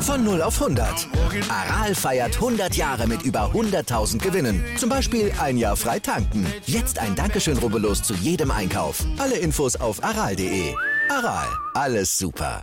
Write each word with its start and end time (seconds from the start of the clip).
Von 0.00 0.24
0 0.24 0.40
auf 0.40 0.62
100. 0.62 1.08
Aral 1.50 1.94
feiert 1.94 2.36
100 2.36 2.74
Jahre 2.74 3.06
mit 3.06 3.22
über 3.22 3.50
100.000 3.52 4.18
Gewinnen. 4.18 4.64
Zum 4.78 4.88
Beispiel 4.88 5.30
ein 5.38 5.58
Jahr 5.58 5.76
frei 5.76 5.98
tanken. 5.98 6.46
Jetzt 6.64 6.98
ein 6.98 7.14
Dankeschön, 7.14 7.58
rubbellos 7.58 8.02
zu 8.02 8.14
jedem 8.14 8.50
Einkauf. 8.50 9.04
Alle 9.18 9.36
Infos 9.36 9.76
auf 9.76 10.02
aral.de. 10.02 10.74
Aral, 11.10 11.48
alles 11.74 12.16
super. 12.16 12.62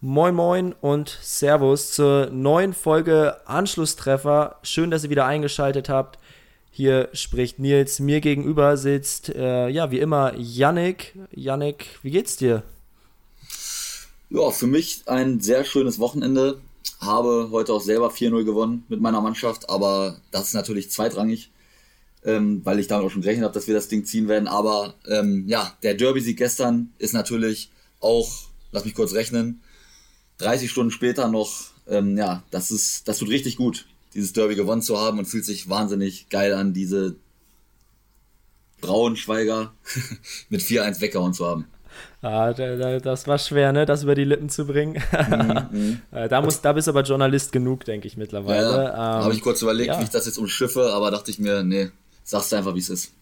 Moin 0.00 0.34
Moin 0.34 0.74
und 0.80 1.18
Servus 1.20 1.92
zur 1.92 2.30
neuen 2.30 2.72
Folge 2.72 3.36
Anschlusstreffer. 3.46 4.56
Schön, 4.62 4.90
dass 4.90 5.04
ihr 5.04 5.10
wieder 5.10 5.26
eingeschaltet 5.26 5.88
habt. 5.88 6.18
Hier 6.76 7.08
spricht 7.14 7.58
Nils. 7.58 8.00
Mir 8.00 8.20
gegenüber 8.20 8.76
sitzt, 8.76 9.30
äh, 9.30 9.66
ja, 9.70 9.90
wie 9.90 9.98
immer, 9.98 10.34
Yannick. 10.36 11.14
Yannick, 11.34 11.86
wie 12.02 12.10
geht's 12.10 12.36
dir? 12.36 12.64
Ja, 14.28 14.50
für 14.50 14.66
mich 14.66 15.00
ein 15.06 15.40
sehr 15.40 15.64
schönes 15.64 15.98
Wochenende 15.98 16.60
habe 17.00 17.48
heute 17.50 17.72
auch 17.72 17.80
selber 17.80 18.10
4-0 18.10 18.44
gewonnen 18.44 18.84
mit 18.90 19.00
meiner 19.00 19.22
Mannschaft, 19.22 19.70
aber 19.70 20.20
das 20.32 20.48
ist 20.48 20.52
natürlich 20.52 20.90
zweitrangig, 20.90 21.50
ähm, 22.26 22.60
weil 22.62 22.78
ich 22.78 22.88
damit 22.88 23.06
auch 23.06 23.10
schon 23.10 23.22
gerechnet 23.22 23.44
habe, 23.46 23.54
dass 23.54 23.68
wir 23.68 23.74
das 23.74 23.88
Ding 23.88 24.04
ziehen 24.04 24.28
werden. 24.28 24.46
Aber 24.46 24.96
ähm, 25.08 25.48
ja, 25.48 25.74
der 25.82 25.94
Derby-Sieg 25.94 26.36
gestern 26.36 26.92
ist 26.98 27.14
natürlich 27.14 27.70
auch, 28.00 28.28
lass 28.70 28.84
mich 28.84 28.94
kurz 28.94 29.14
rechnen, 29.14 29.62
30 30.40 30.70
Stunden 30.70 30.90
später 30.90 31.28
noch, 31.28 31.70
ähm, 31.88 32.18
ja, 32.18 32.42
das 32.50 32.70
ist, 32.70 33.08
das 33.08 33.16
tut 33.16 33.30
richtig 33.30 33.56
gut, 33.56 33.86
dieses 34.16 34.32
Derby 34.32 34.56
gewonnen 34.56 34.82
zu 34.82 34.98
haben 34.98 35.18
und 35.18 35.26
fühlt 35.26 35.44
sich 35.44 35.68
wahnsinnig 35.68 36.28
geil 36.30 36.54
an, 36.54 36.72
diese 36.72 37.16
Braunschweiger 38.80 39.72
mit 40.48 40.62
4-1 40.62 41.00
weggehauen 41.00 41.34
zu 41.34 41.46
haben. 41.46 41.66
Ah, 42.20 42.52
das 42.52 43.26
war 43.26 43.38
schwer, 43.38 43.72
ne, 43.72 43.86
das 43.86 44.02
über 44.02 44.14
die 44.14 44.24
Lippen 44.24 44.48
zu 44.48 44.66
bringen. 44.66 45.02
Mhm, 45.70 46.00
äh, 46.12 46.28
da, 46.28 46.42
muss, 46.42 46.60
da 46.60 46.72
bist 46.72 46.86
du 46.86 46.90
aber 46.90 47.02
Journalist 47.02 47.52
genug, 47.52 47.84
denke 47.84 48.06
ich 48.06 48.16
mittlerweile. 48.16 48.84
Ja, 48.84 49.18
ähm, 49.18 49.24
Habe 49.24 49.34
ich 49.34 49.42
kurz 49.42 49.62
überlegt, 49.62 49.88
ja. 49.88 50.00
wie 50.00 50.04
ich 50.04 50.10
das 50.10 50.26
jetzt 50.26 50.38
umschiffe, 50.38 50.92
aber 50.92 51.10
dachte 51.10 51.30
ich 51.30 51.38
mir, 51.38 51.62
nee, 51.62 51.90
sagst 52.24 52.52
du 52.52 52.56
einfach, 52.56 52.74
wie 52.74 52.80
es 52.80 52.90
ist. 52.90 53.12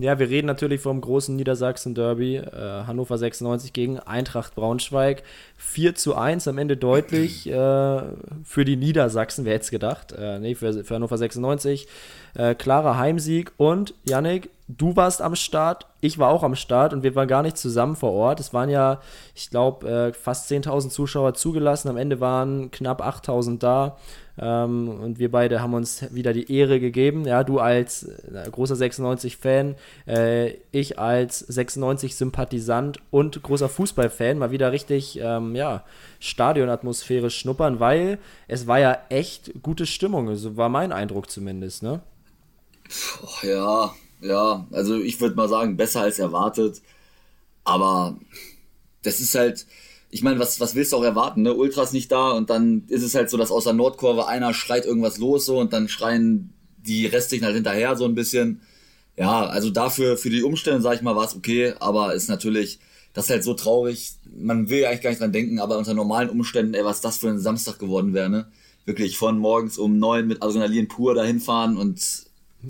Ja, 0.00 0.18
wir 0.18 0.28
reden 0.28 0.46
natürlich 0.46 0.80
vom 0.80 1.00
großen 1.00 1.36
Niedersachsen-Derby. 1.36 2.36
Äh, 2.36 2.84
Hannover 2.86 3.18
96 3.18 3.72
gegen 3.72 3.98
Eintracht 3.98 4.54
Braunschweig. 4.54 5.22
4 5.58 5.94
zu 5.94 6.16
1, 6.16 6.48
am 6.48 6.58
Ende 6.58 6.76
deutlich 6.76 7.46
äh, 7.46 7.52
für 7.52 8.64
die 8.64 8.76
Niedersachsen, 8.76 9.44
wer 9.44 9.54
hätte 9.54 9.64
es 9.64 9.70
gedacht? 9.70 10.12
Äh, 10.12 10.38
nee, 10.38 10.54
für, 10.54 10.84
für 10.84 10.94
Hannover 10.94 11.18
96. 11.18 11.86
Äh, 12.34 12.54
klarer 12.54 12.96
Heimsieg. 12.96 13.52
Und, 13.56 13.94
Yannick, 14.04 14.48
du 14.68 14.96
warst 14.96 15.20
am 15.20 15.36
Start, 15.36 15.86
ich 16.00 16.18
war 16.18 16.30
auch 16.30 16.42
am 16.42 16.54
Start 16.54 16.92
und 16.92 17.02
wir 17.02 17.14
waren 17.14 17.28
gar 17.28 17.42
nicht 17.42 17.56
zusammen 17.56 17.96
vor 17.96 18.12
Ort. 18.12 18.40
Es 18.40 18.52
waren 18.54 18.68
ja, 18.68 19.00
ich 19.34 19.50
glaube, 19.50 19.88
äh, 19.88 20.12
fast 20.12 20.50
10.000 20.50 20.90
Zuschauer 20.90 21.34
zugelassen. 21.34 21.88
Am 21.88 21.96
Ende 21.96 22.20
waren 22.20 22.70
knapp 22.70 23.02
8.000 23.02 23.58
da. 23.58 23.96
Ähm, 24.36 24.88
und 24.88 25.18
wir 25.18 25.30
beide 25.30 25.62
haben 25.62 25.74
uns 25.74 26.12
wieder 26.12 26.32
die 26.32 26.52
Ehre 26.52 26.80
gegeben. 26.80 27.24
Ja, 27.24 27.44
du 27.44 27.60
als 27.60 28.04
äh, 28.04 28.50
großer 28.50 28.74
96-Fan, 28.74 29.76
äh, 30.06 30.54
ich 30.72 30.98
als 30.98 31.48
96-Sympathisant 31.48 32.98
und 33.10 33.42
großer 33.42 33.68
Fußballfan 33.68 34.38
mal 34.38 34.50
wieder 34.50 34.72
richtig, 34.72 35.20
ähm, 35.22 35.54
ja, 35.54 35.84
Stadionatmosphäre 36.18 37.30
schnuppern, 37.30 37.80
weil 37.80 38.18
es 38.48 38.66
war 38.66 38.80
ja 38.80 38.98
echt 39.08 39.62
gute 39.62 39.86
Stimmung. 39.86 40.34
So 40.34 40.56
war 40.56 40.68
mein 40.68 40.90
Eindruck 40.90 41.30
zumindest, 41.30 41.82
ne? 41.82 42.00
Puh, 42.88 43.46
ja, 43.46 43.92
ja, 44.24 44.66
also 44.72 44.98
ich 44.98 45.20
würde 45.20 45.36
mal 45.36 45.48
sagen, 45.48 45.76
besser 45.76 46.00
als 46.02 46.18
erwartet. 46.18 46.80
Aber 47.64 48.18
das 49.02 49.20
ist 49.20 49.34
halt, 49.34 49.66
ich 50.10 50.22
meine, 50.22 50.38
was, 50.38 50.60
was 50.60 50.74
willst 50.74 50.92
du 50.92 50.96
auch 50.96 51.04
erwarten, 51.04 51.42
ne? 51.42 51.54
Ultras 51.54 51.92
nicht 51.92 52.10
da 52.12 52.30
und 52.30 52.50
dann 52.50 52.84
ist 52.88 53.02
es 53.02 53.14
halt 53.14 53.30
so, 53.30 53.36
dass 53.36 53.50
aus 53.50 53.64
der 53.64 53.72
Nordkurve 53.74 54.26
einer 54.26 54.54
schreit 54.54 54.86
irgendwas 54.86 55.18
los 55.18 55.46
so 55.46 55.58
und 55.58 55.72
dann 55.72 55.88
schreien 55.88 56.52
die 56.78 57.06
restlichen 57.06 57.44
halt 57.44 57.54
hinterher 57.54 57.96
so 57.96 58.04
ein 58.04 58.14
bisschen. 58.14 58.60
Ja, 59.16 59.46
also 59.46 59.70
dafür, 59.70 60.16
für 60.16 60.30
die 60.30 60.42
Umstände, 60.42 60.82
sag 60.82 60.96
ich 60.96 61.02
mal, 61.02 61.16
war 61.16 61.26
es 61.26 61.36
okay, 61.36 61.74
aber 61.80 62.14
ist 62.14 62.28
natürlich, 62.28 62.80
das 63.12 63.26
ist 63.26 63.30
halt 63.30 63.44
so 63.44 63.54
traurig. 63.54 64.14
Man 64.36 64.68
will 64.70 64.80
ja 64.80 64.88
eigentlich 64.88 65.02
gar 65.02 65.10
nicht 65.10 65.22
dran 65.22 65.32
denken, 65.32 65.60
aber 65.60 65.78
unter 65.78 65.94
normalen 65.94 66.30
Umständen, 66.30 66.74
ey, 66.74 66.84
was 66.84 67.00
das 67.00 67.18
für 67.18 67.28
ein 67.28 67.38
Samstag 67.38 67.78
geworden 67.78 68.14
wäre, 68.14 68.30
ne? 68.30 68.46
Wirklich 68.86 69.16
von 69.18 69.38
morgens 69.38 69.78
um 69.78 69.98
neun 69.98 70.26
mit 70.26 70.42
Adrenalin 70.42 70.88
pur 70.88 71.14
dahin 71.14 71.40
fahren 71.40 71.76
und 71.76 72.23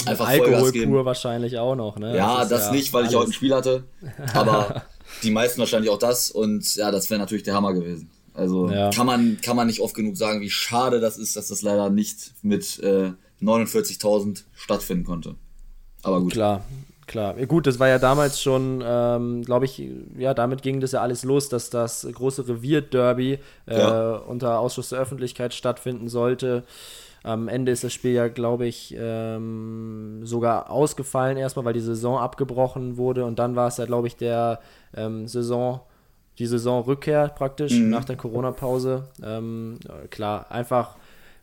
einfach 0.06 0.28
Alkohol 0.28 0.72
pur 0.72 1.04
wahrscheinlich 1.04 1.58
auch 1.58 1.74
noch, 1.74 1.98
ne? 1.98 2.16
Ja, 2.16 2.40
das, 2.40 2.48
das 2.48 2.66
ja 2.66 2.72
nicht, 2.72 2.92
weil 2.92 3.02
alles. 3.02 3.12
ich 3.12 3.18
heute 3.18 3.30
ein 3.30 3.32
Spiel 3.32 3.54
hatte, 3.54 3.84
aber 4.34 4.82
die 5.22 5.30
meisten 5.30 5.60
wahrscheinlich 5.60 5.90
auch 5.90 5.98
das 5.98 6.30
und 6.30 6.76
ja, 6.76 6.90
das 6.90 7.10
wäre 7.10 7.20
natürlich 7.20 7.44
der 7.44 7.54
Hammer 7.54 7.72
gewesen. 7.72 8.10
Also 8.34 8.68
ja. 8.68 8.90
kann, 8.90 9.06
man, 9.06 9.38
kann 9.40 9.56
man 9.56 9.68
nicht 9.68 9.80
oft 9.80 9.94
genug 9.94 10.16
sagen, 10.16 10.40
wie 10.40 10.50
schade 10.50 11.00
das 11.00 11.18
ist, 11.18 11.36
dass 11.36 11.48
das 11.48 11.62
leider 11.62 11.88
nicht 11.88 12.32
mit 12.42 12.80
äh, 12.80 13.12
49.000 13.40 14.42
stattfinden 14.54 15.04
konnte. 15.04 15.36
Aber 16.02 16.20
gut. 16.20 16.32
Klar, 16.32 16.64
klar. 17.06 17.34
Gut, 17.46 17.68
das 17.68 17.78
war 17.78 17.88
ja 17.88 18.00
damals 18.00 18.42
schon, 18.42 18.82
ähm, 18.84 19.42
glaube 19.44 19.66
ich, 19.66 19.80
ja, 20.18 20.34
damit 20.34 20.62
ging 20.62 20.80
das 20.80 20.92
ja 20.92 21.00
alles 21.00 21.22
los, 21.22 21.48
dass 21.48 21.70
das 21.70 22.06
große 22.12 22.48
Revier-Derby 22.48 23.38
äh, 23.66 23.78
ja. 23.78 24.16
unter 24.16 24.58
Ausschuss 24.58 24.88
der 24.88 24.98
Öffentlichkeit 24.98 25.54
stattfinden 25.54 26.08
sollte. 26.08 26.64
Am 27.24 27.48
Ende 27.48 27.72
ist 27.72 27.82
das 27.82 27.92
Spiel 27.92 28.12
ja, 28.12 28.28
glaube 28.28 28.66
ich, 28.66 28.94
ähm, 28.98 30.20
sogar 30.24 30.70
ausgefallen 30.70 31.38
erstmal, 31.38 31.64
weil 31.64 31.72
die 31.72 31.80
Saison 31.80 32.18
abgebrochen 32.18 32.98
wurde 32.98 33.24
und 33.24 33.38
dann 33.38 33.56
war 33.56 33.68
es 33.68 33.78
ja, 33.78 33.86
glaube 33.86 34.08
ich, 34.08 34.16
der 34.16 34.60
ähm, 34.94 35.26
Saison, 35.26 35.80
die 36.38 36.46
Saisonrückkehr 36.46 37.28
praktisch 37.28 37.72
mhm. 37.72 37.88
nach 37.88 38.04
der 38.04 38.16
Corona-Pause. 38.16 39.08
Ähm, 39.22 39.78
klar, 40.10 40.50
einfach 40.50 40.96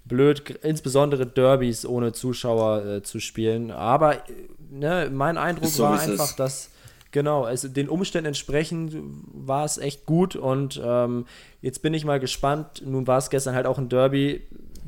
blöd, 0.06 0.52
insbesondere 0.62 1.25
Derbys 1.25 1.84
ohne 1.84 2.13
Zuschauer 2.13 2.86
äh, 2.86 3.02
zu 3.02 3.19
spielen. 3.19 3.72
Aber 3.72 4.18
ne, 4.69 5.09
mein 5.12 5.40
Eindruck 5.40 5.72
so, 5.72 5.84
war 5.84 6.00
einfach, 6.00 6.36
dass 6.36 6.69
Genau, 7.12 7.44
also 7.44 7.68
den 7.68 7.90
Umständen 7.90 8.28
entsprechend 8.28 8.96
war 9.34 9.66
es 9.66 9.78
echt 9.78 10.06
gut 10.06 10.38
und 10.38 10.81
ähm, 10.81 11.25
jetzt 11.59 11.81
bin 11.81 11.94
ich 11.94 12.06
mal 12.06 12.22
gespannt. 12.22 12.84
Nun 12.86 13.06
war 13.06 13.18
es 13.18 13.30
gestern 13.30 13.53
halt 13.53 13.66
auch 13.66 13.78
ein 13.78 13.90
Derby 13.90 14.44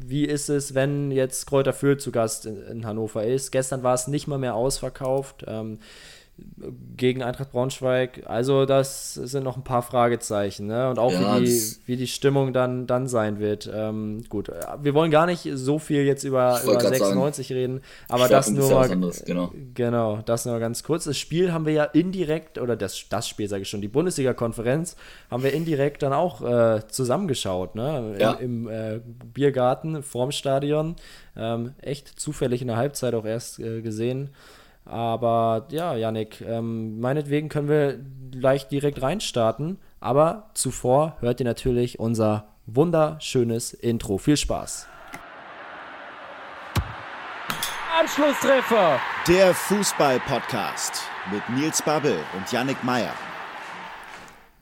wie 0.08 0.26
ist 0.26 0.50
es, 0.50 0.76
wenn 0.76 1.12
jetzt 1.12 1.46
Kräuter 1.48 1.74
Fürth 1.74 2.02
zu 2.02 2.12
Gast 2.12 2.46
in, 2.46 2.62
in 2.64 2.86
Hannover 2.86 3.26
ist? 3.26 3.52
Gestern 3.52 3.84
war 3.84 3.94
es 3.94 4.08
nicht 4.08 4.28
mal 4.28 4.38
mehr 4.38 4.56
ausverkauft. 4.56 5.44
Ähm, 5.48 5.80
gegen 6.98 7.22
Eintracht 7.22 7.52
Braunschweig. 7.52 8.24
Also 8.26 8.66
das 8.66 9.14
sind 9.14 9.44
noch 9.44 9.58
ein 9.58 9.64
paar 9.64 9.84
Fragezeichen. 9.84 10.68
Ne? 10.68 10.90
Und 10.90 10.98
auch 10.98 11.12
ja, 11.12 11.40
wie, 11.40 11.46
die, 11.46 11.62
wie 11.86 11.96
die 11.96 12.08
Stimmung 12.08 12.54
dann, 12.54 12.88
dann 12.88 13.08
sein 13.08 13.40
wird. 13.40 13.70
Ähm, 13.72 14.24
gut, 14.30 14.50
wir 14.82 14.94
wollen 14.94 15.12
gar 15.12 15.26
nicht 15.26 15.48
so 15.54 15.78
viel 15.78 16.04
jetzt 16.04 16.24
über, 16.24 16.60
über 16.64 16.80
96 16.80 17.48
sagen, 17.48 17.60
reden, 17.60 17.82
aber 18.10 18.28
das 18.28 18.50
nur 18.50 18.70
mal, 18.70 18.90
anderes, 18.90 19.24
genau. 19.26 19.52
genau, 19.76 20.22
das 20.26 20.46
nur 20.46 20.60
ganz 20.60 20.84
kurz. 20.84 21.04
Das 21.04 21.18
Spiel 21.18 21.52
haben 21.52 21.66
wir 21.66 21.74
ja 21.74 21.84
indirekt, 21.84 22.58
oder 22.58 22.76
das, 22.76 23.08
das 23.10 23.28
Spiel 23.28 23.48
sage 23.48 23.62
ich 23.64 23.70
schon, 23.70 23.82
die 23.82 23.88
Bundesliga-Konferenz 23.88 24.96
haben 25.30 25.44
wir 25.44 25.54
indirekt 25.54 26.02
dann 26.02 26.14
auch 26.14 26.42
äh, 26.42 26.88
zusammengeschaut. 26.88 27.76
Ne? 27.76 28.16
Ja. 28.20 28.34
Im, 28.34 28.68
im 28.68 28.70
äh, 28.70 29.00
Biergarten 29.34 30.04
vorm 30.04 30.32
Stadion. 30.32 30.96
Ähm, 31.36 31.74
echt 31.82 32.08
zufällig 32.20 32.62
in 32.62 32.68
der 32.68 32.78
Halbzeit 32.78 33.14
auch 33.16 33.26
erst 33.26 33.60
äh, 33.60 33.82
gesehen. 33.82 34.30
Aber 34.86 35.68
ja, 35.72 35.96
Yannick, 35.96 36.42
ähm, 36.42 37.00
meinetwegen 37.00 37.50
können 37.50 37.70
wir 37.70 38.00
gleich 38.32 38.68
direkt 38.68 39.02
reinstarten. 39.02 39.80
Aber 40.00 40.50
zuvor 40.54 41.18
hört 41.20 41.40
ihr 41.40 41.46
natürlich 41.46 42.00
unser 42.00 42.48
wunderschönes 42.66 43.74
Intro. 43.74 44.18
Viel 44.18 44.38
Spaß. 44.38 44.88
Anschlusstreffer. 48.00 49.00
Der 49.28 49.54
Fußball-Podcast 49.54 51.04
mit 51.32 51.42
Nils 51.58 51.82
Babbel 51.82 52.18
und 52.36 52.52
Yannick 52.52 52.84
Meyer. 52.84 53.14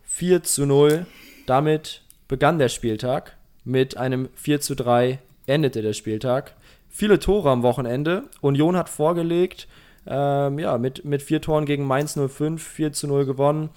4 0.04 0.44
zu 0.44 0.68
0. 0.68 1.07
Damit 1.48 2.04
begann 2.28 2.60
der 2.60 2.69
Spieltag. 2.69 3.38
Mit 3.63 3.98
einem 3.98 4.30
4 4.36 4.62
zu 4.62 4.75
3 4.75 5.19
endete 5.48 5.81
der 5.81 5.94
Spieltag. 5.94 6.54
Viele 6.90 7.19
Tore 7.19 7.50
am 7.50 7.63
Wochenende. 7.63 8.25
Union 8.42 8.78
hat 8.78 8.90
vorgelegt. 8.90 9.68
Ähm, 10.07 10.59
ja, 10.59 10.77
mit, 10.77 11.06
mit 11.06 11.21
vier 11.21 11.42
Toren 11.42 11.65
gegen 11.65 11.86
Mainz 11.86 12.18
05, 12.18 12.62
4 12.62 12.94
zu 12.94 13.07
0 13.07 13.25
gewonnen. 13.25 13.69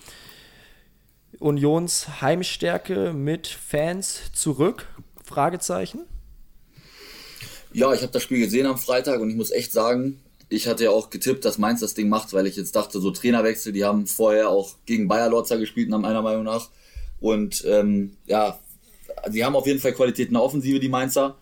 Unions 1.38 2.20
Heimstärke 2.20 3.12
mit 3.12 3.46
Fans 3.46 4.32
zurück? 4.32 4.86
Fragezeichen. 5.24 6.00
Ja, 7.72 7.92
ich 7.92 8.02
habe 8.02 8.12
das 8.12 8.22
Spiel 8.22 8.38
gesehen 8.38 8.66
am 8.66 8.78
Freitag 8.78 9.20
und 9.20 9.30
ich 9.30 9.36
muss 9.36 9.50
echt 9.50 9.72
sagen, 9.72 10.20
ich 10.48 10.68
hatte 10.68 10.84
ja 10.84 10.90
auch 10.90 11.10
getippt, 11.10 11.44
dass 11.44 11.58
Mainz 11.58 11.80
das 11.80 11.94
Ding 11.94 12.08
macht, 12.08 12.32
weil 12.32 12.46
ich 12.46 12.56
jetzt 12.56 12.76
dachte, 12.76 13.00
so 13.00 13.10
Trainerwechsel, 13.10 13.72
die 13.72 13.84
haben 13.84 14.06
vorher 14.06 14.48
auch 14.50 14.76
gegen 14.86 15.08
Bayer 15.08 15.28
Lorzer 15.28 15.58
gespielt, 15.58 15.88
meiner 15.88 16.22
Meinung 16.22 16.44
nach. 16.44 16.70
Und 17.20 17.64
ähm, 17.66 18.16
ja, 18.26 18.58
die 19.28 19.44
haben 19.44 19.56
auf 19.56 19.66
jeden 19.66 19.80
Fall 19.80 19.92
Qualität 19.92 20.28
in 20.28 20.34
der 20.34 20.42
Offensive, 20.42 20.80
die 20.80 20.88
Mainzer. 20.88 21.36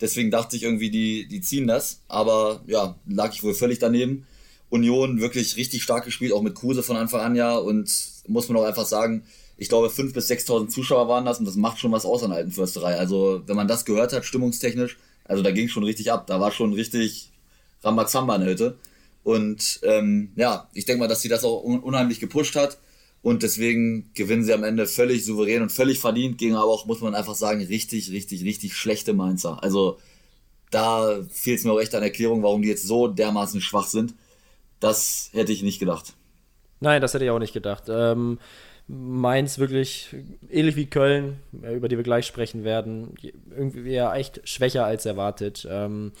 Deswegen 0.00 0.30
dachte 0.30 0.56
ich 0.56 0.62
irgendwie, 0.62 0.90
die, 0.90 1.26
die 1.26 1.40
ziehen 1.40 1.66
das. 1.66 2.00
Aber 2.08 2.62
ja, 2.66 2.96
lag 3.06 3.32
ich 3.32 3.42
wohl 3.42 3.54
völlig 3.54 3.78
daneben. 3.78 4.26
Union 4.68 5.20
wirklich 5.20 5.56
richtig 5.56 5.82
stark 5.82 6.04
gespielt, 6.04 6.32
auch 6.32 6.42
mit 6.42 6.54
Kruse 6.54 6.82
von 6.82 6.96
Anfang 6.96 7.20
an 7.20 7.36
ja. 7.36 7.56
Und 7.56 7.90
muss 8.26 8.48
man 8.48 8.58
auch 8.58 8.66
einfach 8.66 8.86
sagen, 8.86 9.24
ich 9.56 9.68
glaube, 9.68 9.88
5.000 9.88 10.12
bis 10.12 10.30
6.000 10.30 10.68
Zuschauer 10.68 11.08
waren 11.08 11.24
das 11.24 11.38
und 11.38 11.46
das 11.46 11.56
macht 11.56 11.78
schon 11.78 11.92
was 11.92 12.04
aus 12.04 12.22
an 12.22 12.32
alten 12.32 12.50
Försterei. 12.50 12.96
Also, 12.96 13.42
wenn 13.46 13.56
man 13.56 13.68
das 13.68 13.84
gehört 13.84 14.12
hat, 14.12 14.24
stimmungstechnisch, 14.24 14.98
also 15.24 15.42
da 15.42 15.50
ging 15.50 15.68
schon 15.68 15.84
richtig 15.84 16.12
ab. 16.12 16.26
Da 16.26 16.40
war 16.40 16.52
schon 16.52 16.72
richtig 16.74 17.30
Rambazamba 17.82 18.34
in 18.36 18.42
der 18.42 18.50
Hütte. 18.50 18.78
Und 19.24 19.80
ähm, 19.82 20.30
ja, 20.36 20.68
ich 20.72 20.84
denke 20.84 21.00
mal, 21.00 21.08
dass 21.08 21.22
sie 21.22 21.28
das 21.28 21.42
auch 21.42 21.62
unheimlich 21.62 22.20
gepusht 22.20 22.54
hat. 22.54 22.78
Und 23.26 23.42
deswegen 23.42 24.12
gewinnen 24.14 24.44
sie 24.44 24.52
am 24.52 24.62
Ende 24.62 24.86
völlig 24.86 25.24
souverän 25.24 25.60
und 25.60 25.72
völlig 25.72 25.98
verdient 25.98 26.38
gegen 26.38 26.54
aber 26.54 26.70
auch, 26.70 26.86
muss 26.86 27.00
man 27.00 27.16
einfach 27.16 27.34
sagen, 27.34 27.60
richtig, 27.60 28.12
richtig, 28.12 28.44
richtig 28.44 28.76
schlechte 28.76 29.14
Mainzer. 29.14 29.64
Also 29.64 29.98
da 30.70 31.18
fehlt 31.28 31.58
es 31.58 31.64
mir 31.64 31.72
auch 31.72 31.80
echt 31.80 31.92
an 31.96 32.04
Erklärung, 32.04 32.44
warum 32.44 32.62
die 32.62 32.68
jetzt 32.68 32.86
so 32.86 33.08
dermaßen 33.08 33.60
schwach 33.60 33.88
sind. 33.88 34.14
Das 34.78 35.30
hätte 35.32 35.50
ich 35.50 35.64
nicht 35.64 35.80
gedacht. 35.80 36.12
Nein, 36.78 37.02
das 37.02 37.14
hätte 37.14 37.24
ich 37.24 37.32
auch 37.32 37.40
nicht 37.40 37.52
gedacht. 37.52 37.86
Ähm, 37.88 38.38
Mainz 38.86 39.58
wirklich 39.58 40.14
ähnlich 40.48 40.76
wie 40.76 40.86
Köln, 40.86 41.40
äh, 41.64 41.74
über 41.74 41.88
die 41.88 41.96
wir 41.96 42.04
gleich 42.04 42.26
sprechen 42.26 42.62
werden, 42.62 43.16
irgendwie 43.50 43.90
ja 43.90 44.14
echt 44.14 44.40
schwächer 44.44 44.84
als 44.84 45.04
erwartet. 45.04 45.66
Ähm, 45.68 46.12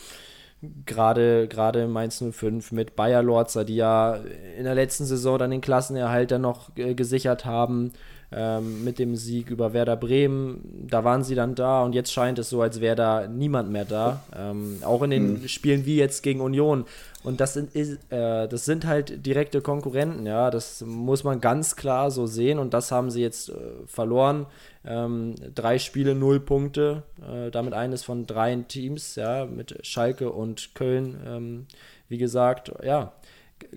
gerade 0.84 1.48
gerade 1.48 1.86
Mainz 1.86 2.22
05 2.22 2.72
mit 2.72 2.96
Bayer 2.96 3.22
Lorzer, 3.22 3.64
die 3.64 3.76
ja 3.76 4.18
in 4.56 4.64
der 4.64 4.74
letzten 4.74 5.04
Saison 5.04 5.38
dann 5.38 5.50
den 5.50 5.60
Klassenerhalt 5.60 6.30
dann 6.30 6.42
noch 6.42 6.76
äh, 6.76 6.94
gesichert 6.94 7.44
haben 7.44 7.92
ähm, 8.32 8.82
mit 8.84 8.98
dem 8.98 9.16
Sieg 9.16 9.50
über 9.50 9.72
Werder 9.72 9.96
Bremen. 9.96 10.86
Da 10.88 11.04
waren 11.04 11.22
sie 11.22 11.34
dann 11.34 11.54
da 11.54 11.82
und 11.82 11.94
jetzt 11.94 12.12
scheint 12.12 12.38
es 12.38 12.50
so, 12.50 12.62
als 12.62 12.80
wäre 12.80 12.96
da 12.96 13.26
niemand 13.28 13.70
mehr 13.70 13.84
da. 13.84 14.22
Ähm, 14.36 14.78
auch 14.82 15.02
in 15.02 15.10
den 15.10 15.32
mhm. 15.42 15.48
Spielen 15.48 15.86
wie 15.86 15.96
jetzt 15.96 16.22
gegen 16.22 16.40
Union. 16.40 16.84
Und 17.22 17.40
das 17.40 17.54
sind, 17.54 17.74
äh, 17.74 18.48
das 18.48 18.64
sind 18.64 18.86
halt 18.86 19.26
direkte 19.26 19.60
Konkurrenten, 19.60 20.26
ja. 20.26 20.50
Das 20.50 20.82
muss 20.82 21.24
man 21.24 21.40
ganz 21.40 21.76
klar 21.76 22.10
so 22.10 22.26
sehen 22.26 22.58
und 22.58 22.72
das 22.74 22.92
haben 22.92 23.10
sie 23.10 23.20
jetzt 23.20 23.50
äh, 23.50 23.54
verloren. 23.86 24.46
Ähm, 24.86 25.34
drei 25.54 25.78
Spiele, 25.78 26.14
null 26.14 26.40
Punkte. 26.40 27.02
Äh, 27.20 27.50
damit 27.50 27.74
eines 27.74 28.04
von 28.04 28.26
drei 28.26 28.54
Teams, 28.56 29.16
ja, 29.16 29.46
mit 29.46 29.78
Schalke 29.86 30.30
und 30.30 30.74
Köln. 30.74 31.20
Ähm, 31.26 31.66
wie 32.08 32.18
gesagt, 32.18 32.72
ja, 32.84 33.12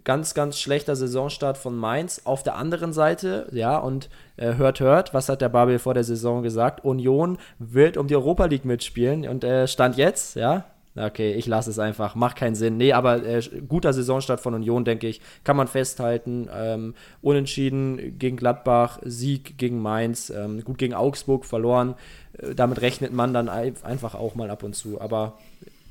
ganz, 0.03 0.33
ganz 0.33 0.59
schlechter 0.59 0.95
Saisonstart 0.95 1.57
von 1.57 1.75
Mainz. 1.75 2.21
Auf 2.25 2.43
der 2.43 2.55
anderen 2.55 2.93
Seite, 2.93 3.47
ja, 3.51 3.77
und 3.77 4.09
äh, 4.37 4.55
hört, 4.55 4.79
hört, 4.79 5.13
was 5.13 5.29
hat 5.29 5.41
der 5.41 5.49
Babel 5.49 5.79
vor 5.79 5.93
der 5.93 6.03
Saison 6.03 6.43
gesagt? 6.43 6.83
Union 6.83 7.37
wird 7.57 7.97
um 7.97 8.07
die 8.07 8.15
Europa 8.15 8.45
League 8.45 8.65
mitspielen 8.65 9.27
und 9.27 9.43
äh, 9.43 9.67
stand 9.67 9.97
jetzt, 9.97 10.35
ja. 10.35 10.65
Okay, 10.95 11.33
ich 11.33 11.45
lasse 11.45 11.69
es 11.69 11.79
einfach, 11.79 12.15
macht 12.15 12.35
keinen 12.35 12.55
Sinn. 12.55 12.77
Nee, 12.77 12.93
aber 12.93 13.23
äh, 13.23 13.41
guter 13.67 13.93
Saisonstart 13.93 14.41
von 14.41 14.53
Union, 14.53 14.85
denke 14.85 15.07
ich, 15.07 15.21
kann 15.43 15.55
man 15.55 15.67
festhalten. 15.67 16.49
Ähm, 16.53 16.95
unentschieden 17.21 18.17
gegen 18.17 18.37
Gladbach, 18.37 18.99
Sieg 19.03 19.57
gegen 19.57 19.81
Mainz, 19.81 20.29
ähm, 20.29 20.63
gut 20.63 20.77
gegen 20.77 20.93
Augsburg 20.93 21.45
verloren. 21.45 21.95
Äh, 22.37 22.55
damit 22.55 22.81
rechnet 22.81 23.13
man 23.13 23.33
dann 23.33 23.49
einfach 23.49 24.15
auch 24.15 24.35
mal 24.35 24.49
ab 24.49 24.63
und 24.63 24.75
zu, 24.75 24.99
aber 24.99 25.37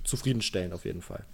zufriedenstellend 0.05 0.75
auf 0.75 0.85
jeden 0.85 1.03
Fall. 1.03 1.25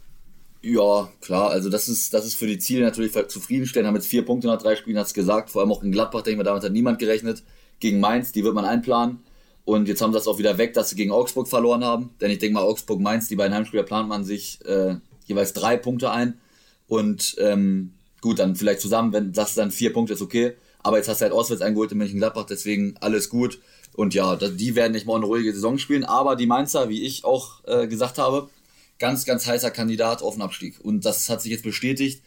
Ja, 0.62 1.08
klar, 1.20 1.50
also 1.50 1.68
das 1.68 1.88
ist, 1.88 2.14
das 2.14 2.24
ist 2.24 2.36
für 2.36 2.46
die 2.46 2.58
Ziele 2.58 2.84
natürlich 2.84 3.12
zufriedenstellend. 3.28 3.86
Haben 3.86 3.96
jetzt 3.96 4.06
vier 4.06 4.24
Punkte 4.24 4.46
nach 4.46 4.60
drei 4.60 4.76
Spielen, 4.76 4.98
hat 4.98 5.06
es 5.06 5.14
gesagt. 5.14 5.50
Vor 5.50 5.60
allem 5.60 5.72
auch 5.72 5.82
in 5.82 5.92
Gladbach, 5.92 6.22
denke 6.22 6.32
ich 6.32 6.36
mal, 6.38 6.44
damit 6.44 6.64
hat 6.64 6.72
niemand 6.72 6.98
gerechnet. 6.98 7.42
Gegen 7.80 8.00
Mainz, 8.00 8.32
die 8.32 8.44
wird 8.44 8.54
man 8.54 8.64
einplanen. 8.64 9.18
Und 9.64 9.88
jetzt 9.88 10.02
haben 10.02 10.12
sie 10.12 10.18
das 10.18 10.28
auch 10.28 10.38
wieder 10.38 10.58
weg, 10.58 10.74
dass 10.74 10.90
sie 10.90 10.96
gegen 10.96 11.10
Augsburg 11.10 11.48
verloren 11.48 11.84
haben. 11.84 12.10
Denn 12.20 12.30
ich 12.30 12.38
denke 12.38 12.54
mal, 12.54 12.62
Augsburg-Mainz, 12.64 13.28
die 13.28 13.36
beiden 13.36 13.54
Heimspieler 13.54 13.82
plant 13.82 14.08
man 14.08 14.24
sich 14.24 14.58
äh, 14.66 14.96
jeweils 15.26 15.54
drei 15.54 15.76
Punkte 15.76 16.10
ein. 16.10 16.38
Und 16.86 17.36
ähm, 17.38 17.94
gut, 18.20 18.38
dann 18.38 18.56
vielleicht 18.56 18.80
zusammen, 18.80 19.12
wenn 19.12 19.32
das 19.32 19.54
dann 19.54 19.70
vier 19.70 19.92
Punkte 19.92 20.12
ist, 20.12 20.22
okay. 20.22 20.54
Aber 20.82 20.98
jetzt 20.98 21.08
hast 21.08 21.20
du 21.20 21.24
halt 21.24 21.32
auswärts 21.32 21.62
eingeholt 21.62 21.92
in 21.92 21.98
Mönchengladbach, 21.98 22.44
deswegen 22.44 22.94
alles 23.00 23.30
gut. 23.30 23.58
Und 23.94 24.12
ja, 24.12 24.36
die 24.36 24.74
werden 24.74 24.92
nicht 24.92 25.06
mal 25.06 25.16
eine 25.16 25.24
ruhige 25.24 25.54
Saison 25.54 25.78
spielen. 25.78 26.04
Aber 26.04 26.36
die 26.36 26.46
Mainzer, 26.46 26.90
wie 26.90 27.02
ich 27.02 27.24
auch 27.24 27.64
äh, 27.64 27.86
gesagt 27.86 28.18
habe, 28.18 28.50
ganz, 28.98 29.24
ganz 29.24 29.46
heißer 29.46 29.70
Kandidat 29.70 30.22
auf 30.22 30.34
den 30.34 30.42
Abstieg. 30.42 30.78
Und 30.82 31.06
das 31.06 31.28
hat 31.30 31.40
sich 31.40 31.52
jetzt 31.52 31.64
bestätigt. 31.64 32.22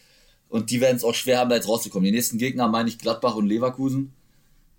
Und 0.50 0.72
die 0.72 0.82
werden 0.82 0.96
es 0.96 1.04
auch 1.04 1.14
schwer 1.14 1.40
haben, 1.40 1.50
da 1.50 1.56
jetzt 1.56 1.68
rauszukommen. 1.68 2.06
Die 2.06 2.12
nächsten 2.12 2.38
Gegner 2.38 2.68
meine 2.68 2.90
ich 2.90 2.98
Gladbach 2.98 3.36
und 3.36 3.48
Leverkusen. 3.48 4.14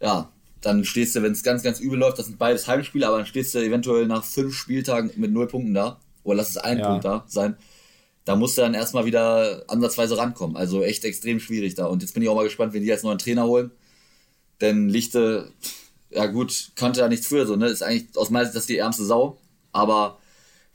Ja, 0.01 0.33
dann 0.61 0.85
stehst 0.85 1.15
du, 1.15 1.23
wenn 1.23 1.33
es 1.33 1.43
ganz, 1.43 1.63
ganz 1.63 1.81
übel 1.81 1.99
läuft, 1.99 2.19
das 2.19 2.27
sind 2.27 2.39
beides 2.39 2.67
Heimspiele, 2.67 3.07
aber 3.07 3.19
dann 3.19 3.27
stehst 3.27 3.55
du 3.55 3.59
eventuell 3.59 4.07
nach 4.07 4.25
fünf 4.25 4.55
Spieltagen 4.55 5.11
mit 5.17 5.33
null 5.33 5.47
Punkten 5.47 5.75
da. 5.75 6.01
Oder 6.25 6.39
lass 6.39 6.51
es 6.51 6.57
ein 6.57 6.79
ja. 6.79 6.89
Punkt 6.89 7.05
da 7.05 7.25
sein. 7.29 7.57
Da 8.25 8.37
musst 8.37 8.59
du 8.59 8.63
dann 8.63 8.75
erstmal 8.75 9.07
wieder 9.07 9.65
ansatzweise 9.69 10.19
rankommen. 10.19 10.57
Also 10.57 10.83
echt 10.83 11.05
extrem 11.05 11.41
schwierig 11.41 11.75
da. 11.75 11.87
Und 11.87 12.03
jetzt 12.03 12.13
bin 12.13 12.23
ich 12.23 12.29
auch 12.29 12.35
mal 12.35 12.45
gespannt, 12.45 12.75
wenn 12.75 12.83
die 12.83 12.89
jetzt 12.89 13.05
neuen 13.05 13.19
Trainer 13.19 13.45
holen. 13.45 13.71
Denn 14.61 14.89
Lichte, 14.89 15.53
ja 16.11 16.27
gut, 16.27 16.73
konnte 16.79 17.01
da 17.01 17.09
nichts 17.09 17.29
für, 17.29 17.47
so, 17.47 17.57
ne? 17.57 17.69
Ist 17.69 17.83
eigentlich 17.83 18.17
aus 18.17 18.31
meiner 18.31 18.45
Sicht 18.47 18.57
das 18.57 18.67
die 18.67 18.79
ärmste 18.79 19.05
Sau. 19.05 19.39
Aber 19.73 20.19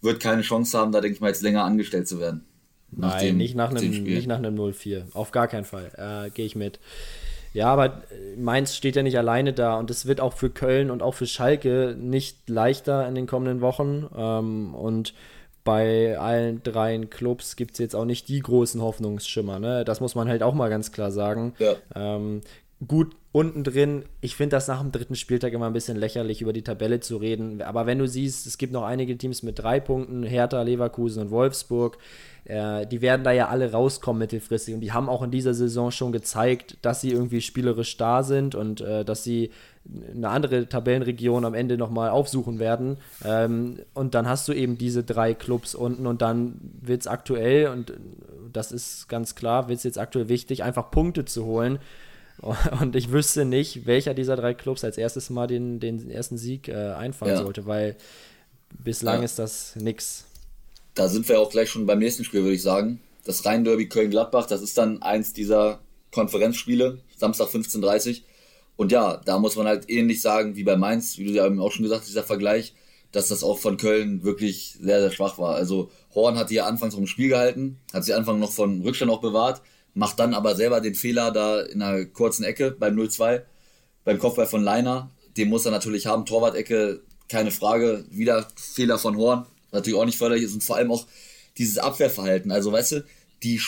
wird 0.02 0.22
keine 0.22 0.42
Chance 0.42 0.78
haben, 0.78 0.92
da 0.92 1.02
denke 1.02 1.16
ich 1.16 1.22
mal 1.22 1.28
jetzt 1.28 1.42
länger 1.42 1.64
angestellt 1.64 2.08
zu 2.08 2.20
werden. 2.20 2.46
Nein, 2.92 3.26
dem, 3.26 3.38
nicht, 3.38 3.56
nach 3.56 3.72
einem, 3.72 4.04
nicht 4.04 4.28
nach 4.28 4.38
einem 4.38 4.56
0-4. 4.56 5.14
Auf 5.14 5.32
gar 5.32 5.48
keinen 5.48 5.66
Fall. 5.66 5.92
Äh, 5.98 6.30
Gehe 6.32 6.46
ich 6.46 6.56
mit. 6.56 6.80
Ja, 7.54 7.68
aber 7.68 8.02
Mainz 8.36 8.76
steht 8.76 8.96
ja 8.96 9.04
nicht 9.04 9.18
alleine 9.18 9.54
da 9.54 9.78
und 9.78 9.92
es 9.92 10.06
wird 10.08 10.20
auch 10.20 10.34
für 10.34 10.50
Köln 10.50 10.90
und 10.90 11.02
auch 11.04 11.14
für 11.14 11.28
Schalke 11.28 11.96
nicht 11.98 12.50
leichter 12.50 13.08
in 13.08 13.16
den 13.16 13.28
kommenden 13.28 13.62
Wochen. 13.62 14.10
Ähm, 14.16 14.74
und 14.74 15.14
bei 15.64 16.18
allen 16.18 16.62
dreien 16.64 17.10
Clubs 17.10 17.56
gibt 17.56 17.74
es 17.74 17.78
jetzt 17.78 17.96
auch 17.96 18.06
nicht 18.06 18.28
die 18.28 18.40
großen 18.40 18.82
Hoffnungsschimmer. 18.82 19.60
Ne? 19.60 19.86
Das 19.86 20.02
muss 20.02 20.16
man 20.16 20.28
halt 20.28 20.44
auch 20.44 20.54
mal 20.54 20.70
ganz 20.70 20.92
klar 20.92 21.12
sagen. 21.12 21.54
Ja. 21.60 21.76
Ähm, 21.96 22.42
gut 22.88 23.16
unten 23.32 23.64
drin. 23.64 24.06
Ich 24.22 24.36
finde 24.36 24.56
das 24.56 24.68
nach 24.68 24.80
dem 24.80 24.92
dritten 24.92 25.16
Spieltag 25.16 25.54
immer 25.54 25.66
ein 25.66 25.74
bisschen 25.74 25.98
lächerlich, 25.98 26.42
über 26.42 26.54
die 26.54 26.62
Tabelle 26.62 27.00
zu 27.00 27.18
reden. 27.18 27.62
Aber 27.64 27.86
wenn 27.88 27.98
du 27.98 28.08
siehst, 28.08 28.46
es 28.46 28.60
gibt 28.60 28.72
noch 28.72 28.84
einige 28.84 29.18
Teams 29.18 29.42
mit 29.42 29.58
drei 29.58 29.80
Punkten, 29.80 30.24
Hertha, 30.24 30.62
Leverkusen 30.62 31.24
und 31.24 31.32
Wolfsburg, 31.32 31.98
äh, 32.46 32.86
die 32.86 33.02
werden 33.02 33.24
da 33.24 33.32
ja 33.32 33.48
alle 33.48 33.72
rauskommen 33.72 34.20
mittelfristig. 34.20 34.76
Und 34.76 34.82
die 34.82 34.92
haben 34.92 35.10
auch 35.10 35.24
in 35.24 35.32
dieser 35.32 35.56
Saison 35.56 35.90
schon 35.90 36.12
gezeigt, 36.12 36.78
dass 36.84 37.02
sie 37.02 37.12
irgendwie 37.12 37.42
spielerisch 37.42 37.98
da 37.98 38.22
sind 38.22 38.54
und 38.54 38.82
äh, 38.82 39.04
dass 39.04 39.24
sie 39.24 39.50
eine 40.16 40.30
andere 40.30 40.70
Tabellenregion 40.70 41.44
am 41.44 41.56
Ende 41.56 41.78
nochmal 41.78 42.12
aufsuchen 42.12 42.60
werden. 42.60 42.98
Ähm, 43.26 43.80
und 43.96 44.14
dann 44.14 44.28
hast 44.28 44.48
du 44.48 44.54
eben 44.54 44.78
diese 44.78 45.04
drei 45.04 45.34
Clubs 45.34 45.74
unten 45.74 46.06
und 46.06 46.22
dann 46.22 46.60
wird 46.82 47.02
es 47.02 47.08
aktuell, 47.08 47.68
und 47.70 47.94
das 48.52 48.72
ist 48.72 49.10
ganz 49.10 49.34
klar, 49.34 49.68
wird 49.70 49.80
es 49.80 49.84
jetzt 49.84 49.98
aktuell 49.98 50.30
wichtig, 50.30 50.64
einfach 50.64 50.92
Punkte 50.92 51.26
zu 51.26 51.46
holen. 51.46 51.80
Und 52.82 52.96
ich 52.96 53.12
wüsste 53.12 53.46
nicht, 53.46 53.86
welcher 53.86 54.14
dieser 54.14 54.36
drei 54.36 54.54
Clubs 54.54 54.84
als 54.84 54.98
erstes 54.98 55.30
Mal 55.30 55.48
den, 55.48 55.80
den 55.80 56.10
ersten 56.10 56.38
Sieg 56.38 56.68
äh, 56.68 56.92
einfahren 56.94 57.34
ja. 57.34 57.38
sollte, 57.38 57.66
weil 57.66 57.96
bislang 58.78 59.20
ja. 59.20 59.26
ist 59.26 59.40
das 59.40 59.76
nix. 59.76 60.26
Da 60.96 61.10
sind 61.10 61.28
wir 61.30 61.40
auch 61.40 61.50
gleich 61.50 61.70
schon 61.70 61.86
beim 61.86 62.00
nächsten 62.00 62.24
Spiel, 62.24 62.42
würde 62.42 62.56
ich 62.56 62.62
sagen. 62.62 63.00
Das 63.26 63.46
Rhein-Derby 63.46 63.88
Köln-Gladbach, 63.88 64.46
das 64.46 64.62
ist 64.62 64.78
dann 64.78 65.02
eins 65.02 65.34
dieser 65.34 65.80
Konferenzspiele, 66.12 67.00
Samstag 67.18 67.48
15.30 67.48 68.10
Uhr. 68.10 68.16
Und 68.76 68.92
ja, 68.92 69.18
da 69.24 69.40
muss 69.40 69.56
man 69.56 69.68
halt 69.68 69.90
ähnlich 69.90 70.22
sagen 70.22 70.56
wie 70.56 70.64
bei 70.64 70.76
Mainz, 70.76 71.18
wie 71.18 71.26
du 71.26 71.32
ja 71.32 71.46
auch 71.46 71.72
schon 71.72 71.84
gesagt 71.84 72.02
hast, 72.02 72.10
dieser 72.10 72.24
Vergleich, 72.24 72.74
dass 73.12 73.28
das 73.28 73.44
auch 73.44 73.60
von 73.60 73.78
Köln 73.78 74.24
wirklich 74.24 74.78
sehr, 74.82 75.00
sehr 75.00 75.12
schwach 75.12 75.38
war. 75.38 75.56
Also 75.56 75.92
Horn 76.14 76.38
hat 76.38 76.50
die 76.50 76.56
ja 76.56 76.66
anfangs 76.66 76.96
vom 76.96 77.08
Spiel 77.08 77.30
gehalten, 77.30 77.80
hat 77.94 78.04
sie 78.04 78.14
Anfang 78.14 78.40
noch 78.40 78.52
von 78.52 78.82
Rückstand 78.82 79.12
auch 79.12 79.22
bewahrt, 79.22 79.62
macht 79.94 80.20
dann 80.20 80.34
aber 80.34 80.56
selber 80.56 80.82
den 80.82 80.96
Fehler 80.96 81.32
da 81.32 81.62
in 81.62 81.82
einer 81.82 82.06
kurzen 82.06 82.44
Ecke 82.44 82.72
beim 82.72 82.96
0-2, 82.96 83.42
beim 84.04 84.20
Kopfball 84.20 84.48
von 84.48 84.64
Leiner. 84.64 85.12
Den 85.38 85.50
muss 85.50 85.66
er 85.66 85.72
natürlich 85.72 86.08
haben. 86.08 86.26
Torwart-Ecke, 86.26 87.02
keine 87.30 87.52
Frage. 87.52 88.06
Wieder 88.10 88.48
Fehler 88.56 88.98
von 88.98 89.18
Horn, 89.18 89.46
natürlich 89.72 90.00
auch 90.00 90.06
nicht 90.06 90.18
förderlich 90.18 90.46
ist 90.46 90.54
und 90.54 90.64
vor 90.64 90.78
allem 90.78 90.92
auch 90.92 91.06
dieses 91.58 91.78
Abwehrverhalten. 91.78 92.52
Also, 92.52 92.72
weißt 92.72 92.94
du, 92.94 93.06
die, 93.44 93.60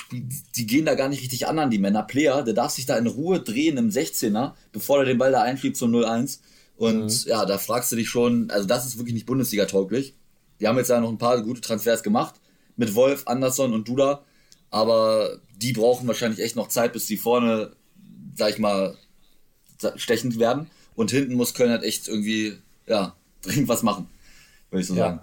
die 0.55 0.67
gehen 0.67 0.85
da 0.85 0.95
gar 0.95 1.09
nicht 1.09 1.21
richtig 1.21 1.47
an 1.47 1.59
an 1.59 1.69
die 1.69 1.79
Männer. 1.79 2.03
Player, 2.03 2.43
der 2.43 2.53
darf 2.53 2.71
sich 2.71 2.85
da 2.85 2.97
in 2.97 3.07
Ruhe 3.07 3.41
drehen 3.41 3.77
im 3.77 3.89
16er, 3.89 4.53
bevor 4.71 4.99
er 4.99 5.05
den 5.05 5.17
Ball 5.17 5.31
da 5.31 5.41
einschiebt 5.41 5.77
zum 5.77 5.93
0-1. 5.93 6.39
Und 6.77 7.25
mhm. 7.25 7.29
ja, 7.29 7.45
da 7.45 7.57
fragst 7.57 7.91
du 7.91 7.95
dich 7.95 8.09
schon, 8.09 8.49
also 8.51 8.67
das 8.67 8.85
ist 8.85 8.97
wirklich 8.97 9.13
nicht 9.13 9.25
Bundesliga-tauglich. 9.25 10.15
Die 10.59 10.67
haben 10.67 10.77
jetzt 10.77 10.89
ja 10.89 10.99
noch 10.99 11.09
ein 11.09 11.17
paar 11.17 11.41
gute 11.41 11.61
Transfers 11.61 12.03
gemacht. 12.03 12.35
Mit 12.77 12.95
Wolf, 12.95 13.23
Anderson 13.25 13.73
und 13.73 13.87
Duda. 13.87 14.23
Aber 14.69 15.39
die 15.57 15.73
brauchen 15.73 16.07
wahrscheinlich 16.07 16.41
echt 16.41 16.55
noch 16.55 16.67
Zeit, 16.67 16.93
bis 16.93 17.05
die 17.05 17.17
vorne, 17.17 17.71
sag 18.35 18.51
ich 18.51 18.59
mal, 18.59 18.95
stechend 19.95 20.39
werden. 20.39 20.69
Und 20.95 21.11
hinten 21.11 21.35
muss 21.35 21.53
Köln 21.53 21.71
halt 21.71 21.83
echt 21.83 22.07
irgendwie, 22.07 22.57
ja, 22.87 23.15
dringend 23.41 23.67
was 23.67 23.83
machen, 23.83 24.07
würde 24.69 24.81
ich 24.81 24.87
so 24.87 24.95
ja. 24.95 25.07
sagen. 25.07 25.19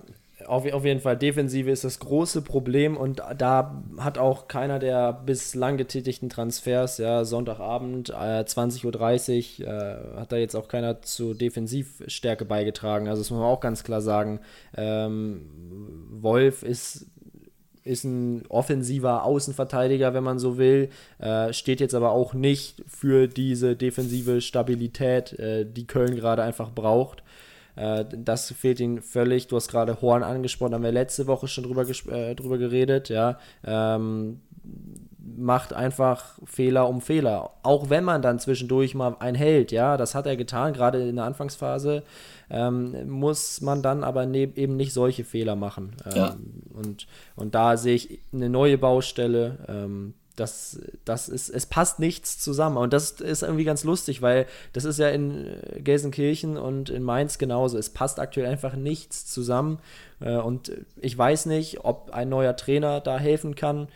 Auf, 0.47 0.71
auf 0.73 0.85
jeden 0.85 1.01
Fall, 1.01 1.17
Defensive 1.17 1.71
ist 1.71 1.85
das 1.85 2.01
große 2.01 2.43
Problem 2.43 2.97
und 2.97 3.23
da 3.39 3.83
hat 3.99 4.19
auch 4.19 4.49
keiner 4.49 4.81
der 4.81 5.13
bislang 5.13 5.77
getätigten 5.77 6.29
Transfers, 6.29 6.99
ja, 6.99 7.25
Sonntagabend, 7.25 8.11
äh, 8.11 8.45
20.30 8.45 9.61
Uhr, 9.61 9.69
äh, 9.69 10.19
hat 10.19 10.33
da 10.33 10.37
jetzt 10.37 10.57
auch 10.57 10.67
keiner 10.67 11.01
zu 11.03 11.35
Defensivstärke 11.35 12.45
beigetragen. 12.45 13.09
Also 13.09 13.23
das 13.23 13.31
muss 13.31 13.39
man 13.39 13.49
auch 13.49 13.61
ganz 13.61 13.85
klar 13.85 14.01
sagen. 14.01 14.41
Ähm, 14.77 15.49
Wolf 16.11 16.65
ist 16.65 17.07
ist 17.85 18.05
ein 18.05 18.45
offensiver 18.49 19.25
Außenverteidiger, 19.25 20.15
wenn 20.15 20.25
man 20.25 20.39
so 20.39 20.59
will, 20.59 20.91
äh, 21.19 21.53
steht 21.53 21.81
jetzt 21.81 21.95
aber 21.95 22.13
auch 22.13 22.35
nicht 22.35 22.83
für 22.87 23.27
diese 23.27 23.77
defensive 23.77 24.41
Stabilität, 24.41 25.33
äh, 25.39 25.65
die 25.65 25.87
Köln 25.87 26.15
gerade 26.15 26.43
einfach 26.43 26.71
braucht. 26.71 27.23
Äh, 27.77 28.05
das 28.11 28.53
fehlt 28.53 28.81
ihnen 28.81 29.03
völlig. 29.03 29.49
Du 29.49 29.57
hast 29.57 29.69
gerade 29.69 30.01
Horn 30.01 30.23
angesprochen, 30.23 30.75
haben 30.75 30.85
wir 30.85 30.93
letzte 30.93 31.27
Woche 31.27 31.49
schon 31.49 31.65
drüber, 31.65 31.87
äh, 32.13 32.35
drüber 32.35 32.59
geredet, 32.59 33.09
ja. 33.09 33.39
Ähm, 33.65 34.41
macht 35.37 35.73
einfach 35.73 36.39
Fehler 36.45 36.89
um 36.89 37.01
Fehler. 37.01 37.51
Auch 37.63 37.91
wenn 37.91 38.05
man 38.05 38.23
dann 38.23 38.39
zwischendurch 38.39 38.95
mal 38.95 39.17
einen 39.21 39.37
hält, 39.37 39.73
ja, 39.73 39.97
das 39.97 40.15
hat 40.15 40.27
er 40.27 40.37
getan, 40.37 40.73
gerade 40.73 41.09
in 41.09 41.17
der 41.17 41.25
Anfangsphase, 41.25 42.03
ähm, 42.53 43.09
muss 43.09 43.63
man 43.63 43.83
dann 43.83 44.05
aber 44.05 44.27
ne 44.27 44.53
eben 44.57 44.77
nicht 44.77 44.93
solche 44.93 45.25
Fehler 45.25 45.57
machen. 45.57 45.97
Ähm, 46.05 46.17
ja. 46.17 46.37
und, 46.75 47.07
und 47.35 47.55
da 47.55 47.79
sehe 47.79 47.95
ich 47.95 48.21
eine 48.33 48.51
neue 48.51 48.77
Baustelle. 48.77 49.65
Ähm, 49.69 50.13
das, 50.37 50.79
das 51.05 51.29
ist, 51.31 51.49
es 51.49 51.65
passt 51.65 51.99
nichts 51.99 52.39
zusammen. 52.39 52.77
Und 52.77 52.93
das 52.93 53.13
ist 53.13 53.43
irgendwie 53.43 53.65
ganz 53.65 53.85
lustig, 53.85 54.21
weil 54.21 54.47
das 54.75 54.85
ist 54.85 54.99
ja 54.99 55.09
in 55.09 55.47
Gelsenkirchen 55.79 56.59
und 56.59 56.91
in 56.91 57.03
Mainz 57.03 57.39
genauso. 57.39 57.79
Es 57.79 57.91
passt 57.91 58.21
aktuell 58.21 58.47
einfach 58.47 58.77
nichts 58.77 59.27
zusammen. 59.27 59.79
Äh, 60.21 60.37
und 60.37 60.73
ich 61.01 61.17
weiß 61.17 61.47
nicht, 61.47 61.85
ob 61.85 62.11
ein 62.11 62.29
neuer 62.29 62.55
Trainer 62.55 63.01
da 63.01 63.19
helfen 63.19 63.55
kann. 63.55 63.89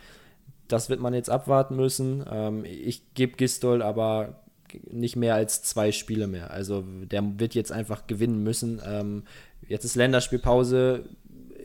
Das 0.67 0.89
wird 0.89 0.99
man 0.99 1.13
jetzt 1.13 1.29
abwarten 1.29 1.75
müssen. 1.75 2.25
Ähm, 2.29 2.65
ich 2.65 3.13
gebe 3.13 3.37
Gistol 3.37 3.83
aber 3.83 4.46
nicht 4.89 5.15
mehr 5.15 5.35
als 5.35 5.61
zwei 5.63 5.91
Spiele 5.91 6.27
mehr. 6.27 6.51
Also 6.51 6.83
der 6.83 7.39
wird 7.39 7.55
jetzt 7.55 7.71
einfach 7.71 8.07
gewinnen 8.07 8.43
müssen. 8.43 8.81
Ähm, 8.85 9.23
jetzt 9.67 9.85
ist 9.85 9.95
Länderspielpause 9.95 11.05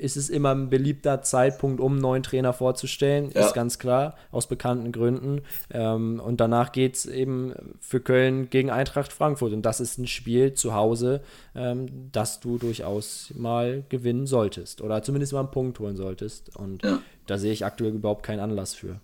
ist 0.03 0.17
es 0.17 0.31
immer 0.31 0.51
ein 0.51 0.69
beliebter 0.69 1.23
Zeitpunkt, 1.23 1.81
um 1.81 1.93
einen 1.93 2.01
neuen 2.01 2.23
Trainer 2.25 2.53
vorzustellen, 2.53 3.31
ja. 3.35 3.47
ist 3.47 3.55
ganz 3.55 3.79
klar, 3.79 4.17
aus 4.33 4.49
bekannten 4.49 4.91
Gründen. 4.91 5.43
Ähm, 5.71 6.21
und 6.21 6.41
danach 6.41 6.73
geht 6.73 6.97
es 6.97 7.07
eben 7.07 7.55
für 7.81 8.01
Köln 8.01 8.51
gegen 8.51 8.71
Eintracht 8.71 9.13
Frankfurt. 9.13 9.53
Und 9.53 9.63
das 9.63 9.81
ist 9.81 9.99
ein 9.99 10.09
Spiel 10.09 10.55
zu 10.55 10.75
Hause, 10.75 11.21
ähm, 11.55 12.11
das 12.11 12.41
du 12.41 12.59
durchaus 12.59 13.33
mal 13.37 13.85
gewinnen 13.89 14.27
solltest. 14.27 14.83
Oder 14.83 15.03
zumindest 15.05 15.35
mal 15.35 15.41
einen 15.41 15.53
Punkt 15.53 15.79
holen 15.79 15.97
solltest. 15.97 16.57
Und 16.57 16.83
ja. 16.83 16.99
da 17.27 17.39
sehe 17.39 17.53
ich 17.53 17.65
aktuell 17.65 17.95
überhaupt 17.95 18.25
keinen 18.25 18.41
Anlass 18.41 18.75
für. 18.75 19.01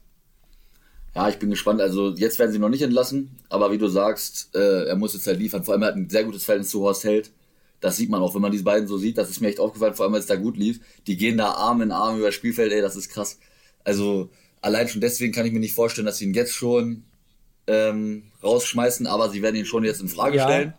Ja, 1.14 1.28
ich 1.28 1.38
bin 1.38 1.50
gespannt. 1.50 1.80
Also 1.80 2.14
jetzt 2.14 2.38
werden 2.38 2.52
sie 2.52 2.58
noch 2.58 2.68
nicht 2.68 2.82
entlassen, 2.82 3.36
aber 3.48 3.72
wie 3.72 3.78
du 3.78 3.88
sagst, 3.88 4.54
äh, 4.54 4.84
er 4.84 4.96
muss 4.96 5.14
jetzt 5.14 5.26
halt 5.26 5.38
liefern. 5.38 5.64
Vor 5.64 5.74
allem 5.74 5.82
er 5.82 5.88
hat 5.88 5.96
ein 5.96 6.10
sehr 6.10 6.24
gutes 6.24 6.44
Verhältnis 6.44 6.70
zu 6.70 6.80
Horst 6.82 7.04
Held. 7.04 7.30
Das 7.80 7.96
sieht 7.96 8.10
man 8.10 8.22
auch, 8.22 8.34
wenn 8.34 8.42
man 8.42 8.52
diese 8.52 8.64
beiden 8.64 8.88
so 8.88 8.98
sieht. 8.98 9.18
Das 9.18 9.30
ist 9.30 9.40
mir 9.40 9.48
echt 9.48 9.60
aufgefallen, 9.60 9.94
vor 9.94 10.04
allem, 10.04 10.12
weil 10.12 10.20
es 10.20 10.26
da 10.26 10.36
gut 10.36 10.56
lief. 10.56 10.80
Die 11.06 11.16
gehen 11.16 11.38
da 11.38 11.52
Arm 11.52 11.80
in 11.80 11.92
Arm 11.92 12.16
über 12.16 12.26
das 12.26 12.34
Spielfeld, 12.34 12.72
ey, 12.72 12.80
das 12.80 12.96
ist 12.96 13.08
krass. 13.08 13.38
Also 13.84 14.30
allein 14.60 14.88
schon 14.88 15.00
deswegen 15.00 15.32
kann 15.32 15.46
ich 15.46 15.52
mir 15.52 15.60
nicht 15.60 15.74
vorstellen, 15.74 16.06
dass 16.06 16.18
sie 16.18 16.24
ihn 16.24 16.34
jetzt 16.34 16.52
schon 16.52 17.04
ähm, 17.66 18.24
rausschmeißen, 18.42 19.06
aber 19.06 19.30
sie 19.30 19.42
werden 19.42 19.56
ihn 19.56 19.66
schon 19.66 19.84
jetzt 19.84 20.00
in 20.00 20.08
Frage 20.08 20.38
ja. 20.38 20.44
stellen. 20.44 20.74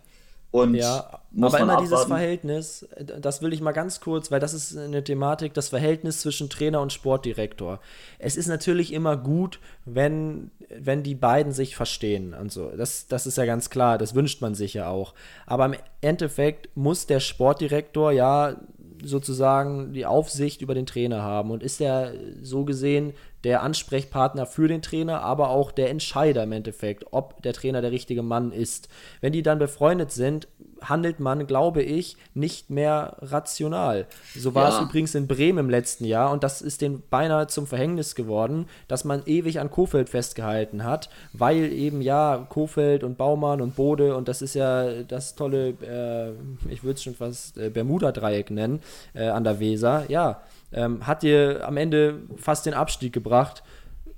Und 0.51 0.75
ja, 0.75 1.18
aber 1.37 1.59
immer 1.59 1.73
abwarten. 1.73 1.83
dieses 1.83 2.05
Verhältnis, 2.05 2.87
das 3.21 3.41
will 3.41 3.53
ich 3.53 3.61
mal 3.61 3.71
ganz 3.71 3.99
kurz, 3.99 4.31
weil 4.31 4.39
das 4.39 4.53
ist 4.53 4.75
eine 4.75 5.03
Thematik, 5.03 5.53
das 5.53 5.69
Verhältnis 5.69 6.21
zwischen 6.21 6.49
Trainer 6.49 6.81
und 6.81 6.91
Sportdirektor. 6.91 7.79
Es 8.17 8.35
ist 8.35 8.47
natürlich 8.47 8.93
immer 8.93 9.15
gut, 9.15 9.59
wenn, 9.85 10.51
wenn 10.69 11.03
die 11.03 11.15
beiden 11.15 11.51
sich 11.51 11.75
verstehen 11.75 12.33
und 12.33 12.51
so. 12.51 12.71
Das, 12.75 13.07
das 13.07 13.27
ist 13.27 13.37
ja 13.37 13.45
ganz 13.45 13.69
klar, 13.69 13.97
das 13.97 14.15
wünscht 14.15 14.41
man 14.41 14.55
sich 14.55 14.73
ja 14.73 14.89
auch. 14.89 15.13
Aber 15.45 15.65
im 15.65 15.75
Endeffekt 16.01 16.75
muss 16.75 17.05
der 17.05 17.19
Sportdirektor 17.19 18.11
ja 18.11 18.57
sozusagen 19.03 19.93
die 19.93 20.05
Aufsicht 20.05 20.61
über 20.61 20.73
den 20.73 20.85
Trainer 20.85 21.21
haben 21.21 21.51
und 21.51 21.63
ist 21.63 21.79
er 21.79 22.13
so 22.41 22.65
gesehen 22.65 23.13
der 23.43 23.63
Ansprechpartner 23.63 24.45
für 24.45 24.67
den 24.67 24.81
Trainer, 24.81 25.21
aber 25.21 25.49
auch 25.49 25.71
der 25.71 25.89
Entscheider 25.89 26.43
im 26.43 26.51
Endeffekt, 26.51 27.05
ob 27.11 27.41
der 27.41 27.53
Trainer 27.53 27.81
der 27.81 27.91
richtige 27.91 28.23
Mann 28.23 28.51
ist. 28.51 28.89
Wenn 29.21 29.33
die 29.33 29.43
dann 29.43 29.59
befreundet 29.59 30.11
sind, 30.11 30.47
handelt 30.81 31.19
man, 31.19 31.47
glaube 31.47 31.81
ich, 31.81 32.17
nicht 32.33 32.69
mehr 32.69 33.17
rational. 33.21 34.07
So 34.35 34.55
war 34.55 34.69
ja. 34.69 34.75
es 34.75 34.81
übrigens 34.81 35.15
in 35.15 35.27
Bremen 35.27 35.59
im 35.59 35.69
letzten 35.69 36.05
Jahr 36.05 36.31
und 36.31 36.43
das 36.43 36.61
ist 36.61 36.81
denen 36.81 37.03
beinahe 37.09 37.47
zum 37.47 37.67
Verhängnis 37.67 38.15
geworden, 38.15 38.67
dass 38.87 39.03
man 39.03 39.23
ewig 39.25 39.59
an 39.59 39.71
Kofeld 39.71 40.09
festgehalten 40.09 40.83
hat, 40.83 41.09
weil 41.33 41.71
eben 41.71 42.01
ja 42.01 42.45
Kofeld 42.49 43.03
und 43.03 43.17
Baumann 43.17 43.61
und 43.61 43.75
Bode 43.75 44.15
und 44.15 44.27
das 44.27 44.41
ist 44.41 44.53
ja 44.53 45.03
das 45.03 45.35
tolle, 45.35 45.69
äh, 45.81 46.71
ich 46.71 46.83
würde 46.83 46.95
es 46.95 47.03
schon 47.03 47.15
fast 47.15 47.57
äh, 47.57 47.69
Bermuda-Dreieck 47.69 48.51
nennen, 48.51 48.81
äh, 49.13 49.27
an 49.27 49.43
der 49.43 49.59
Weser, 49.59 50.05
ja 50.07 50.41
ähm, 50.71 51.05
hat 51.05 51.23
dir 51.23 51.67
am 51.67 51.77
Ende 51.77 52.21
fast 52.37 52.65
den 52.65 52.73
Abstieg 52.73 53.13
gebracht. 53.13 53.63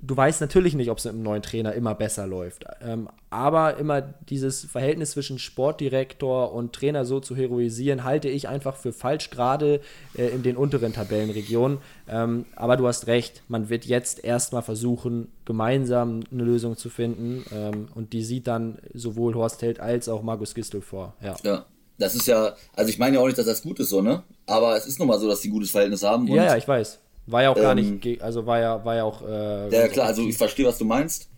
Du 0.04 0.16
weißt 0.16 0.40
natürlich 0.40 0.74
nicht, 0.74 0.90
ob 0.90 0.98
es 0.98 1.04
mit 1.04 1.14
einem 1.14 1.22
neuen 1.22 1.42
Trainer 1.42 1.74
immer 1.74 1.94
besser 1.94 2.26
läuft. 2.26 2.64
Ähm, 2.80 3.08
aber 3.30 3.76
immer 3.76 4.00
dieses 4.00 4.64
Verhältnis 4.64 5.12
zwischen 5.12 5.38
Sportdirektor 5.38 6.52
und 6.52 6.72
Trainer 6.72 7.04
so 7.04 7.20
zu 7.20 7.36
heroisieren, 7.36 8.02
halte 8.02 8.28
ich 8.28 8.48
einfach 8.48 8.74
für 8.74 8.92
falsch, 8.92 9.30
gerade 9.30 9.80
äh, 10.18 10.26
in 10.30 10.42
den 10.42 10.56
unteren 10.56 10.92
Tabellenregionen. 10.92 11.78
Ähm, 12.08 12.46
aber 12.56 12.76
du 12.76 12.88
hast 12.88 13.06
recht, 13.06 13.44
man 13.46 13.68
wird 13.68 13.84
jetzt 13.84 14.24
erstmal 14.24 14.62
versuchen, 14.62 15.28
gemeinsam 15.44 16.24
eine 16.32 16.42
Lösung 16.42 16.76
zu 16.76 16.90
finden. 16.90 17.44
Ähm, 17.54 17.86
und 17.94 18.12
die 18.12 18.24
sieht 18.24 18.48
dann 18.48 18.78
sowohl 18.92 19.34
Horst 19.36 19.62
Held 19.62 19.78
als 19.78 20.08
auch 20.08 20.22
Markus 20.24 20.54
Gistel 20.54 20.80
vor. 20.80 21.14
Ja. 21.22 21.36
ja. 21.44 21.64
Das 21.98 22.16
ist 22.16 22.26
ja, 22.26 22.56
also 22.74 22.90
ich 22.90 22.98
meine 22.98 23.16
ja 23.16 23.22
auch 23.22 23.26
nicht, 23.26 23.38
dass 23.38 23.46
das 23.46 23.62
gut 23.62 23.78
ist 23.78 23.90
so, 23.90 24.00
ne? 24.00 24.24
Aber 24.46 24.76
es 24.76 24.86
ist 24.86 24.98
nun 24.98 25.08
mal 25.08 25.18
so, 25.18 25.28
dass 25.28 25.40
die 25.40 25.48
ein 25.48 25.52
gutes 25.52 25.70
Verhältnis 25.70 26.02
haben. 26.02 26.26
ja, 26.28 26.44
ja, 26.44 26.56
ich 26.56 26.66
weiß. 26.66 26.98
War 27.26 27.42
ja 27.42 27.50
auch 27.50 27.56
gar 27.56 27.76
ähm, 27.76 28.00
nicht, 28.00 28.20
also 28.20 28.46
war 28.46 28.58
ja, 28.58 28.84
war 28.84 28.96
ja 28.96 29.04
auch. 29.04 29.22
Äh, 29.22 29.70
ja, 29.70 29.88
klar, 29.88 30.06
also 30.08 30.22
ich 30.22 30.36
verstehe, 30.36 30.66
was 30.66 30.78
du 30.78 30.84
meinst. 30.84 31.28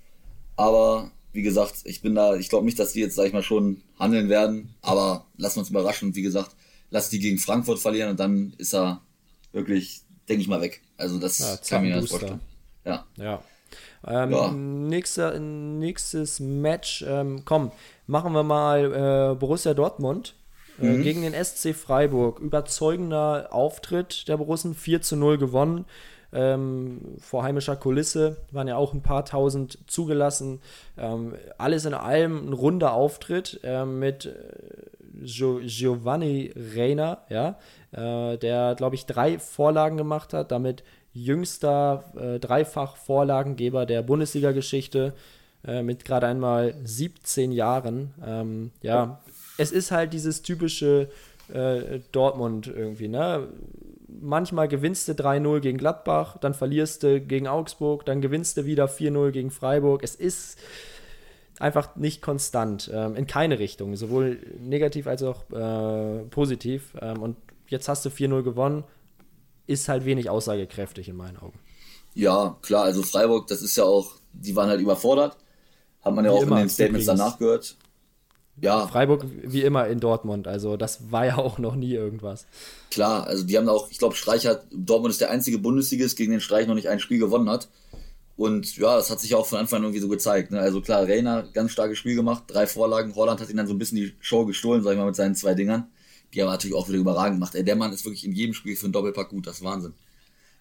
Aber 0.57 1.11
wie 1.33 1.43
gesagt, 1.43 1.75
ich 1.85 2.01
bin 2.01 2.15
da, 2.15 2.37
ich 2.37 2.49
glaube 2.49 2.65
nicht, 2.65 2.79
dass 2.79 2.93
die 2.93 3.01
jetzt, 3.01 3.17
sag 3.17 3.27
ich 3.27 3.33
mal, 3.33 3.43
schon 3.43 3.83
handeln 3.99 4.29
werden. 4.29 4.75
Aber 4.81 5.27
lassen 5.37 5.57
wir 5.57 5.61
uns 5.61 5.71
überraschen. 5.71 6.09
Und 6.09 6.17
wie 6.17 6.23
gesagt, 6.23 6.53
lass 6.91 7.11
die 7.11 7.19
gegen 7.19 7.39
Frankfurt 7.39 7.81
verlieren 7.81 8.11
und 8.11 8.21
dann 8.21 8.55
ist 8.57 8.73
er 8.73 9.03
wirklich, 9.53 10.03
denke 10.29 10.43
ich 10.43 10.49
mal, 10.49 10.61
weg. 10.61 10.81
Also 10.97 11.19
das 11.19 11.39
ja, 11.39 11.57
kann 11.69 11.83
mir 11.83 11.97
das 11.97 12.09
vorstellen. 12.09 12.41
Ja. 12.85 13.05
Ja. 13.17 13.43
Ähm, 14.07 14.31
ja. 14.31 14.53
Nächster, 14.53 15.39
nächstes 15.39 16.41
Match, 16.41 17.05
ähm, 17.07 17.43
komm, 17.45 17.73
machen 18.07 18.33
wir 18.33 18.43
mal 18.43 19.33
äh, 19.33 19.35
Borussia 19.35 19.75
Dortmund 19.75 20.35
mhm. 20.79 21.03
gegen 21.03 21.23
den 21.23 21.35
SC 21.35 21.75
Freiburg. 21.75 22.41
Überzeugender 22.41 23.49
Auftritt 23.51 24.29
der 24.29 24.37
Borussen, 24.37 24.75
4 24.75 25.03
zu 25.03 25.17
0 25.17 25.39
gewonnen. 25.39 25.85
Ähm, 26.33 27.01
vor 27.21 27.45
heimischer 27.45 27.77
Kulisse 27.77 28.39
waren 28.51 28.67
ja 28.67 28.77
auch 28.77 28.93
ein 28.93 29.03
paar 29.03 29.25
tausend 29.25 29.79
zugelassen. 29.87 30.61
Ähm, 30.99 31.35
alles 31.59 31.85
in 31.85 31.95
allem 31.95 32.49
ein 32.49 32.53
runder 32.53 32.93
Auftritt 32.93 33.61
äh, 33.63 33.85
mit 33.85 34.27
äh, 34.27 35.25
Gio 35.25 35.61
Giovanni 35.65 36.53
Reina, 36.75 37.19
ja, 37.29 37.57
äh, 37.93 38.37
der, 38.37 38.75
glaube 38.75 38.97
ich, 38.97 39.07
drei 39.07 39.39
Vorlagen 39.39 39.97
gemacht 39.97 40.33
hat, 40.33 40.51
damit 40.51 40.83
jüngster 41.13 42.03
äh, 42.17 42.41
Dreifach-Vorlagengeber 42.41 43.87
der 43.87 44.03
Bundesliga-Geschichte 44.03 45.15
äh, 45.65 45.83
mit 45.83 46.05
gerade 46.05 46.27
einmal 46.27 46.75
17 46.83 47.53
Jahren. 47.53 48.13
Ähm, 48.27 48.73
ja, 48.83 49.21
es 49.57 49.73
ist 49.73 49.91
halt 49.91 50.13
dieses 50.13 50.43
typische 50.43 51.09
äh, 51.53 52.01
Dortmund 52.13 52.67
irgendwie, 52.67 53.09
ne? 53.09 53.49
Manchmal 54.21 54.69
gewinnst 54.69 55.09
du 55.09 55.13
3-0 55.13 55.61
gegen 55.61 55.79
Gladbach, 55.79 56.37
dann 56.39 56.55
verlierst 56.55 57.03
du 57.03 57.21
gegen 57.21 57.49
Augsburg, 57.49 58.07
dann 58.07 58.21
gewinnst 58.21 58.57
du 58.57 58.65
wieder 58.65 58.87
4-0 58.87 59.33
gegen 59.33 59.51
Freiburg. 59.51 60.03
Es 60.05 60.15
ist 60.15 60.59
einfach 61.59 61.97
nicht 61.97 62.23
konstant, 62.23 62.91
ähm, 62.93 63.17
in 63.17 63.27
keine 63.27 63.59
Richtung, 63.59 63.97
sowohl 63.97 64.39
negativ 64.61 65.07
als 65.07 65.23
auch 65.23 65.51
äh, 65.51 66.25
positiv. 66.31 66.95
Ähm, 67.01 67.23
und 67.23 67.37
jetzt 67.69 67.89
hast 67.89 68.05
du 68.05 68.09
4-0 68.09 68.43
gewonnen, 68.43 68.85
ist 69.67 69.89
halt 69.89 70.05
wenig 70.05 70.31
aussagekräftig 70.31 71.09
in 71.09 71.17
meinen 71.17 71.39
Augen. 71.39 71.59
Ja, 72.15 72.57
klar, 72.63 72.85
also 72.85 73.03
Freiburg, 73.03 73.49
das 73.49 73.63
ist 73.63 73.77
ja 73.77 73.85
auch, 73.85 74.13
die 74.33 74.55
waren 74.55 74.69
halt 74.69 74.81
überfordert. 74.81 75.37
Hat 76.03 76.15
man 76.15 76.25
ja 76.25 76.33
wie 76.33 76.37
auch 76.37 76.43
in 76.43 76.49
den 76.49 76.69
Statements 76.69 77.05
übrigens. 77.05 77.07
danach 77.07 77.39
gehört. 77.39 77.77
Ja. 78.61 78.87
Freiburg 78.87 79.25
wie 79.43 79.63
immer 79.63 79.89
in 79.89 79.99
Dortmund, 79.99 80.47
also 80.47 80.77
das 80.77 81.11
war 81.11 81.27
ja 81.27 81.39
auch 81.39 81.59
noch 81.59 81.75
nie 81.75 81.93
irgendwas. 81.93 82.47
Klar, 82.91 83.27
also 83.27 83.45
die 83.45 83.59
haben 83.59 83.69
auch, 83.69 83.91
ich 83.91 83.99
glaube, 83.99 84.15
Streich 84.15 84.47
hat, 84.47 84.65
Dortmund 84.71 85.13
ist 85.13 85.21
der 85.21 85.31
einzige 85.31 85.59
Bundesligist, 85.59 86.17
gegen 86.17 86.31
den 86.31 86.41
Streich 86.41 86.67
noch 86.69 86.75
nicht 86.75 86.89
ein 86.89 87.01
Spiel 87.01 87.19
gewonnen 87.19 87.51
hat. 87.51 87.69
Und 88.37 88.77
ja, 88.77 88.97
das 88.97 89.11
hat 89.11 89.21
sich 89.21 89.35
auch 89.35 89.47
von 89.47 89.59
Anfang 89.59 89.79
an 89.79 89.85
irgendwie 89.85 90.01
so 90.01 90.09
gezeigt. 90.09 90.51
Ne? 90.51 90.59
Also 90.59 90.81
klar, 90.81 91.09
Reiner, 91.09 91.45
ganz 91.53 91.71
starkes 91.71 91.99
Spiel 91.99 92.17
gemacht, 92.17 92.45
drei 92.49 92.67
Vorlagen. 92.67 93.15
Holland 93.15 93.41
hat 93.41 93.49
ihn 93.49 93.57
dann 93.57 93.69
so 93.69 93.75
ein 93.75 93.79
bisschen 93.79 93.97
die 93.97 94.15
Show 94.21 94.45
gestohlen, 94.45 94.83
sag 94.83 94.93
ich 94.93 94.99
mal, 94.99 95.07
mit 95.07 95.17
seinen 95.17 95.37
zwei 95.37 95.55
Dingern. 95.55 95.87
Die 96.33 96.43
aber 96.43 96.51
natürlich 96.51 96.75
auch 96.75 96.89
wieder 96.89 96.99
überragend 96.99 97.37
gemacht. 97.37 97.55
Ey, 97.55 97.65
der 97.65 97.77
Mann 97.77 97.93
ist 97.93 98.05
wirklich 98.05 98.25
in 98.25 98.33
jedem 98.33 98.55
Spiel 98.55 98.75
für 98.75 98.87
einen 98.87 98.93
Doppelpack 98.93 99.29
gut, 99.29 99.47
das 99.47 99.59
ist 99.59 99.65
Wahnsinn. 99.65 99.95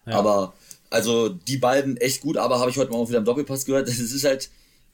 Ja. 0.06 0.18
Aber, 0.18 0.54
also 0.88 1.28
die 1.28 1.56
beiden 1.56 1.96
echt 1.96 2.20
gut, 2.20 2.36
aber 2.36 2.60
habe 2.60 2.70
ich 2.70 2.78
heute 2.78 2.92
mal 2.92 2.98
auch 2.98 3.08
wieder 3.08 3.18
im 3.18 3.24
Doppelpass 3.24 3.64
gehört. 3.64 3.88
Es 3.88 3.98
ist 3.98 4.24
halt, 4.24 4.50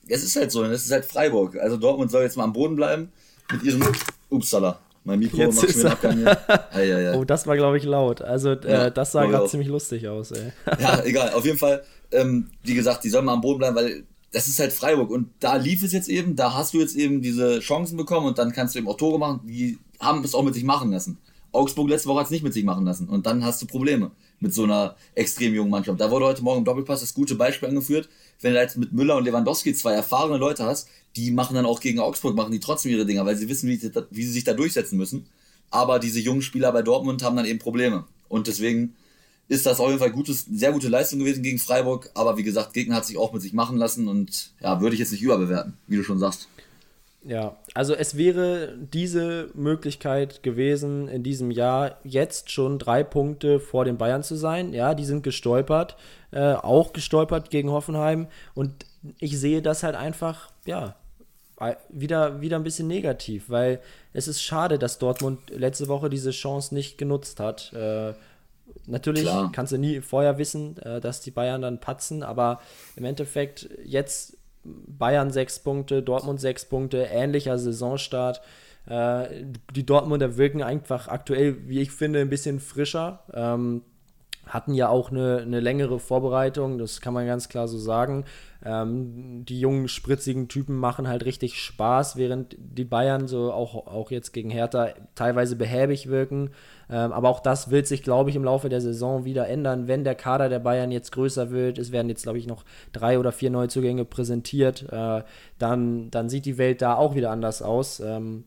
es 0.09 0.25
ist 0.25 0.37
halt 0.37 0.51
so, 0.51 0.65
es 0.65 0.85
ist 0.85 0.93
halt 0.93 1.05
Freiburg. 1.05 1.57
Also 1.57 1.77
Dortmund 1.77 2.11
soll 2.11 2.23
jetzt 2.23 2.37
mal 2.37 2.45
am 2.45 2.53
Boden 2.53 2.77
bleiben 2.77 3.13
mit 3.53 3.63
ihrem, 3.63 3.83
upsala, 4.29 4.79
Mein 5.05 5.19
Mikro 5.19 5.39
Jetzt 5.39 5.63
macht 5.63 5.73
schon 5.73 5.87
Abgang. 5.87 6.27
Oh, 7.15 7.25
das 7.25 7.47
war, 7.47 7.57
glaube 7.57 7.79
ich, 7.79 7.85
laut. 7.85 8.23
Also, 8.23 8.51
äh, 8.53 8.71
ja, 8.71 8.91
das 8.91 9.13
sah 9.13 9.27
gerade 9.27 9.49
ziemlich 9.49 9.69
lustig 9.69 10.09
aus, 10.09 10.33
ey. 10.33 10.53
Ja, 10.79 11.01
egal. 11.05 11.33
Auf 11.33 11.45
jeden 11.45 11.59
Fall, 11.59 11.83
ähm, 12.13 12.51
wie 12.63 12.75
gesagt, 12.75 13.05
die 13.05 13.11
sollen 13.11 13.25
mal 13.25 13.35
am 13.35 13.41
Boden 13.41 13.59
bleiben, 13.59 13.77
weil 13.77 14.05
das 14.33 14.49
ist 14.49 14.61
halt 14.61 14.73
Freiburg. 14.73 15.11
Und 15.11 15.31
da 15.41 15.57
lief 15.57 15.83
es 15.83 15.93
jetzt 15.93 16.09
eben, 16.09 16.37
da 16.37 16.55
hast 16.55 16.75
du 16.75 16.81
jetzt 16.81 16.97
eben 16.97 17.21
diese 17.23 17.61
Chancen 17.61 17.97
bekommen 17.97 18.27
und 18.27 18.39
dann 18.39 18.53
kannst 18.53 18.75
du 18.75 18.79
eben 18.79 18.89
auch 18.89 18.97
Tore 18.97 19.19
machen. 19.19 19.41
Die 19.45 19.79
haben 19.99 20.23
es 20.25 20.35
auch 20.35 20.45
mit 20.45 20.55
sich 20.55 20.65
machen 20.65 20.93
lassen. 20.93 21.19
Augsburg 21.53 21.89
letzte 21.89 22.09
Woche 22.09 22.21
hat 22.21 22.27
es 22.27 22.31
nicht 22.31 22.45
mit 22.45 22.55
sich 22.55 22.65
machen 22.65 22.85
lassen. 22.85 23.09
Und 23.09 23.27
dann 23.27 23.45
hast 23.45 23.61
du 23.61 23.67
Probleme 23.67 24.13
mit 24.41 24.55
so 24.55 24.65
einer 24.65 24.97
extrem 25.15 25.55
jungen 25.55 25.71
Mannschaft. 25.71 26.01
Da 26.01 26.11
wurde 26.11 26.25
heute 26.25 26.43
Morgen 26.43 26.61
im 26.61 26.65
Doppelpass 26.65 27.01
das 27.01 27.15
gute 27.15 27.35
Beispiel 27.35 27.69
angeführt. 27.69 28.09
Wenn 28.41 28.55
du 28.55 28.61
jetzt 28.61 28.77
mit 28.77 28.93
Müller 28.93 29.17
und 29.17 29.25
Lewandowski 29.25 29.75
zwei 29.75 29.93
erfahrene 29.93 30.39
Leute 30.39 30.65
hast, 30.65 30.89
die 31.17 31.31
machen 31.31 31.55
dann 31.55 31.67
auch 31.67 31.81
gegen 31.81 32.01
Augsburg, 32.01 32.35
machen 32.35 32.53
die 32.53 32.61
trotzdem 32.61 32.93
ihre 32.93 33.07
Dinger, 33.07 33.27
weil 33.27 33.37
sie 33.37 33.49
wissen, 33.49 33.69
wie, 33.69 33.77
sie, 33.77 33.93
wie 34.11 34.25
sie 34.25 34.33
sich 34.33 34.45
da 34.45 34.55
durchsetzen 34.55 34.97
müssen. 34.97 35.27
Aber 35.71 35.99
diese 35.99 36.21
jungen 36.21 36.43
Spieler 36.43 36.73
bei 36.73 36.83
Dortmund 36.83 37.23
haben 37.23 37.37
dann 37.37 37.45
eben 37.45 37.59
Probleme. 37.59 38.05
Und 38.29 38.47
deswegen 38.47 38.95
ist 39.49 39.67
das 39.67 39.81
auf 39.81 39.89
jeden 39.89 39.99
Fall 39.99 40.13
gutes, 40.13 40.47
sehr 40.51 40.73
gute 40.73 40.89
Leistung 40.89 41.19
gewesen 41.19 41.43
gegen 41.43 41.59
Freiburg. 41.59 42.11
Aber 42.15 42.37
wie 42.37 42.45
gesagt, 42.45 42.73
Gegner 42.73 42.97
hat 42.97 43.07
sich 43.07 43.19
auch 43.19 43.33
mit 43.33 43.43
sich 43.43 43.53
machen 43.53 43.77
lassen 43.77 44.09
und 44.09 44.53
ja, 44.61 44.81
würde 44.81 44.95
ich 44.95 45.01
jetzt 45.01 45.13
nicht 45.13 45.23
überbewerten, 45.23 45.75
wie 45.87 45.97
du 45.97 46.05
schon 46.05 46.19
sagst. 46.19 46.49
Ja, 47.23 47.57
also 47.75 47.95
es 47.95 48.17
wäre 48.17 48.75
diese 48.79 49.51
Möglichkeit 49.55 50.43
gewesen, 50.43 51.07
in 51.09 51.23
diesem 51.23 51.51
Jahr 51.51 51.99
jetzt 52.03 52.51
schon 52.51 52.79
drei 52.79 53.05
Punkte 53.05 53.61
vor 53.61 53.85
den 53.85 53.99
Bayern 53.99 54.23
zu 54.23 54.37
sein. 54.37 54.73
Ja, 54.73 54.95
die 54.95 55.05
sind 55.05 55.23
gestolpert, 55.23 55.97
äh, 56.31 56.55
auch 56.55 56.95
gestolpert 56.95 57.51
gegen 57.51 57.71
Hoffenheim. 57.71 58.29
Und 58.55 58.87
ich 59.19 59.39
sehe 59.39 59.61
das 59.61 59.83
halt 59.83 59.97
einfach, 59.97 60.51
ja, 60.65 60.97
wieder, 61.91 62.41
wieder 62.41 62.57
ein 62.57 62.65
bisschen 62.65 62.89
negativ, 62.89 63.51
weil 63.51 63.81
es 64.15 64.27
ist 64.27 64.43
schade, 64.43 64.79
dass 64.79 64.99
Dortmund 64.99 65.51
letzte 65.51 65.89
Woche 65.89 66.09
diese 66.09 66.31
Chance 66.31 66.75
nicht 66.75 66.97
genutzt 66.97 67.39
hat. 67.39 67.73
Äh, 67.75 68.15
natürlich 68.87 69.25
Klar. 69.25 69.53
kannst 69.53 69.73
du 69.73 69.77
nie 69.77 70.01
vorher 70.01 70.39
wissen, 70.39 70.79
äh, 70.79 71.03
dass 71.03 71.21
die 71.21 71.31
Bayern 71.31 71.61
dann 71.61 71.79
patzen, 71.79 72.23
aber 72.23 72.61
im 72.97 73.05
Endeffekt 73.05 73.69
jetzt 73.85 74.39
Bayern 74.87 75.31
sechs 75.31 75.59
Punkte, 75.59 76.03
Dortmund 76.03 76.41
sechs 76.41 76.65
Punkte, 76.65 77.09
ähnlicher 77.11 77.59
Saisonstart. 77.59 78.41
Äh, 78.87 79.45
die 79.75 79.87
Dortmunder 79.87 80.37
wirken 80.37 80.63
einfach 80.63 81.09
aktuell, 81.09 81.69
wie 81.69 81.81
ich 81.81 81.91
finde, 81.91 82.21
ein 82.21 82.31
bisschen 82.31 82.61
frischer. 82.61 83.25
Ähm, 83.33 83.83
hatten 84.47 84.75
ja 84.75 84.89
auch 84.89 85.11
eine, 85.11 85.39
eine 85.39 85.61
längere 85.61 86.01
Vorbereitung, 86.01 86.79
das 86.79 87.01
kann 87.01 87.15
man 87.15 87.27
ganz 87.27 87.49
klar 87.49 87.69
so 87.69 87.79
sagen. 87.79 88.25
Ähm, 88.65 89.45
die 89.45 89.61
jungen, 89.61 89.87
spritzigen 89.87 90.49
Typen 90.49 90.77
machen 90.77 91.07
halt 91.07 91.25
richtig 91.25 91.63
Spaß, 91.63 92.17
während 92.17 92.57
die 92.59 92.85
Bayern 92.85 93.29
so 93.29 93.53
auch, 93.53 93.87
auch 93.87 94.11
jetzt 94.11 94.33
gegen 94.33 94.51
Hertha 94.51 94.89
teilweise 95.15 95.57
behäbig 95.57 96.09
wirken. 96.09 96.51
Ähm, 96.91 97.13
aber 97.13 97.29
auch 97.29 97.41
das 97.41 97.71
wird 97.71 97.87
sich, 97.87 98.03
glaube 98.03 98.31
ich, 98.31 98.37
im 98.37 98.45
Laufe 98.45 98.69
der 98.69 98.81
Saison 98.81 99.25
wieder 99.25 99.49
ändern, 99.49 99.87
wenn 99.87 100.05
der 100.05 100.15
Kader 100.15 100.49
der 100.49 100.59
Bayern 100.59 100.91
jetzt 100.91 101.13
größer 101.13 101.51
wird. 101.51 101.79
Es 101.79 101.93
werden 101.93 102.09
jetzt, 102.09 102.25
glaube 102.25 102.39
ich, 102.39 102.47
noch 102.47 102.65
drei 102.93 103.19
oder 103.19 103.33
vier 103.33 103.51
Neuzugänge 103.51 104.05
präsentiert. 104.05 104.87
Äh, 104.91 105.23
dann, 105.59 106.11
dann 106.11 106.29
sieht 106.29 106.47
die 106.47 106.59
Welt 106.59 106.83
da 106.83 106.97
auch 106.97 107.15
wieder 107.15 107.31
anders 107.31 107.63
aus. 107.63 108.01
Ähm, 108.01 108.45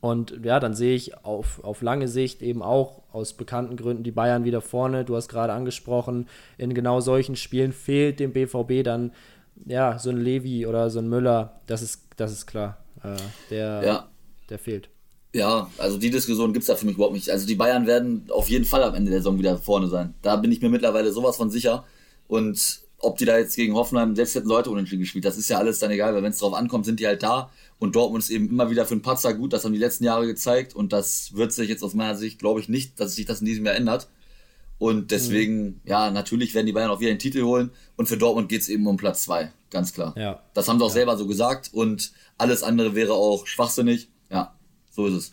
und 0.00 0.40
ja, 0.44 0.60
dann 0.60 0.74
sehe 0.74 0.94
ich 0.94 1.24
auf, 1.24 1.64
auf 1.64 1.82
lange 1.82 2.08
Sicht 2.08 2.42
eben 2.42 2.62
auch 2.62 3.02
aus 3.12 3.32
bekannten 3.32 3.76
Gründen 3.76 4.02
die 4.02 4.10
Bayern 4.12 4.44
wieder 4.44 4.60
vorne. 4.60 5.04
Du 5.04 5.16
hast 5.16 5.28
gerade 5.28 5.52
angesprochen, 5.52 6.28
in 6.58 6.74
genau 6.74 7.00
solchen 7.00 7.36
Spielen 7.36 7.72
fehlt 7.72 8.20
dem 8.20 8.32
BVB 8.32 8.84
dann 8.84 9.12
ja 9.64 9.98
so 9.98 10.10
ein 10.10 10.18
Levi 10.18 10.66
oder 10.66 10.90
so 10.90 10.98
ein 11.00 11.08
Müller. 11.08 11.60
Das 11.66 11.82
ist, 11.82 12.08
das 12.16 12.32
ist 12.32 12.46
klar. 12.46 12.78
Äh, 13.02 13.16
der, 13.50 13.82
ja. 13.84 14.08
der 14.50 14.58
fehlt. 14.58 14.90
Ja, 15.34 15.68
also 15.78 15.98
die 15.98 16.10
Diskussion 16.10 16.52
gibt 16.52 16.62
es 16.62 16.68
da 16.68 16.76
für 16.76 16.86
mich 16.86 16.94
überhaupt 16.94 17.14
nicht. 17.14 17.28
Also 17.28 17.44
die 17.44 17.56
Bayern 17.56 17.88
werden 17.88 18.26
auf 18.30 18.48
jeden 18.48 18.64
Fall 18.64 18.84
am 18.84 18.94
Ende 18.94 19.10
der 19.10 19.18
Saison 19.18 19.36
wieder 19.36 19.58
vorne 19.58 19.88
sein. 19.88 20.14
Da 20.22 20.36
bin 20.36 20.52
ich 20.52 20.62
mir 20.62 20.70
mittlerweile 20.70 21.12
sowas 21.12 21.36
von 21.36 21.50
sicher. 21.50 21.84
Und 22.28 22.82
ob 23.00 23.18
die 23.18 23.24
da 23.24 23.36
jetzt 23.36 23.56
gegen 23.56 23.74
Hoffenheim, 23.74 24.14
selbst 24.14 24.36
hätten 24.36 24.46
Leute 24.46 24.70
unentschieden 24.70 25.00
gespielt, 25.00 25.24
das 25.24 25.36
ist 25.36 25.48
ja 25.48 25.58
alles 25.58 25.80
dann 25.80 25.90
egal, 25.90 26.14
weil 26.14 26.22
wenn 26.22 26.30
es 26.30 26.38
drauf 26.38 26.54
ankommt, 26.54 26.84
sind 26.84 27.00
die 27.00 27.06
halt 27.08 27.24
da. 27.24 27.50
Und 27.80 27.96
Dortmund 27.96 28.22
ist 28.22 28.30
eben 28.30 28.48
immer 28.48 28.70
wieder 28.70 28.86
für 28.86 28.92
einen 28.92 29.02
Patzer 29.02 29.34
gut, 29.34 29.52
das 29.52 29.64
haben 29.64 29.72
die 29.72 29.78
letzten 29.78 30.04
Jahre 30.04 30.24
gezeigt. 30.26 30.76
Und 30.76 30.92
das 30.92 31.34
wird 31.34 31.52
sich 31.52 31.68
jetzt 31.68 31.82
aus 31.82 31.94
meiner 31.94 32.14
Sicht, 32.14 32.38
glaube 32.38 32.60
ich, 32.60 32.68
nicht, 32.68 33.00
dass 33.00 33.16
sich 33.16 33.26
das 33.26 33.40
in 33.40 33.46
diesem 33.46 33.66
Jahr 33.66 33.74
ändert. 33.74 34.08
Und 34.78 35.10
deswegen, 35.10 35.64
mhm. 35.64 35.80
ja, 35.84 36.12
natürlich 36.12 36.54
werden 36.54 36.66
die 36.66 36.72
Bayern 36.72 36.90
auch 36.90 37.00
wieder 37.00 37.10
den 37.10 37.18
Titel 37.18 37.42
holen. 37.42 37.72
Und 37.96 38.06
für 38.06 38.16
Dortmund 38.16 38.48
geht 38.48 38.62
es 38.62 38.68
eben 38.68 38.86
um 38.86 38.96
Platz 38.96 39.22
zwei, 39.22 39.50
ganz 39.70 39.92
klar. 39.92 40.14
Ja. 40.16 40.44
Das 40.54 40.68
haben 40.68 40.78
sie 40.78 40.84
auch 40.84 40.90
ja. 40.90 40.94
selber 40.94 41.16
so 41.16 41.26
gesagt. 41.26 41.70
Und 41.72 42.12
alles 42.38 42.62
andere 42.62 42.94
wäre 42.94 43.14
auch 43.14 43.48
schwachsinnig. 43.48 44.08
Ja, 44.96 45.02
so 45.02 45.06
ist 45.06 45.14
es. 45.14 45.32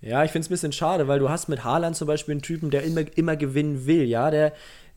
Ja, 0.00 0.24
ich 0.24 0.30
finde 0.30 0.44
es 0.44 0.50
ein 0.50 0.54
bisschen 0.54 0.72
schade, 0.72 1.08
weil 1.08 1.18
du 1.18 1.30
hast 1.30 1.48
mit 1.48 1.64
Haaland 1.64 1.96
zum 1.96 2.06
Beispiel 2.06 2.32
einen 2.32 2.42
Typen, 2.42 2.70
der 2.70 2.84
immer, 2.84 3.04
immer 3.16 3.36
gewinnen 3.36 3.86
will, 3.86 4.04
ja, 4.04 4.30
der 4.30 4.52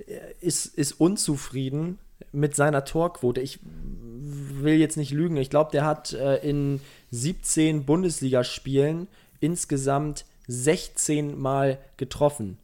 äh, 0.06 0.20
ist, 0.42 0.66
ist 0.66 0.94
unzufrieden 0.94 1.98
mit 2.32 2.56
seiner 2.56 2.86
Torquote. 2.86 3.42
Ich 3.42 3.60
will 3.64 4.76
jetzt 4.76 4.98
nicht 4.98 5.12
lügen, 5.12 5.38
ich 5.38 5.50
glaube, 5.50 5.72
der 5.72 5.86
hat 5.86 6.14
äh, 6.14 6.38
in 6.48 6.82
17 7.12 7.86
Bundesligaspielen 7.86 9.08
insgesamt 9.40 10.26
16 10.48 11.40
Mal 11.40 11.80
getroffen. 11.98 12.58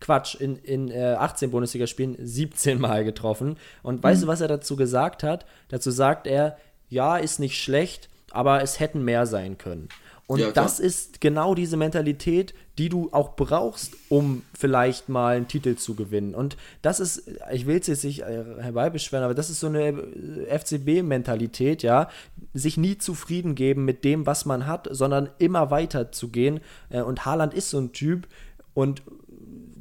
Quatsch, 0.00 0.34
in, 0.34 0.56
in 0.56 0.90
äh, 0.90 1.14
18 1.18 1.50
Bundesligaspielen 1.50 2.16
17 2.18 2.80
Mal 2.80 3.04
getroffen. 3.04 3.56
Und 3.82 3.96
mhm. 3.96 4.02
weißt 4.02 4.22
du, 4.22 4.26
was 4.26 4.40
er 4.40 4.48
dazu 4.48 4.76
gesagt 4.76 5.22
hat? 5.22 5.46
Dazu 5.68 5.90
sagt 5.90 6.26
er, 6.26 6.56
ja, 6.88 7.16
ist 7.16 7.38
nicht 7.38 7.60
schlecht, 7.60 8.08
aber 8.30 8.62
es 8.62 8.80
hätten 8.80 9.04
mehr 9.04 9.26
sein 9.26 9.58
können. 9.58 9.88
Und 10.26 10.40
ja, 10.40 10.50
das 10.50 10.80
ist 10.80 11.20
genau 11.20 11.54
diese 11.54 11.76
Mentalität, 11.76 12.54
die 12.78 12.88
du 12.88 13.10
auch 13.12 13.36
brauchst, 13.36 13.94
um 14.08 14.42
vielleicht 14.54 15.08
mal 15.08 15.36
einen 15.36 15.48
Titel 15.48 15.74
zu 15.76 15.94
gewinnen. 15.94 16.34
Und 16.34 16.56
das 16.80 17.00
ist, 17.00 17.30
ich 17.52 17.66
will 17.66 17.78
es 17.78 17.86
jetzt 17.86 18.04
nicht 18.04 18.20
äh, 18.20 18.44
herbeibeschweren, 18.60 19.24
aber 19.24 19.34
das 19.34 19.50
ist 19.50 19.60
so 19.60 19.66
eine 19.66 19.88
äh, 19.88 20.58
FCB-Mentalität, 20.58 21.82
ja, 21.82 22.08
sich 22.54 22.76
nie 22.76 22.96
zufrieden 22.98 23.54
geben 23.54 23.84
mit 23.84 24.04
dem, 24.04 24.24
was 24.24 24.46
man 24.46 24.66
hat, 24.66 24.88
sondern 24.90 25.28
immer 25.38 25.70
weiter 25.70 26.12
zu 26.12 26.28
gehen. 26.28 26.60
Äh, 26.88 27.02
und 27.02 27.26
Haaland 27.26 27.52
ist 27.52 27.70
so 27.70 27.78
ein 27.78 27.92
Typ 27.92 28.26
und 28.74 29.02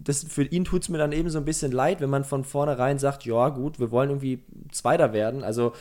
das, 0.04 0.24
für 0.24 0.44
ihn 0.44 0.66
tut 0.66 0.82
es 0.82 0.90
mir 0.90 0.98
dann 0.98 1.12
eben 1.12 1.30
so 1.30 1.38
ein 1.38 1.46
bisschen 1.46 1.72
leid, 1.72 2.02
wenn 2.02 2.10
man 2.10 2.24
von 2.24 2.44
vornherein 2.44 2.98
sagt, 2.98 3.24
ja 3.26 3.50
gut, 3.50 3.80
wir 3.80 3.92
wollen 3.92 4.10
irgendwie 4.10 4.44
Zweiter 4.72 5.14
werden, 5.14 5.44
also 5.44 5.74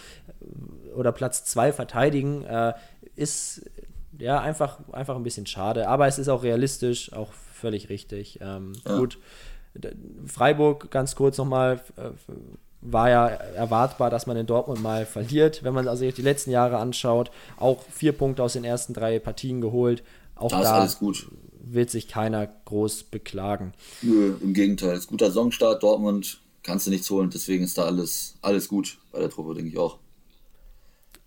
oder 0.94 1.12
Platz 1.12 1.44
zwei 1.44 1.72
verteidigen, 1.72 2.44
äh, 2.44 2.74
ist 3.16 3.62
ja, 4.20 4.40
einfach, 4.40 4.78
einfach 4.92 5.16
ein 5.16 5.22
bisschen 5.22 5.46
schade. 5.46 5.88
Aber 5.88 6.06
es 6.06 6.18
ist 6.18 6.28
auch 6.28 6.42
realistisch, 6.42 7.12
auch 7.12 7.32
völlig 7.32 7.88
richtig. 7.88 8.38
Ähm, 8.40 8.72
ja. 8.86 8.98
Gut, 8.98 9.18
Freiburg, 10.26 10.90
ganz 10.90 11.14
kurz 11.14 11.38
nochmal, 11.38 11.80
äh, 11.96 12.10
war 12.82 13.10
ja 13.10 13.26
erwartbar, 13.26 14.10
dass 14.10 14.26
man 14.26 14.36
in 14.36 14.46
Dortmund 14.46 14.82
mal 14.82 15.04
verliert. 15.04 15.62
Wenn 15.62 15.74
man 15.74 15.86
also 15.86 16.10
die 16.10 16.22
letzten 16.22 16.50
Jahre 16.50 16.78
anschaut, 16.78 17.30
auch 17.58 17.82
vier 17.90 18.12
Punkte 18.12 18.42
aus 18.42 18.54
den 18.54 18.64
ersten 18.64 18.94
drei 18.94 19.18
Partien 19.18 19.60
geholt. 19.60 20.02
Auch 20.34 20.50
das 20.50 20.98
da 20.98 21.06
wird 21.62 21.90
sich 21.90 22.08
keiner 22.08 22.48
groß 22.64 23.04
beklagen. 23.04 23.74
Nö, 24.02 24.34
im 24.40 24.54
Gegenteil. 24.54 24.92
Es 24.92 25.00
ist 25.00 25.08
guter 25.08 25.26
Saisonstart. 25.26 25.82
Dortmund 25.82 26.40
kannst 26.62 26.86
du 26.86 26.90
nichts 26.90 27.10
holen. 27.10 27.30
Deswegen 27.30 27.64
ist 27.64 27.76
da 27.76 27.84
alles, 27.84 28.36
alles 28.40 28.68
gut 28.68 28.98
bei 29.12 29.20
der 29.20 29.28
Truppe, 29.28 29.54
denke 29.54 29.70
ich 29.70 29.78
auch. 29.78 29.98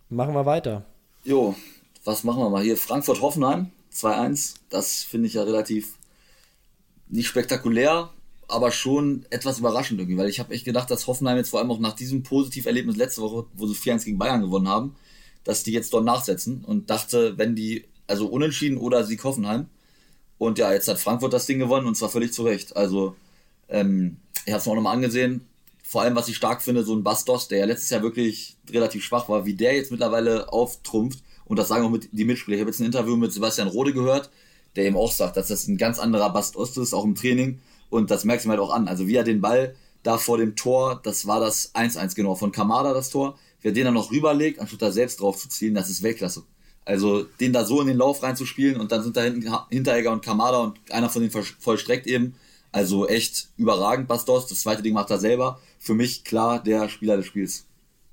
Machen 0.10 0.34
wir 0.34 0.46
weiter. 0.46 0.86
Jo, 1.24 1.56
was 2.04 2.24
machen 2.24 2.40
wir 2.40 2.50
mal 2.50 2.64
hier? 2.64 2.78
Frankfurt-Hoffenheim 2.78 3.72
2-1. 3.94 4.56
Das 4.70 5.04
finde 5.04 5.28
ich 5.28 5.36
ja 5.36 5.44
relativ 5.44 5.98
nicht 7.08 7.28
spektakulär, 7.28 8.10
aber 8.48 8.72
schon 8.72 9.26
etwas 9.30 9.60
überraschend 9.60 10.00
irgendwie, 10.00 10.18
weil 10.18 10.30
ich 10.30 10.40
habe 10.40 10.54
echt 10.54 10.66
gedacht, 10.66 10.90
dass 10.92 11.08
Hoffenheim 11.08 11.38
jetzt 11.38 11.50
vor 11.50 11.60
allem 11.60 11.72
auch 11.72 11.80
nach 11.80 11.94
diesem 11.94 12.24
Positiverlebnis 12.24 12.98
letzte 12.98 13.22
Woche, 13.22 13.46
wo 13.54 13.68
sie 13.68 13.76
4-1 13.76 14.06
gegen 14.06 14.18
Bayern 14.18 14.42
gewonnen 14.42 14.68
haben, 14.68 14.96
dass 15.44 15.64
die 15.64 15.72
jetzt 15.72 15.94
dort 15.94 16.06
nachsetzen 16.06 16.64
und 16.64 16.90
dachte, 16.90 17.38
wenn 17.38 17.56
die, 17.56 17.86
also 18.08 18.28
unentschieden 18.28 18.78
oder 18.78 19.04
Sieg 19.04 19.24
Hoffenheim. 19.24 19.68
Und 20.38 20.58
ja, 20.58 20.74
jetzt 20.74 20.88
hat 20.88 21.00
Frankfurt 21.00 21.34
das 21.34 21.46
Ding 21.46 21.60
gewonnen 21.60 21.88
und 21.88 21.96
zwar 21.96 22.10
völlig 22.10 22.34
zu 22.34 22.44
Recht. 22.44 22.76
Also, 22.76 23.16
ähm, 23.70 24.18
ich 24.46 24.52
habe 24.52 24.60
es 24.60 24.66
mir 24.66 24.72
auch 24.72 24.76
nochmal 24.76 24.96
angesehen. 24.96 25.48
Vor 25.84 26.02
allem, 26.02 26.16
was 26.16 26.28
ich 26.28 26.36
stark 26.36 26.62
finde, 26.62 26.84
so 26.84 26.96
ein 26.96 27.04
Bastos, 27.04 27.48
der 27.48 27.60
ja 27.60 27.66
letztes 27.66 27.92
Jahr 27.92 28.02
wirklich 28.02 28.58
relativ 28.70 29.04
schwach 29.04 29.30
war, 29.30 29.46
wie 29.46 29.54
der 29.54 29.76
jetzt 29.76 29.92
mittlerweile 29.92 30.52
auftrumpft 30.52 31.20
und 31.46 31.58
das 31.58 31.68
sagen 31.68 31.86
auch 31.86 31.90
mit 31.90 32.10
die 32.12 32.26
Mitspieler. 32.26 32.56
Ich 32.56 32.62
habe 32.62 32.72
jetzt 32.72 32.80
ein 32.80 32.86
Interview 32.86 33.16
mit 33.16 33.32
Sebastian 33.34 33.68
Rode 33.68 33.94
gehört, 33.94 34.30
der 34.76 34.86
eben 34.86 34.98
auch 34.98 35.12
sagt, 35.12 35.38
dass 35.38 35.48
das 35.48 35.68
ein 35.68 35.78
ganz 35.78 36.00
anderer 36.00 36.32
Bast 36.32 36.56
Ost 36.56 36.78
ist, 36.78 36.94
auch 36.94 37.04
im 37.04 37.16
Training. 37.16 37.60
Und 37.90 38.12
das 38.12 38.24
merkst 38.24 38.46
du 38.46 38.50
halt 38.50 38.60
auch 38.60 38.74
an. 38.74 38.88
Also 38.88 39.08
wie 39.08 39.16
er 39.16 39.24
den 39.24 39.42
Ball 39.42 39.76
da 40.02 40.18
vor 40.18 40.38
dem 40.38 40.56
Tor, 40.56 41.00
das 41.04 41.28
war 41.28 41.40
das 41.40 41.74
1-1 41.76 42.16
genau, 42.16 42.36
von 42.36 42.52
Kamada 42.52 42.94
das 42.94 43.10
Tor. 43.10 43.38
Wer 43.62 43.72
den 43.72 43.86
dann 43.86 43.94
noch 43.94 44.12
rüberlegt, 44.12 44.60
anstatt 44.60 44.82
da 44.82 44.92
selbst 44.92 45.22
drauf 45.22 45.38
zu 45.38 45.48
zielen, 45.48 45.76
das 45.76 45.90
ist 45.90 46.04
Weltklasse. 46.04 46.44
Also 46.86 47.24
den 47.24 47.54
da 47.54 47.64
so 47.64 47.80
in 47.80 47.88
den 47.88 47.98
Lauf 47.98 48.24
reinzuspielen 48.24 48.80
und 48.80 48.92
dann 48.92 49.04
sind 49.04 49.16
da 49.16 49.22
hinten 49.22 49.50
Hinteregger 49.70 50.12
und 50.12 50.24
Kamada 50.24 50.58
und 50.58 50.80
einer 50.92 51.10
von 51.10 51.22
denen 51.22 51.46
vollstreckt 51.60 52.08
eben. 52.08 52.36
Also 52.74 53.08
echt 53.08 53.50
überragend, 53.56 54.08
Bastos. 54.08 54.48
Das 54.48 54.62
zweite 54.62 54.82
Ding 54.82 54.94
macht 54.94 55.12
er 55.12 55.20
selber. 55.20 55.62
Für 55.80 55.94
mich 55.94 56.24
klar 56.24 56.62
der 56.62 56.90
Spieler 56.90 57.16
des 57.16 57.28
Spiels. 57.28 57.66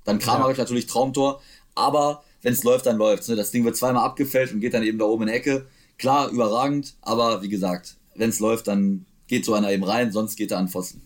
Dann 0.05 0.19
Kramaric 0.19 0.57
ja. 0.57 0.63
natürlich 0.63 0.85
Traumtor, 0.85 1.41
aber 1.75 2.23
wenn 2.41 2.53
es 2.53 2.63
läuft, 2.63 2.85
dann 2.85 2.97
läuft 2.97 3.27
ne? 3.29 3.35
Das 3.35 3.51
Ding 3.51 3.65
wird 3.65 3.75
zweimal 3.75 4.03
abgefälscht 4.03 4.53
und 4.53 4.59
geht 4.59 4.73
dann 4.73 4.83
eben 4.83 4.97
da 4.97 5.05
oben 5.05 5.23
in 5.23 5.29
die 5.29 5.35
Ecke. 5.35 5.67
klar, 5.97 6.29
überragend, 6.29 6.95
aber 7.01 7.41
wie 7.43 7.49
gesagt, 7.49 7.97
wenn 8.15 8.29
es 8.29 8.39
läuft, 8.39 8.67
dann 8.67 9.05
geht 9.27 9.45
so 9.45 9.53
einer 9.53 9.71
eben 9.71 9.83
rein, 9.83 10.11
sonst 10.11 10.35
geht 10.35 10.51
er 10.51 10.57
an 10.57 10.67
Pfosten. 10.67 11.01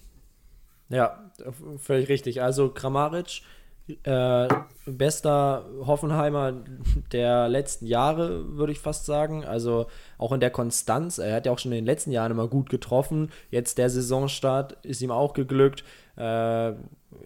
Ja, 0.90 1.32
völlig 1.78 2.10
richtig. 2.10 2.42
Also 2.42 2.70
Kramaric, 2.70 3.42
äh, 4.04 4.48
bester 4.86 5.66
Hoffenheimer 5.86 6.64
der 7.12 7.48
letzten 7.50 7.86
Jahre, 7.86 8.58
würde 8.58 8.72
ich 8.72 8.80
fast 8.80 9.06
sagen. 9.06 9.46
Also 9.46 9.88
auch 10.18 10.32
in 10.32 10.40
der 10.40 10.50
Konstanz. 10.50 11.18
Er 11.18 11.36
hat 11.36 11.46
ja 11.46 11.52
auch 11.52 11.60
schon 11.60 11.72
in 11.72 11.78
den 11.78 11.86
letzten 11.86 12.12
Jahren 12.12 12.32
immer 12.32 12.48
gut 12.48 12.70
getroffen. 12.70 13.32
Jetzt 13.52 13.78
der 13.78 13.90
Saisonstart 13.90 14.78
ist 14.84 15.02
ihm 15.02 15.12
auch 15.12 15.34
geglückt. 15.34 15.84
Äh, 16.18 16.74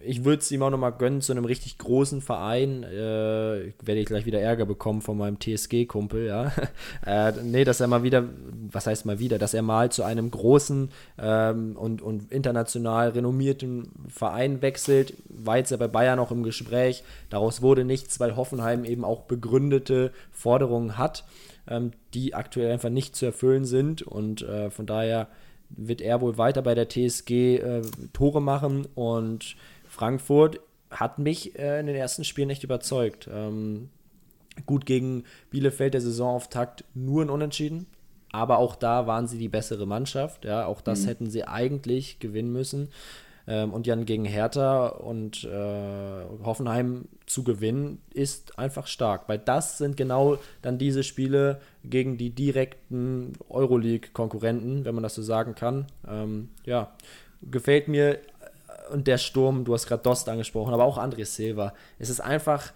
ich 0.04 0.24
würde 0.24 0.40
es 0.40 0.50
ihm 0.50 0.62
auch 0.62 0.70
nochmal 0.70 0.92
gönnen 0.92 1.20
zu 1.20 1.32
einem 1.32 1.44
richtig 1.44 1.78
großen 1.78 2.20
Verein. 2.20 2.82
Äh, 2.84 3.72
werde 3.82 4.00
ich 4.00 4.06
gleich 4.06 4.26
wieder 4.26 4.40
Ärger 4.40 4.66
bekommen 4.66 5.02
von 5.02 5.18
meinem 5.18 5.38
TSG-Kumpel, 5.38 6.26
ja. 6.26 6.52
äh, 7.06 7.32
nee, 7.42 7.64
dass 7.64 7.80
er 7.80 7.86
mal 7.86 8.02
wieder, 8.02 8.24
was 8.70 8.86
heißt 8.86 9.06
mal 9.06 9.18
wieder, 9.18 9.38
dass 9.38 9.54
er 9.54 9.62
mal 9.62 9.90
zu 9.92 10.02
einem 10.02 10.30
großen 10.30 10.90
ähm, 11.18 11.76
und, 11.76 12.02
und 12.02 12.32
international 12.32 13.10
renommierten 13.10 13.90
Verein 14.08 14.62
wechselt. 14.62 15.14
War 15.28 15.58
jetzt 15.58 15.70
ja 15.70 15.76
bei 15.76 15.88
Bayern 15.88 16.18
auch 16.18 16.30
im 16.30 16.42
Gespräch. 16.42 17.04
Daraus 17.28 17.62
wurde 17.62 17.84
nichts, 17.84 18.20
weil 18.20 18.36
Hoffenheim 18.36 18.84
eben 18.84 19.04
auch 19.04 19.22
begründete 19.22 20.12
Forderungen 20.32 20.98
hat, 20.98 21.24
ähm, 21.68 21.92
die 22.14 22.34
aktuell 22.34 22.72
einfach 22.72 22.90
nicht 22.90 23.16
zu 23.16 23.26
erfüllen 23.26 23.64
sind. 23.64 24.02
Und 24.02 24.42
äh, 24.42 24.70
von 24.70 24.86
daher 24.86 25.28
wird 25.70 26.00
er 26.00 26.20
wohl 26.20 26.36
weiter 26.36 26.62
bei 26.62 26.74
der 26.74 26.88
TSG 26.88 27.30
äh, 27.30 27.82
Tore 28.12 28.42
machen 28.42 28.86
und 28.94 29.56
Frankfurt 30.00 30.60
hat 30.90 31.18
mich 31.18 31.58
äh, 31.58 31.78
in 31.78 31.86
den 31.86 31.94
ersten 31.94 32.24
Spielen 32.24 32.48
echt 32.48 32.64
überzeugt. 32.64 33.28
Ähm, 33.30 33.90
gut 34.64 34.86
gegen 34.86 35.24
Bielefeld 35.50 35.92
der 35.92 36.00
Saisonauftakt 36.00 36.84
nur 36.94 37.22
ein 37.22 37.28
Unentschieden, 37.28 37.84
aber 38.32 38.56
auch 38.58 38.76
da 38.76 39.06
waren 39.06 39.28
sie 39.28 39.36
die 39.36 39.50
bessere 39.50 39.86
Mannschaft. 39.86 40.46
Ja, 40.46 40.64
auch 40.64 40.80
das 40.80 41.02
mhm. 41.02 41.06
hätten 41.06 41.30
sie 41.30 41.44
eigentlich 41.44 42.18
gewinnen 42.18 42.50
müssen. 42.50 42.88
Ähm, 43.46 43.74
und 43.74 43.86
dann 43.86 44.06
gegen 44.06 44.24
Hertha 44.24 44.86
und 44.86 45.44
äh, 45.44 46.24
Hoffenheim 46.44 47.04
zu 47.26 47.44
gewinnen, 47.44 48.00
ist 48.14 48.58
einfach 48.58 48.86
stark, 48.86 49.28
weil 49.28 49.38
das 49.38 49.76
sind 49.76 49.98
genau 49.98 50.38
dann 50.62 50.78
diese 50.78 51.02
Spiele 51.02 51.60
gegen 51.84 52.16
die 52.16 52.30
direkten 52.30 53.34
Euroleague-Konkurrenten, 53.50 54.86
wenn 54.86 54.94
man 54.94 55.02
das 55.02 55.14
so 55.14 55.22
sagen 55.22 55.54
kann. 55.54 55.88
Ähm, 56.08 56.48
ja, 56.64 56.90
gefällt 57.42 57.88
mir 57.88 58.18
und 58.90 59.06
der 59.06 59.18
Sturm, 59.18 59.64
du 59.64 59.74
hast 59.74 59.86
gerade 59.86 60.02
Dost 60.02 60.28
angesprochen, 60.28 60.74
aber 60.74 60.84
auch 60.84 60.98
André 60.98 61.24
Silva. 61.24 61.72
Es 61.98 62.10
ist 62.10 62.20
einfach 62.20 62.72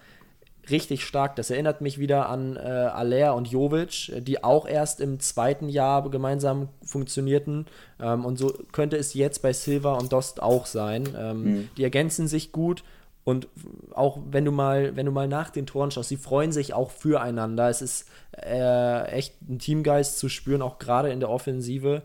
richtig 0.70 1.04
stark. 1.04 1.36
Das 1.36 1.50
erinnert 1.50 1.80
mich 1.80 1.98
wieder 1.98 2.28
an 2.28 2.56
äh, 2.56 2.60
Aller 2.60 3.34
und 3.34 3.48
Jovic, 3.48 4.12
die 4.24 4.42
auch 4.42 4.66
erst 4.66 5.00
im 5.00 5.20
zweiten 5.20 5.68
Jahr 5.68 6.08
gemeinsam 6.10 6.68
funktionierten. 6.82 7.66
Ähm, 8.00 8.24
und 8.24 8.38
so 8.38 8.52
könnte 8.72 8.96
es 8.96 9.14
jetzt 9.14 9.42
bei 9.42 9.52
Silva 9.52 9.94
und 9.94 10.12
Dost 10.12 10.42
auch 10.42 10.66
sein. 10.66 11.08
Ähm, 11.16 11.42
mhm. 11.42 11.68
Die 11.76 11.84
ergänzen 11.84 12.28
sich 12.28 12.52
gut. 12.52 12.84
Und 13.24 13.48
auch 13.94 14.18
wenn 14.30 14.44
du 14.44 14.52
mal, 14.52 14.96
wenn 14.96 15.06
du 15.06 15.12
mal 15.12 15.28
nach 15.28 15.48
den 15.48 15.66
Toren 15.66 15.90
schaust, 15.90 16.10
sie 16.10 16.18
freuen 16.18 16.52
sich 16.52 16.74
auch 16.74 16.90
füreinander. 16.90 17.70
Es 17.70 17.80
ist 17.80 18.06
äh, 18.32 19.06
echt 19.06 19.34
ein 19.48 19.58
Teamgeist 19.58 20.18
zu 20.18 20.28
spüren, 20.28 20.60
auch 20.60 20.78
gerade 20.78 21.10
in 21.10 21.20
der 21.20 21.30
Offensive. 21.30 22.02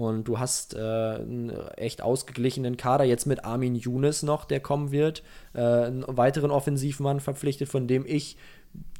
Und 0.00 0.24
du 0.24 0.38
hast 0.38 0.74
äh, 0.74 0.78
einen 0.78 1.50
echt 1.76 2.00
ausgeglichenen 2.00 2.78
Kader, 2.78 3.04
jetzt 3.04 3.26
mit 3.26 3.44
Armin 3.44 3.74
Younes 3.74 4.22
noch, 4.22 4.46
der 4.46 4.58
kommen 4.58 4.92
wird. 4.92 5.22
Äh, 5.52 5.60
einen 5.60 6.04
weiteren 6.08 6.50
Offensivmann 6.50 7.20
verpflichtet, 7.20 7.68
von 7.68 7.86
dem 7.86 8.06
ich 8.06 8.38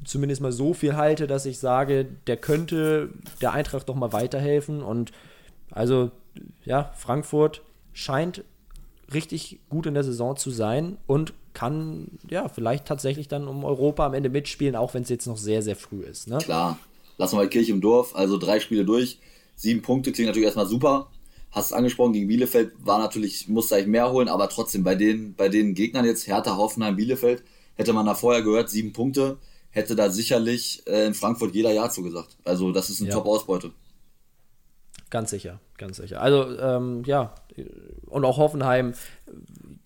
zumindest 0.04 0.42
mal 0.42 0.52
so 0.52 0.74
viel 0.74 0.96
halte, 0.96 1.26
dass 1.26 1.46
ich 1.46 1.58
sage, 1.58 2.06
der 2.26 2.36
könnte 2.36 3.14
der 3.40 3.52
Eintracht 3.54 3.88
doch 3.88 3.94
mal 3.94 4.12
weiterhelfen. 4.12 4.82
Und 4.82 5.12
also, 5.70 6.10
ja, 6.66 6.92
Frankfurt 6.94 7.62
scheint 7.94 8.44
richtig 9.14 9.58
gut 9.70 9.86
in 9.86 9.94
der 9.94 10.04
Saison 10.04 10.36
zu 10.36 10.50
sein 10.50 10.98
und 11.06 11.32
kann 11.54 12.18
ja 12.28 12.48
vielleicht 12.48 12.84
tatsächlich 12.84 13.26
dann 13.26 13.48
um 13.48 13.64
Europa 13.64 14.04
am 14.04 14.12
Ende 14.12 14.28
mitspielen, 14.28 14.76
auch 14.76 14.92
wenn 14.92 15.04
es 15.04 15.08
jetzt 15.08 15.26
noch 15.26 15.38
sehr, 15.38 15.62
sehr 15.62 15.76
früh 15.76 16.02
ist. 16.02 16.28
Ne? 16.28 16.38
Klar, 16.38 16.78
lassen 17.16 17.38
wir 17.38 17.48
Kirche 17.48 17.72
im 17.72 17.80
Dorf, 17.80 18.14
also 18.14 18.36
drei 18.36 18.60
Spiele 18.60 18.84
durch 18.84 19.18
Sieben 19.60 19.82
Punkte 19.82 20.10
klingt 20.10 20.28
natürlich 20.28 20.46
erstmal 20.46 20.66
super. 20.66 21.10
Hast 21.50 21.66
es 21.66 21.72
angesprochen, 21.74 22.14
gegen 22.14 22.28
Bielefeld 22.28 22.72
war 22.78 22.98
natürlich, 22.98 23.46
musste 23.46 23.74
eigentlich 23.74 23.88
mehr 23.88 24.10
holen, 24.10 24.28
aber 24.28 24.48
trotzdem 24.48 24.84
bei 24.84 24.94
den, 24.94 25.34
bei 25.34 25.50
den 25.50 25.74
Gegnern 25.74 26.06
jetzt, 26.06 26.26
Hertha, 26.26 26.56
Hoffenheim, 26.56 26.96
Bielefeld, 26.96 27.42
hätte 27.74 27.92
man 27.92 28.06
da 28.06 28.14
vorher 28.14 28.40
gehört, 28.40 28.70
sieben 28.70 28.94
Punkte, 28.94 29.36
hätte 29.68 29.96
da 29.96 30.08
sicherlich 30.08 30.82
äh, 30.86 31.04
in 31.04 31.12
Frankfurt 31.12 31.54
jeder 31.54 31.72
Ja 31.72 31.90
zugesagt. 31.90 32.38
Also 32.42 32.72
das 32.72 32.88
ist 32.88 33.02
eine 33.02 33.10
ja. 33.10 33.16
Top-Ausbeute. 33.16 33.72
Ganz 35.10 35.28
sicher, 35.28 35.60
ganz 35.76 35.98
sicher. 35.98 36.22
Also 36.22 36.58
ähm, 36.58 37.02
ja, 37.04 37.34
und 38.06 38.24
auch 38.24 38.38
Hoffenheim, 38.38 38.94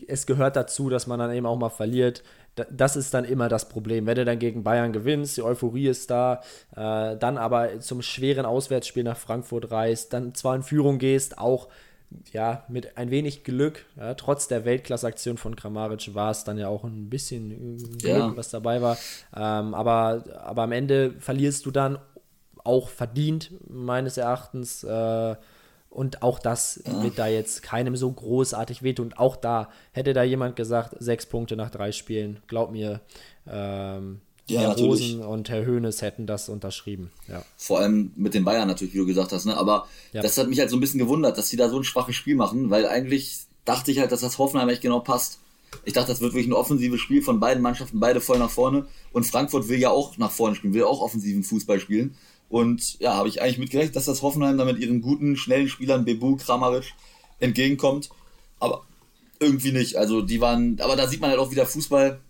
es 0.07 0.27
gehört 0.27 0.55
dazu, 0.55 0.89
dass 0.89 1.09
man 1.09 1.19
dann 1.19 1.33
eben 1.33 1.47
auch 1.47 1.59
mal 1.59 1.71
verliert 1.71 2.23
das 2.71 2.97
ist 2.97 3.15
dann 3.15 3.25
immer 3.25 3.49
das 3.49 3.69
Problem. 3.69 4.07
Wenn 4.07 4.17
du 4.17 4.25
dann 4.25 4.39
gegen 4.39 4.63
Bayern 4.63 4.93
gewinnst, 4.93 5.37
die 5.37 5.43
Euphorie 5.43 5.89
ist 5.89 6.11
da, 6.11 6.41
äh, 6.77 7.17
dann 7.17 7.39
aber 7.39 7.81
zum 7.81 8.03
schweren 8.03 8.47
Auswärtsspiel 8.47 9.05
nach 9.05 9.17
Frankfurt 9.17 9.71
reist, 9.71 10.13
dann 10.13 10.35
zwar 10.35 10.55
in 10.55 10.63
Führung 10.63 10.99
gehst, 10.99 11.39
auch 11.39 11.69
ja, 12.33 12.65
mit 12.69 12.97
ein 12.97 13.11
wenig 13.11 13.43
Glück, 13.43 13.87
ja, 13.97 14.15
trotz 14.15 14.47
der 14.47 14.65
Weltklasse-Aktion 14.65 15.37
von 15.37 15.57
Kramaric 15.57 16.15
war 16.15 16.31
es 16.31 16.45
dann 16.45 16.59
ja 16.59 16.69
auch 16.69 16.85
ein 16.85 17.11
bisschen 17.11 17.79
Glück, 17.99 18.03
ja. 18.03 18.37
was 18.37 18.51
dabei 18.51 18.81
war. 18.81 18.97
Ähm, 19.35 19.75
aber, 19.75 20.25
aber 20.39 20.63
am 20.63 20.73
Ende 20.73 21.15
verlierst 21.19 21.67
du 21.67 21.73
dann 21.73 21.99
auch 22.63 22.89
verdient, 22.89 23.51
meines 23.69 24.17
Erachtens. 24.17 24.85
Äh, 24.85 25.37
und 25.95 26.23
auch 26.23 26.41
das 26.41 26.83
wird 26.85 27.19
da 27.19 27.29
jetzt 27.29 27.63
keinem 27.63 27.95
so 27.97 28.11
großartig 28.11 28.83
wehtun. 28.83 29.07
Und 29.07 29.19
auch 29.19 29.37
da 29.37 29.71
hätte 29.93 30.13
da 30.13 30.25
jemand 30.25 30.57
gesagt, 30.57 30.97
sechs 30.99 31.25
Punkte 31.25 31.57
nach 31.57 31.71
drei 31.71 31.93
Spielen. 31.93 32.41
Glaub 32.49 32.73
mir, 32.73 33.01
ähm, 33.49 34.21
ja, 34.49 34.61
Herr 34.61 34.69
natürlich. 34.71 35.15
Rosen 35.15 35.21
und 35.23 35.49
Herr 35.49 35.65
Hoeneß 35.65 36.03
hätten 36.03 36.27
das 36.27 36.49
unterschrieben. 36.49 37.13
Ja. 37.29 37.45
Vor 37.57 37.79
allem 37.79 38.11
mit 38.17 38.35
den 38.35 38.45
Bayern 38.45 38.67
natürlich, 38.67 38.93
wie 38.93 38.99
du 38.99 39.07
gesagt 39.07 39.33
hast. 39.33 39.47
Ne? 39.47 39.57
Aber 39.57 39.87
ja. 40.13 40.21
das 40.21 40.37
hat 40.37 40.49
mich 40.49 40.59
halt 40.59 40.69
so 40.69 40.77
ein 40.77 40.81
bisschen 40.81 40.99
gewundert, 40.99 41.39
dass 41.39 41.49
sie 41.49 41.57
da 41.57 41.69
so 41.69 41.79
ein 41.79 41.85
schwaches 41.85 42.17
Spiel 42.17 42.35
machen, 42.35 42.71
weil 42.71 42.87
eigentlich 42.87 43.43
dachte 43.65 43.93
ich 43.93 44.01
halt, 44.01 44.13
dass 44.13 44.21
das 44.21 44.39
Hoffenheim 44.39 44.69
echt 44.69 44.83
genau 44.83 45.01
passt. 45.01 45.39
Ich 45.85 45.93
dachte, 45.93 46.09
das 46.09 46.21
wird 46.21 46.35
wirklich 46.35 46.49
ein 46.49 46.53
offensives 46.53 47.01
Spiel 47.01 47.23
von 47.23 47.41
beiden 47.41 47.63
Mannschaften, 47.63 48.01
beide 48.01 48.21
voll 48.21 48.39
nach 48.39 48.51
vorne. 48.51 48.87
Und 49.13 49.27
Frankfurt 49.27 49.69
will 49.69 49.79
ja 49.79 49.91
auch 49.91 50.17
nach 50.19 50.31
vorne 50.31 50.57
spielen, 50.57 50.75
will 50.75 50.85
auch 50.85 51.01
offensiven 51.01 51.43
Fußball 51.43 51.81
spielen. 51.81 52.17
Und 52.49 52.99
ja, 53.01 53.15
habe 53.15 53.29
ich 53.29 53.43
eigentlich 53.43 53.59
mitgerechnet, 53.59 53.97
dass 53.97 54.05
das 54.05 54.23
Hoffenheim 54.23 54.59
da 54.59 54.65
mit 54.65 54.79
ihren 54.79 55.01
guten, 55.01 55.37
schnellen 55.37 55.69
Spielern 55.69 56.05
Bebu, 56.05 56.37
Kramaric 56.37 56.93
entgegenkommt. 57.41 58.11
Aber 58.61 58.85
irgendwie 59.41 59.73
nicht. 59.73 59.97
Also 59.97 60.23
die 60.23 60.41
waren, 60.41 60.79
aber 60.81 60.97
da 60.97 61.07
sieht 61.09 61.21
man 61.21 61.31
halt 61.31 61.41
auch 61.41 61.51
wieder 61.51 61.67
Fußball. 61.67 62.21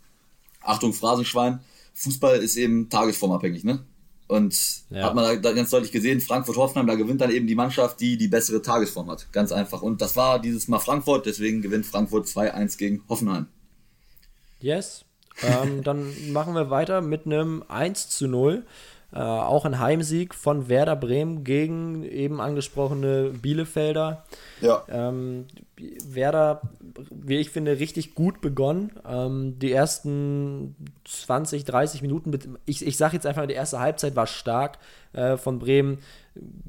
Achtung, 0.63 0.93
Phrasenschwein. 0.93 1.61
Fußball 1.95 2.39
ist 2.39 2.57
eben 2.57 2.89
tagesformabhängig, 2.89 3.65
ne? 3.65 3.85
Und 4.27 4.83
ja. 4.91 5.05
hat 5.05 5.15
man 5.15 5.43
da 5.43 5.53
ganz 5.53 5.71
deutlich 5.71 5.93
gesehen, 5.93 6.21
Frankfurt-Hoffenheim, 6.21 6.87
da 6.87 6.95
gewinnt 6.95 7.21
dann 7.21 7.31
eben 7.31 7.47
die 7.47 7.55
Mannschaft, 7.55 8.01
die 8.01 8.17
die 8.17 8.29
bessere 8.29 8.63
Tagesform 8.63 9.11
hat. 9.11 9.31
Ganz 9.33 9.53
einfach. 9.53 9.83
Und 9.83 10.01
das 10.01 10.17
war 10.17 10.41
dieses 10.41 10.67
Mal 10.67 10.79
Frankfurt, 10.79 11.27
deswegen 11.27 11.61
gewinnt 11.61 11.85
Frankfurt 11.85 12.27
2-1 12.27 12.79
gegen 12.79 13.03
Hoffenheim. 13.09 13.47
Yes. 14.61 15.05
ähm, 15.43 15.83
dann 15.83 16.33
machen 16.33 16.55
wir 16.55 16.71
weiter 16.71 17.03
mit 17.03 17.27
einem 17.27 17.63
1 17.69 18.09
zu 18.09 18.27
0. 18.27 18.65
Äh, 19.15 19.21
auch 19.21 19.65
ein 19.65 19.79
Heimsieg 19.79 20.35
von 20.35 20.69
Werder 20.69 20.97
Bremen 20.97 21.45
gegen 21.45 22.03
eben 22.03 22.41
angesprochene 22.41 23.31
Bielefelder. 23.31 24.25
Ja. 24.61 24.83
Ähm, 24.89 25.47
Werder, 26.05 26.63
wie 27.11 27.37
ich 27.37 27.51
finde, 27.51 27.79
richtig 27.79 28.17
gut 28.17 28.41
begonnen. 28.41 28.91
Ähm, 29.09 29.57
die 29.61 29.71
ersten 29.71 30.75
20, 31.05 31.65
30 31.65 32.03
Minuten, 32.03 32.31
mit, 32.31 32.49
ich, 32.67 32.85
ich 32.85 32.97
sage 32.97 33.15
jetzt 33.15 33.25
einfach, 33.25 33.47
die 33.47 33.55
erste 33.55 33.79
Halbzeit 33.79 34.17
war 34.17 34.27
stark 34.27 34.79
äh, 35.13 35.37
von 35.37 35.61
Bremen. 35.61 35.99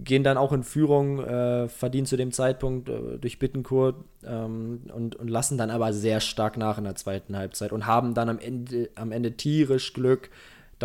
Gehen 0.04 0.24
dann 0.24 0.38
auch 0.38 0.54
in 0.54 0.62
Führung, 0.62 1.24
äh, 1.24 1.68
verdienen 1.68 2.06
zu 2.06 2.16
dem 2.16 2.32
Zeitpunkt 2.32 2.90
äh, 2.90 3.18
durch 3.18 3.40
Bittenkurt 3.40 3.96
ähm, 4.24 4.82
und, 4.94 5.16
und 5.16 5.30
lassen 5.30 5.58
dann 5.58 5.72
aber 5.72 5.94
sehr 5.94 6.20
stark 6.20 6.58
nach 6.58 6.78
in 6.78 6.84
der 6.84 6.96
zweiten 6.96 7.36
Halbzeit 7.36 7.72
und 7.72 7.88
haben 7.88 8.14
dann 8.14 8.30
am 8.30 8.38
Ende, 8.38 8.92
am 8.94 9.12
Ende 9.12 9.32
tierisch 9.32 9.94
Glück 9.94 10.30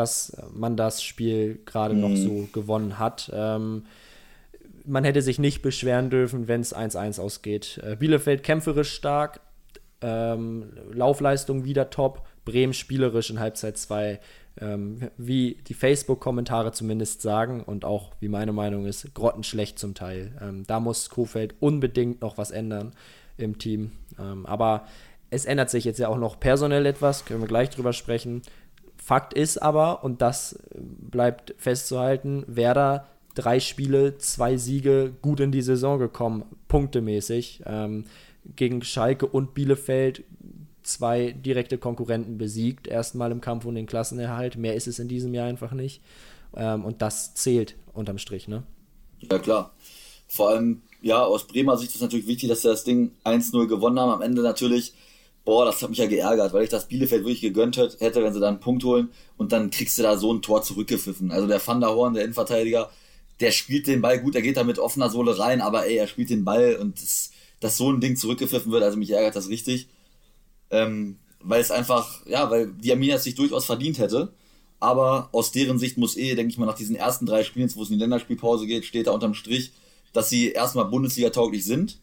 dass 0.00 0.36
man 0.54 0.76
das 0.76 1.02
Spiel 1.02 1.60
gerade 1.66 1.94
mhm. 1.94 2.00
noch 2.00 2.16
so 2.16 2.48
gewonnen 2.52 2.98
hat. 2.98 3.30
Ähm, 3.34 3.84
man 4.86 5.04
hätte 5.04 5.20
sich 5.20 5.38
nicht 5.38 5.60
beschweren 5.60 6.08
dürfen, 6.08 6.48
wenn 6.48 6.62
es 6.62 6.74
1-1 6.74 7.20
ausgeht. 7.20 7.80
Äh, 7.84 7.96
Bielefeld 7.96 8.42
kämpferisch 8.42 8.92
stark, 8.92 9.40
ähm, 10.00 10.72
Laufleistung 10.92 11.64
wieder 11.64 11.90
top, 11.90 12.26
Bremen 12.46 12.72
spielerisch 12.72 13.28
in 13.28 13.38
Halbzeit 13.38 13.76
2, 13.76 14.18
ähm, 14.60 15.10
wie 15.18 15.58
die 15.68 15.74
Facebook-Kommentare 15.74 16.72
zumindest 16.72 17.20
sagen 17.20 17.62
und 17.62 17.84
auch 17.84 18.12
wie 18.20 18.28
meine 18.28 18.52
Meinung 18.52 18.86
ist, 18.86 19.14
grottenschlecht 19.14 19.78
zum 19.78 19.94
Teil. 19.94 20.32
Ähm, 20.40 20.64
da 20.66 20.80
muss 20.80 21.10
Kofeld 21.10 21.54
unbedingt 21.60 22.22
noch 22.22 22.38
was 22.38 22.50
ändern 22.50 22.94
im 23.36 23.58
Team. 23.58 23.92
Ähm, 24.18 24.46
aber 24.46 24.86
es 25.28 25.44
ändert 25.44 25.70
sich 25.70 25.84
jetzt 25.84 25.98
ja 25.98 26.08
auch 26.08 26.18
noch 26.18 26.40
personell 26.40 26.86
etwas, 26.86 27.26
können 27.26 27.40
wir 27.40 27.48
gleich 27.48 27.70
drüber 27.70 27.92
sprechen. 27.92 28.42
Fakt 29.02 29.34
ist 29.34 29.60
aber, 29.60 30.04
und 30.04 30.22
das 30.22 30.58
bleibt 30.74 31.54
festzuhalten, 31.58 32.44
Werder 32.46 33.06
drei 33.34 33.60
Spiele, 33.60 34.18
zwei 34.18 34.56
Siege, 34.56 35.14
gut 35.22 35.40
in 35.40 35.52
die 35.52 35.62
Saison 35.62 35.98
gekommen, 35.98 36.44
punktemäßig. 36.68 37.62
Ähm, 37.66 38.04
gegen 38.56 38.82
Schalke 38.82 39.26
und 39.26 39.54
Bielefeld 39.54 40.24
zwei 40.82 41.32
direkte 41.32 41.78
Konkurrenten 41.78 42.38
besiegt, 42.38 42.88
erstmal 42.88 43.32
im 43.32 43.40
Kampf 43.40 43.64
um 43.64 43.74
den 43.74 43.86
Klassenerhalt. 43.86 44.56
Mehr 44.56 44.74
ist 44.74 44.88
es 44.88 44.98
in 44.98 45.08
diesem 45.08 45.34
Jahr 45.34 45.46
einfach 45.46 45.72
nicht. 45.72 46.02
Ähm, 46.54 46.84
und 46.84 47.02
das 47.02 47.34
zählt 47.34 47.76
unterm 47.92 48.18
Strich, 48.18 48.48
ne? 48.48 48.64
Ja, 49.20 49.38
klar. 49.38 49.72
Vor 50.26 50.50
allem, 50.50 50.82
ja, 51.02 51.22
aus 51.22 51.46
Bremer 51.46 51.76
Sicht 51.76 51.94
ist 51.94 52.00
natürlich 52.00 52.26
wichtig, 52.26 52.48
dass 52.48 52.62
sie 52.62 52.68
das 52.68 52.84
Ding 52.84 53.12
1-0 53.24 53.66
gewonnen 53.66 54.00
haben. 54.00 54.10
Am 54.10 54.22
Ende 54.22 54.42
natürlich, 54.42 54.94
boah, 55.44 55.64
das 55.64 55.82
hat 55.82 55.90
mich 55.90 55.98
ja 55.98 56.06
geärgert, 56.06 56.52
weil 56.52 56.64
ich 56.64 56.68
das 56.70 56.88
Bielefeld 56.88 57.22
wirklich 57.22 57.40
gegönnt 57.40 57.76
hätte, 57.76 58.22
wenn 58.22 58.32
sie 58.32 58.40
da 58.40 58.48
einen 58.48 58.60
Punkt 58.60 58.84
holen 58.84 59.10
und 59.36 59.52
dann 59.52 59.70
kriegst 59.70 59.98
du 59.98 60.02
da 60.02 60.16
so 60.16 60.32
ein 60.32 60.42
Tor 60.42 60.62
zurückgepfiffen. 60.62 61.30
Also 61.30 61.46
der 61.46 61.66
Van 61.66 61.80
der 61.80 61.90
Horn, 61.90 62.14
der 62.14 62.24
Innenverteidiger, 62.24 62.90
der 63.40 63.50
spielt 63.50 63.86
den 63.86 64.02
Ball 64.02 64.20
gut, 64.20 64.34
er 64.34 64.42
geht 64.42 64.56
da 64.56 64.64
mit 64.64 64.78
offener 64.78 65.10
Sohle 65.10 65.38
rein, 65.38 65.60
aber 65.60 65.86
ey, 65.86 65.96
er 65.96 66.06
spielt 66.06 66.30
den 66.30 66.44
Ball 66.44 66.76
und 66.76 67.00
das, 67.00 67.30
dass 67.58 67.76
so 67.76 67.90
ein 67.90 68.00
Ding 68.00 68.16
zurückgepfiffen 68.16 68.70
wird, 68.70 68.82
also 68.82 68.98
mich 68.98 69.10
ärgert 69.10 69.36
das 69.36 69.48
richtig. 69.48 69.88
Ähm, 70.70 71.18
weil 71.42 71.60
es 71.60 71.70
einfach, 71.70 72.24
ja, 72.26 72.50
weil 72.50 72.72
die 72.72 72.92
Arminia 72.92 73.16
es 73.16 73.24
sich 73.24 73.34
durchaus 73.34 73.64
verdient 73.64 73.98
hätte. 73.98 74.32
Aber 74.78 75.28
aus 75.32 75.52
deren 75.52 75.78
Sicht 75.78 75.98
muss 75.98 76.16
eh, 76.16 76.34
denke 76.34 76.50
ich 76.50 76.58
mal, 76.58 76.66
nach 76.66 76.74
diesen 76.74 76.96
ersten 76.96 77.26
drei 77.26 77.44
Spielen, 77.44 77.70
wo 77.74 77.82
es 77.82 77.90
in 77.90 77.94
die 77.96 78.00
Länderspielpause 78.00 78.66
geht, 78.66 78.86
steht 78.86 79.06
da 79.06 79.10
unterm 79.10 79.34
Strich, 79.34 79.72
dass 80.12 80.30
sie 80.30 80.52
erstmal 80.52 80.86
Bundesliga 80.86 81.30
tauglich 81.30 81.64
sind. 81.64 81.98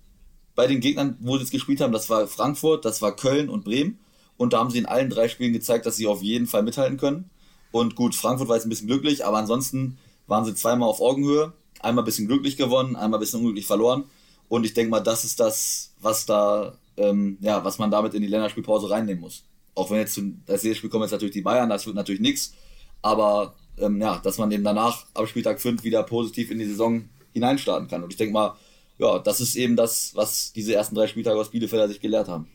Bei 0.58 0.66
den 0.66 0.80
Gegnern, 0.80 1.16
wo 1.20 1.38
sie 1.38 1.44
es 1.44 1.52
gespielt 1.52 1.82
haben, 1.82 1.94
das 1.94 2.10
war 2.10 2.26
Frankfurt, 2.26 2.84
das 2.84 3.00
war 3.00 3.16
Köln 3.16 3.48
und 3.48 3.64
Bremen. 3.64 4.00
Und 4.38 4.54
da 4.54 4.58
haben 4.58 4.72
sie 4.72 4.80
in 4.80 4.88
allen 4.88 5.12
drei 5.12 5.28
Spielen 5.28 5.54
gezeigt, 5.54 5.86
dass 5.86 5.98
sie 5.98 6.08
auf 6.08 6.24
jeden 6.24 6.48
Fall 6.48 6.64
mithalten 6.64 6.98
können. 6.98 7.30
Und 7.72 7.94
gut, 7.96 8.16
Frankfurt 8.16 8.48
war 8.50 8.56
jetzt 8.56 8.66
ein 8.66 8.70
bisschen 8.70 8.88
glücklich, 8.88 9.24
aber 9.24 9.38
ansonsten 9.38 10.00
waren 10.26 10.46
sie 10.46 10.56
zweimal 10.56 10.90
auf 10.90 11.00
Augenhöhe. 11.00 11.54
Einmal 11.80 12.04
ein 12.04 12.06
bisschen 12.06 12.26
glücklich 12.26 12.58
gewonnen, 12.58 12.96
einmal 12.96 13.20
ein 13.20 13.22
bisschen 13.22 13.42
unglücklich 13.42 13.68
verloren. 13.68 14.06
Und 14.50 14.66
ich 14.66 14.74
denke 14.74 14.90
mal, 14.90 15.00
das 15.00 15.26
ist 15.26 15.40
das, 15.40 15.94
was 16.02 16.26
da, 16.26 16.74
ähm, 16.98 17.38
ja, 17.40 17.64
was 17.64 17.78
man 17.78 17.92
damit 17.92 18.16
in 18.16 18.24
die 18.24 18.28
Länderspielpause 18.28 18.90
reinnehmen 18.90 19.22
muss. 19.22 19.44
Auch 19.76 19.92
wenn 19.92 20.00
jetzt 20.00 20.18
als 20.18 20.64
nächstes 20.64 20.78
Spiel 20.78 20.90
kommen 20.90 21.04
jetzt 21.04 21.12
natürlich 21.12 21.34
die 21.34 21.42
Bayern, 21.42 21.70
das 21.70 21.86
wird 21.86 21.96
natürlich 21.96 22.22
nichts. 22.22 22.56
Aber 23.04 23.54
ähm, 23.78 24.02
ja, 24.02 24.18
dass 24.18 24.40
man 24.40 24.52
eben 24.52 24.64
danach 24.64 25.06
ab 25.14 25.28
Spieltag 25.28 25.62
5 25.62 25.84
wieder 25.84 26.02
positiv 26.02 26.50
in 26.50 26.58
die 26.58 26.66
Saison 26.66 27.08
hineinstarten 27.34 27.88
kann. 27.88 28.04
Und 28.04 28.10
ich 28.10 28.18
denke 28.18 28.34
mal, 28.34 28.56
ja, 28.98 29.20
das 29.20 29.42
ist 29.42 29.56
eben 29.56 29.76
das, 29.76 30.16
was 30.16 30.54
diese 30.54 30.74
ersten 30.74 30.96
drei 30.96 31.08
Spieltage 31.08 31.40
aus 31.40 31.52
Bielefelder 31.52 31.88
sich 31.88 32.00
gelehrt 32.00 32.28
haben. 32.28 32.48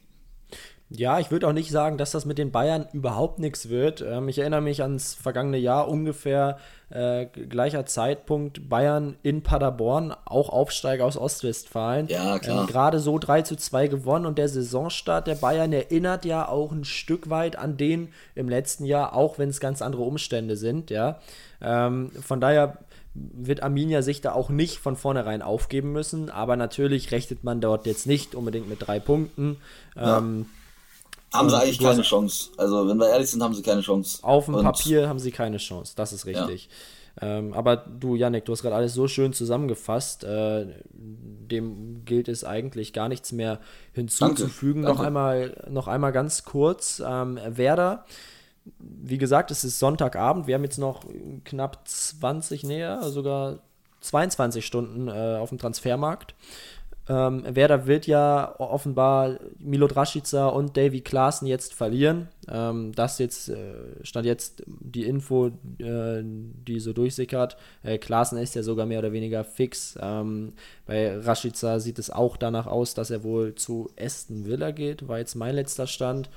Ja, 0.95 1.19
ich 1.19 1.31
würde 1.31 1.49
auch 1.49 1.53
nicht 1.53 1.71
sagen, 1.71 1.97
dass 1.97 2.11
das 2.11 2.27
mit 2.27 2.39
den 2.39 2.51
Bayern 2.51 2.87
überhaupt 2.93 3.39
nichts 3.39 3.69
wird. 3.69 4.03
Ähm, 4.03 4.29
ich 4.29 4.39
erinnere 4.39 4.61
mich 4.61 4.83
ans 4.83 5.15
vergangene 5.15 5.57
Jahr 5.57 5.89
ungefähr 5.89 6.59
äh, 6.91 7.27
gleicher 7.27 7.87
Zeitpunkt 7.87 8.69
Bayern 8.69 9.17
in 9.23 9.43
Paderborn, 9.43 10.15
auch 10.27 10.51
Aufsteiger 10.51 11.07
aus 11.07 11.17
Ostwestfalen. 11.17 12.09
Ja, 12.09 12.39
klar. 12.39 12.63
Ähm, 12.63 12.67
Gerade 12.67 12.99
so 12.99 13.19
3 13.19 13.43
zu 13.43 13.57
2 13.57 13.89
gewonnen 13.89 14.27
und 14.27 14.37
der 14.37 14.49
Saisonstart 14.49 15.27
der 15.27 15.37
Bayern 15.37 15.73
erinnert 15.73 16.27
ja 16.27 16.47
auch 16.47 16.73
ein 16.73 16.85
Stück 16.85 17.31
weit 17.31 17.57
an 17.57 17.79
den 17.79 18.13
im 18.35 18.49
letzten 18.49 18.85
Jahr, 18.85 19.15
auch 19.15 19.39
wenn 19.39 19.49
es 19.49 19.61
ganz 19.61 19.81
andere 19.81 20.03
Umstände 20.03 20.57
sind, 20.57 20.91
ja. 20.91 21.21
Ähm, 21.63 22.11
von 22.21 22.41
daher 22.41 22.79
wird 23.15 23.63
Arminia 23.63 24.03
sich 24.03 24.21
da 24.21 24.33
auch 24.33 24.49
nicht 24.49 24.79
von 24.79 24.97
vornherein 24.97 25.43
aufgeben 25.43 25.93
müssen, 25.93 26.31
aber 26.31 26.57
natürlich 26.57 27.11
rechnet 27.11 27.45
man 27.45 27.61
dort 27.61 27.87
jetzt 27.87 28.07
nicht 28.07 28.35
unbedingt 28.35 28.69
mit 28.69 28.87
drei 28.87 29.01
Punkten. 29.01 29.59
Ja. 29.95 30.19
Ähm, 30.19 30.47
haben 31.33 31.49
sie 31.49 31.59
eigentlich 31.59 31.79
keine 31.79 32.03
Chance. 32.03 32.51
Also, 32.59 32.89
wenn 32.89 32.99
wir 32.99 33.09
ehrlich 33.09 33.31
sind, 33.31 33.43
haben 33.43 33.55
sie 33.55 33.63
keine 33.63 33.81
Chance. 33.81 34.19
Auf 34.23 34.47
dem 34.47 34.55
Und 34.55 34.65
Papier 34.65 35.09
haben 35.09 35.19
sie 35.19 35.31
keine 35.31 35.59
Chance, 35.59 35.95
das 35.97 36.13
ist 36.13 36.27
richtig. 36.27 36.67
Ja. 36.67 36.71
Ähm, 37.21 37.53
aber 37.53 37.77
du, 37.77 38.17
Yannick, 38.17 38.47
du 38.47 38.53
hast 38.53 38.63
gerade 38.63 38.77
alles 38.77 38.95
so 38.95 39.07
schön 39.07 39.33
zusammengefasst. 39.33 40.25
Äh, 40.25 40.67
dem 40.95 42.05
gilt 42.07 42.29
es 42.29 42.45
eigentlich 42.45 42.95
gar 42.95 43.09
nichts 43.09 43.33
mehr 43.33 43.61
hinzuzufügen. 43.93 44.83
Danke, 44.83 44.97
danke. 44.97 44.99
Noch, 44.99 45.07
einmal, 45.07 45.65
noch 45.71 45.89
einmal 45.89 46.13
ganz 46.13 46.45
kurz. 46.45 47.03
Ähm, 47.07 47.39
Werder, 47.47 48.07
wie 48.79 49.19
gesagt, 49.19 49.51
es 49.51 49.65
ist 49.65 49.79
Sonntagabend. 49.79 50.47
Wir 50.47 50.55
haben 50.55 50.65
jetzt 50.65 50.79
noch 50.79 51.05
knapp 51.45 51.87
20, 51.87 52.65
näher, 52.65 53.03
sogar 53.11 53.59
22 54.01 54.65
Stunden 54.65 55.09
äh, 55.09 55.37
auf 55.39 55.49
dem 55.49 55.59
Transfermarkt. 55.59 56.35
Ähm, 57.09 57.43
Werder 57.45 57.87
wird 57.87 58.07
ja 58.07 58.55
offenbar 58.59 59.41
Milot 59.59 59.97
Rashica 59.97 60.47
und 60.47 60.77
Davy 60.77 61.01
Klaassen 61.01 61.49
jetzt 61.49 61.75
verlieren. 61.75 62.29
Ähm, 62.49 62.93
das 62.95 63.19
jetzt 63.19 63.49
äh, 63.49 63.75
stand 64.03 64.25
jetzt 64.25 64.63
die 64.67 65.05
Info, 65.05 65.49
äh, 65.79 66.23
die 66.23 66.79
so 66.79 66.93
durchsickert. 66.93 67.57
Äh, 67.83 67.99
Klaassen 67.99 68.39
ist 68.39 68.55
ja 68.55 68.63
sogar 68.63 68.87
mehr 68.87 69.01
oder 69.01 69.13
weniger 69.13 69.43
fix. 69.43 69.99
Ähm, 70.01 70.53
bei 70.87 71.19
Rashica 71.19 71.81
sieht 71.81 71.99
es 71.99 72.11
auch 72.11 72.37
danach 72.37 72.69
aus, 72.69 72.95
dass 72.95 73.11
er 73.11 73.25
wohl 73.25 73.57
zu 73.57 73.91
Aston 74.01 74.47
Villa 74.47 74.71
geht, 74.71 75.09
war 75.09 75.19
jetzt 75.19 75.35
mein 75.35 75.57
letzter 75.57 75.89
Stand. 75.89 76.31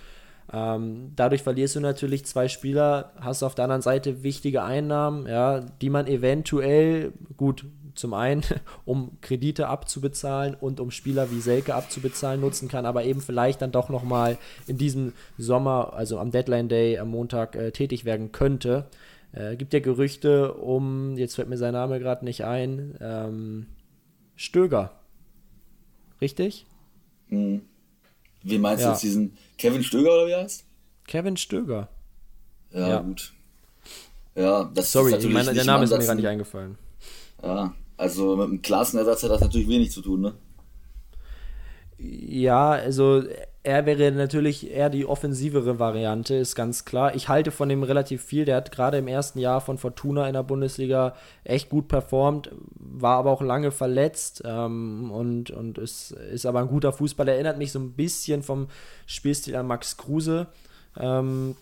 Ähm, 0.54 1.12
dadurch 1.16 1.44
verlierst 1.44 1.76
du 1.76 1.80
natürlich 1.80 2.26
zwei 2.26 2.48
Spieler, 2.48 3.12
hast 3.20 3.44
auf 3.44 3.56
der 3.56 3.66
anderen 3.66 3.82
Seite 3.82 4.24
wichtige 4.24 4.64
Einnahmen, 4.64 5.28
ja, 5.28 5.62
die 5.62 5.90
man 5.90 6.08
eventuell, 6.08 7.14
gut, 7.36 7.66
zum 7.96 8.14
einen, 8.14 8.44
um 8.86 9.18
Kredite 9.22 9.68
abzubezahlen 9.68 10.54
und 10.54 10.80
um 10.80 10.92
Spieler 10.92 11.32
wie 11.32 11.40
Selke 11.40 11.74
abzubezahlen 11.74 12.42
nutzen 12.42 12.68
kann, 12.68 12.86
aber 12.86 13.04
eben 13.06 13.22
vielleicht 13.22 13.62
dann 13.62 13.72
doch 13.72 13.90
nochmal 13.90 14.38
in 14.68 14.78
diesem 14.78 15.14
Sommer, 15.38 15.94
also 15.94 16.20
am 16.20 16.32
Deadline 16.32 16.70
Day 16.70 17.00
am 17.00 17.10
Montag, 17.10 17.56
äh, 17.56 17.72
tätig 17.72 18.06
werden 18.06 18.32
könnte. 18.32 18.86
Äh, 19.32 19.56
gibt 19.56 19.74
ja 19.74 19.80
Gerüchte 19.80 20.54
um, 20.54 21.18
jetzt 21.18 21.36
fällt 21.36 21.50
mir 21.50 21.58
sein 21.58 21.74
Name 21.74 22.00
gerade 22.00 22.24
nicht 22.24 22.46
ein, 22.46 22.96
ähm, 23.02 23.66
Stöger. 24.36 24.92
Richtig? 26.22 26.66
Hm. 27.30 27.62
Wie 28.46 28.60
meinst 28.60 28.82
ja. 28.82 28.90
du 28.90 28.94
jetzt 28.94 29.02
diesen 29.02 29.36
Kevin 29.58 29.84
Stöger 29.84 30.14
oder 30.14 30.28
wie 30.28 30.36
heißt? 30.36 30.66
Kevin 31.08 31.36
Stöger. 31.36 31.90
Ja, 32.72 32.88
ja. 32.88 33.00
gut. 33.02 33.34
Ja, 34.36 34.66
das 34.66 34.92
Sorry, 34.92 35.08
ist 35.08 35.14
natürlich 35.14 35.34
meine, 35.34 35.54
der 35.54 35.66
Name 35.66 35.84
ist 35.86 35.92
mir 35.92 35.98
gerade 35.98 36.16
nicht 36.16 36.28
eingefallen. 36.28 36.78
Ja, 37.42 37.74
also 37.98 38.36
mit 38.36 38.48
einem 38.48 38.62
Klassenersatz 38.62 39.24
hat 39.24 39.32
das 39.32 39.42
natürlich 39.42 39.68
wenig 39.68 39.92
zu 39.92 40.02
tun, 40.02 40.22
ne? 40.22 40.34
Ja, 41.98 42.72
also 42.72 43.24
er 43.66 43.88
wäre 43.88 44.12
natürlich 44.12 44.70
eher 44.70 44.92
die 44.92 45.08
offensivere 45.08 45.80
Variante, 45.80 46.36
ist 46.36 46.54
ganz 46.56 46.86
klar. 46.86 47.16
Ich 47.16 47.30
halte 47.30 47.50
von 47.50 47.68
dem 47.68 47.82
relativ 47.82 48.24
viel. 48.24 48.46
Der 48.46 48.58
hat 48.58 48.72
gerade 48.72 49.00
im 49.00 49.08
ersten 49.08 49.40
Jahr 49.40 49.60
von 49.60 49.80
Fortuna 49.80 50.28
in 50.28 50.34
der 50.34 50.44
Bundesliga 50.44 51.16
echt 51.44 51.70
gut 51.70 51.88
performt, 51.88 52.52
war 52.76 53.18
aber 53.18 53.32
auch 53.32 53.42
lange 53.42 53.72
verletzt 53.72 54.44
ähm, 54.46 55.10
und, 55.12 55.50
und 55.50 55.80
ist, 55.80 56.12
ist 56.12 56.46
aber 56.46 56.60
ein 56.60 56.68
guter 56.68 56.94
Fußballer. 56.94 57.34
Erinnert 57.34 57.58
mich 57.58 57.72
so 57.72 57.80
ein 57.80 57.94
bisschen 57.94 58.44
vom 58.44 58.68
Spielstil 59.08 59.56
an 59.56 59.66
Max 59.66 59.98
Kruse. 59.98 60.46
Ähm, 60.98 61.56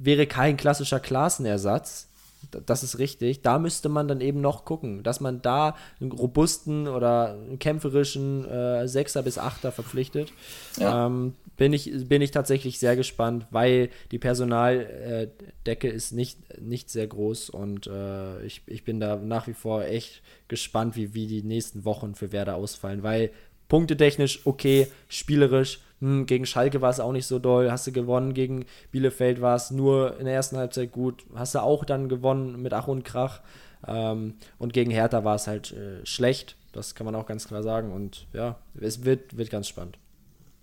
wäre 0.00 0.26
kein 0.26 0.56
klassischer 0.56 1.00
Klassenersatz 1.00 2.09
das 2.50 2.82
ist 2.82 2.98
richtig. 2.98 3.42
Da 3.42 3.58
müsste 3.58 3.88
man 3.88 4.08
dann 4.08 4.20
eben 4.20 4.40
noch 4.40 4.64
gucken, 4.64 5.02
dass 5.02 5.20
man 5.20 5.42
da 5.42 5.76
einen 6.00 6.12
robusten 6.12 6.88
oder 6.88 7.32
einen 7.32 7.58
kämpferischen 7.58 8.44
äh, 8.48 8.88
Sechser 8.88 9.22
bis 9.22 9.38
Achter 9.38 9.72
verpflichtet. 9.72 10.32
Ja. 10.78 11.06
Ähm, 11.06 11.34
bin, 11.56 11.72
ich, 11.74 12.08
bin 12.08 12.22
ich 12.22 12.30
tatsächlich 12.30 12.78
sehr 12.78 12.96
gespannt, 12.96 13.46
weil 13.50 13.90
die 14.10 14.18
Personaldecke 14.18 15.88
ist 15.88 16.12
nicht, 16.12 16.38
nicht 16.58 16.88
sehr 16.88 17.06
groß 17.06 17.50
und 17.50 17.86
äh, 17.86 18.42
ich, 18.44 18.62
ich 18.66 18.82
bin 18.82 18.98
da 18.98 19.16
nach 19.16 19.46
wie 19.46 19.52
vor 19.52 19.84
echt 19.84 20.22
gespannt, 20.48 20.96
wie, 20.96 21.12
wie 21.12 21.26
die 21.26 21.42
nächsten 21.42 21.84
Wochen 21.84 22.14
für 22.14 22.32
Werder 22.32 22.56
ausfallen, 22.56 23.02
weil 23.02 23.30
punktetechnisch 23.70 24.44
okay, 24.44 24.88
spielerisch 25.08 25.80
hm, 26.00 26.26
gegen 26.26 26.46
Schalke 26.46 26.80
war 26.80 26.90
es 26.90 27.00
auch 27.00 27.12
nicht 27.12 27.26
so 27.26 27.38
doll, 27.38 27.70
hast 27.70 27.86
du 27.86 27.92
gewonnen, 27.92 28.34
gegen 28.34 28.64
Bielefeld 28.90 29.40
war 29.40 29.54
es 29.54 29.70
nur 29.70 30.18
in 30.18 30.24
der 30.24 30.34
ersten 30.34 30.56
Halbzeit 30.56 30.92
gut, 30.92 31.24
hast 31.34 31.54
du 31.54 31.62
auch 31.62 31.84
dann 31.84 32.08
gewonnen 32.08 32.60
mit 32.60 32.72
Ach 32.72 32.88
und 32.88 33.04
Krach. 33.04 33.40
Ähm, 33.86 34.34
und 34.58 34.72
gegen 34.72 34.90
Hertha 34.90 35.24
war 35.24 35.36
es 35.36 35.46
halt 35.46 35.72
äh, 35.72 36.04
schlecht, 36.04 36.56
das 36.72 36.94
kann 36.94 37.04
man 37.04 37.14
auch 37.14 37.26
ganz 37.26 37.46
klar 37.46 37.62
sagen. 37.62 37.92
Und 37.92 38.26
ja, 38.32 38.58
es 38.80 39.04
wird, 39.04 39.36
wird 39.36 39.50
ganz 39.50 39.68
spannend. 39.68 39.98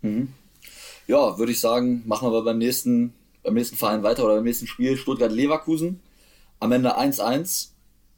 Mhm. 0.01 0.29
Ja, 1.07 1.37
würde 1.37 1.51
ich 1.51 1.59
sagen, 1.59 2.03
machen 2.05 2.31
wir 2.31 2.43
beim 2.43 2.57
nächsten, 2.57 3.13
beim 3.43 3.53
nächsten 3.53 3.77
Verein 3.77 4.03
weiter 4.03 4.25
oder 4.25 4.35
beim 4.35 4.43
nächsten 4.43 4.67
Spiel 4.67 4.97
Stuttgart-Leverkusen. 4.97 5.99
Am 6.59 6.71
Ende 6.71 6.97
1-1. 6.97 7.69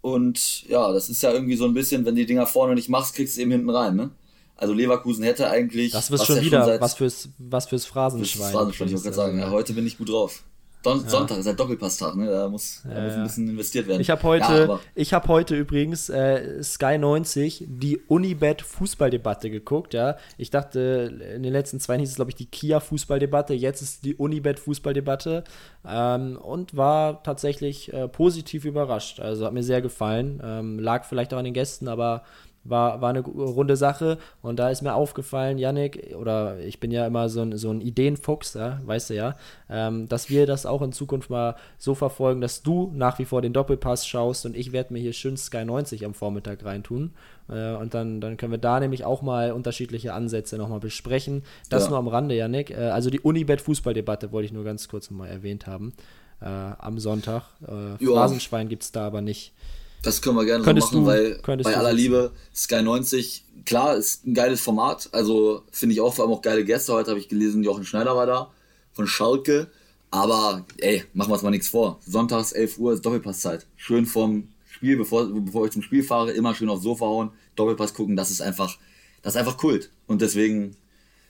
Und 0.01 0.63
ja, 0.69 0.91
das 0.93 1.09
ist 1.09 1.21
ja 1.21 1.33
irgendwie 1.33 1.57
so 1.57 1.65
ein 1.65 1.73
bisschen, 1.73 2.05
wenn 2.05 2.15
die 2.15 2.25
Dinger 2.25 2.45
vorne 2.45 2.75
nicht 2.75 2.89
machst, 2.89 3.15
kriegst 3.15 3.35
du 3.35 3.41
eben 3.41 3.51
hinten 3.51 3.69
rein, 3.69 3.95
ne? 3.95 4.11
Also 4.59 4.73
Leverkusen 4.73 5.23
hätte 5.23 5.49
eigentlich. 5.49 5.93
Das 5.93 6.11
wird 6.11 6.25
schon 6.25 6.41
wieder 6.41 6.65
schon 6.65 6.81
was 6.81 6.93
fürs, 6.93 7.29
was 7.37 7.67
fürs 7.67 7.85
Phrasenschwein. 7.85 8.41
Fürs 8.41 8.51
Phrasenschwein, 8.51 8.87
ich 8.87 8.93
wollte 8.93 9.03
gerade 9.03 9.15
sagen. 9.15 9.39
Ja, 9.39 9.49
heute 9.51 9.73
bin 9.73 9.87
ich 9.87 9.97
gut 9.97 10.09
drauf. 10.09 10.43
Don 10.81 11.01
ja. 11.01 11.09
Sonntag 11.09 11.37
ist 11.37 11.45
halt 11.45 11.59
Doppelpasstag, 11.59 12.15
ne? 12.15 12.29
Da 12.29 12.47
muss, 12.47 12.83
da 12.83 13.01
muss 13.01 13.13
ein 13.13 13.23
bisschen 13.23 13.49
investiert 13.49 13.87
werden. 13.87 13.99
Ich 13.99 14.09
habe 14.09 14.23
heute, 14.23 14.79
ja, 14.95 15.11
hab 15.11 15.27
heute 15.27 15.55
übrigens 15.55 16.09
äh, 16.09 16.63
Sky 16.63 16.97
90 16.97 17.65
die 17.67 17.97
Unibet 18.07 18.61
Fußballdebatte 18.61 19.49
geguckt, 19.49 19.93
ja. 19.93 20.15
Ich 20.37 20.51
dachte, 20.51 21.19
in 21.35 21.43
den 21.43 21.51
letzten 21.51 21.81
zwei 21.81 21.97
hieß 21.97 22.09
es, 22.09 22.15
glaube 22.15 22.31
ich, 22.31 22.35
die 22.35 22.45
Kia 22.45 22.79
Fußballdebatte, 22.79 23.53
jetzt 23.53 23.81
ist 23.81 24.05
die 24.05 24.15
Unibet 24.15 24.57
Fußballdebatte 24.57 25.43
ähm, 25.85 26.37
und 26.37 26.77
war 26.77 27.23
tatsächlich 27.23 27.91
äh, 27.91 28.07
positiv 28.07 28.63
überrascht. 28.63 29.19
Also 29.19 29.45
hat 29.45 29.53
mir 29.53 29.63
sehr 29.63 29.81
gefallen. 29.81 30.41
Ähm, 30.41 30.79
lag 30.79 31.03
vielleicht 31.03 31.33
auch 31.33 31.39
an 31.39 31.45
den 31.45 31.53
Gästen, 31.53 31.89
aber 31.89 32.23
war, 32.63 33.01
war 33.01 33.09
eine 33.09 33.21
runde 33.21 33.75
Sache 33.75 34.17
und 34.41 34.59
da 34.59 34.69
ist 34.69 34.81
mir 34.81 34.93
aufgefallen, 34.93 35.57
Yannick, 35.57 36.15
oder 36.19 36.59
ich 36.59 36.79
bin 36.79 36.91
ja 36.91 37.05
immer 37.05 37.29
so 37.29 37.41
ein, 37.41 37.57
so 37.57 37.71
ein 37.71 37.81
Ideenfuchs, 37.81 38.53
ja, 38.53 38.79
weißt 38.85 39.11
du 39.11 39.15
ja, 39.15 39.35
ähm, 39.69 40.07
dass 40.07 40.29
wir 40.29 40.45
das 40.45 40.65
auch 40.65 40.81
in 40.81 40.91
Zukunft 40.91 41.29
mal 41.29 41.55
so 41.77 41.95
verfolgen, 41.95 42.41
dass 42.41 42.61
du 42.61 42.91
nach 42.93 43.19
wie 43.19 43.25
vor 43.25 43.41
den 43.41 43.53
Doppelpass 43.53 44.07
schaust 44.07 44.45
und 44.45 44.55
ich 44.55 44.71
werde 44.71 44.93
mir 44.93 44.99
hier 44.99 45.13
schön 45.13 45.37
Sky 45.37 45.65
90 45.65 46.05
am 46.05 46.13
Vormittag 46.13 46.63
reintun. 46.63 47.13
Äh, 47.49 47.73
und 47.75 47.93
dann, 47.93 48.21
dann 48.21 48.37
können 48.37 48.51
wir 48.51 48.59
da 48.59 48.79
nämlich 48.79 49.05
auch 49.05 49.21
mal 49.21 49.51
unterschiedliche 49.51 50.13
Ansätze 50.13 50.57
nochmal 50.57 50.79
besprechen. 50.79 51.43
Das 51.69 51.85
ja. 51.85 51.89
nur 51.89 51.99
am 51.99 52.07
Rande, 52.07 52.35
Yannick. 52.35 52.71
Äh, 52.71 52.89
also 52.89 53.09
die 53.09 53.19
Unibet-Fußballdebatte 53.19 54.31
wollte 54.31 54.45
ich 54.45 54.53
nur 54.53 54.63
ganz 54.63 54.87
kurz 54.87 55.09
mal 55.09 55.27
erwähnt 55.27 55.67
haben. 55.67 55.93
Äh, 56.41 56.45
am 56.45 56.99
Sonntag. 56.99 57.43
Äh, 57.67 58.03
Phrasenschwein 58.03 58.69
gibt 58.69 58.83
es 58.83 58.91
da 58.91 59.05
aber 59.05 59.21
nicht. 59.21 59.53
Das 60.01 60.21
können 60.21 60.37
wir 60.37 60.45
gerne 60.45 60.63
könntest 60.63 60.91
so 60.91 61.01
machen, 61.01 61.05
du, 61.43 61.53
weil 61.53 61.63
bei 61.63 61.75
aller 61.75 61.93
Liebe, 61.93 62.31
Sky 62.55 62.81
90, 62.81 63.43
klar, 63.65 63.97
ist 63.97 64.25
ein 64.25 64.33
geiles 64.33 64.61
Format. 64.61 65.09
Also 65.11 65.63
finde 65.71 65.93
ich 65.93 66.01
auch 66.01 66.13
vor 66.13 66.25
allem 66.25 66.33
auch 66.33 66.41
geile 66.41 66.63
Gäste. 66.63 66.93
Heute 66.93 67.11
habe 67.11 67.19
ich 67.19 67.27
gelesen, 67.27 67.63
Jochen 67.63 67.83
Schneider 67.83 68.15
war 68.15 68.25
da 68.25 68.51
von 68.93 69.07
Schalke. 69.07 69.67
Aber 70.11 70.65
ey, 70.77 71.03
machen 71.13 71.29
wir 71.29 71.33
uns 71.33 71.43
mal 71.43 71.51
nichts 71.51 71.69
vor. 71.69 71.99
Sonntags 72.05 72.51
11 72.51 72.79
Uhr 72.79 72.93
ist 72.93 73.05
Doppelpasszeit. 73.05 73.67
Schön 73.75 74.05
vorm 74.05 74.47
Spiel, 74.69 74.97
bevor, 74.97 75.27
bevor 75.27 75.65
ich 75.65 75.71
zum 75.71 75.81
Spiel 75.81 76.03
fahre, 76.03 76.31
immer 76.31 76.55
schön 76.55 76.69
aufs 76.69 76.83
Sofa 76.83 77.05
hauen, 77.05 77.31
Doppelpass 77.55 77.93
gucken. 77.93 78.15
Das 78.15 78.31
ist 78.31 78.41
einfach, 78.41 78.77
das 79.21 79.35
ist 79.35 79.39
einfach 79.39 79.57
Kult. 79.57 79.91
Und 80.07 80.21
deswegen, 80.21 80.75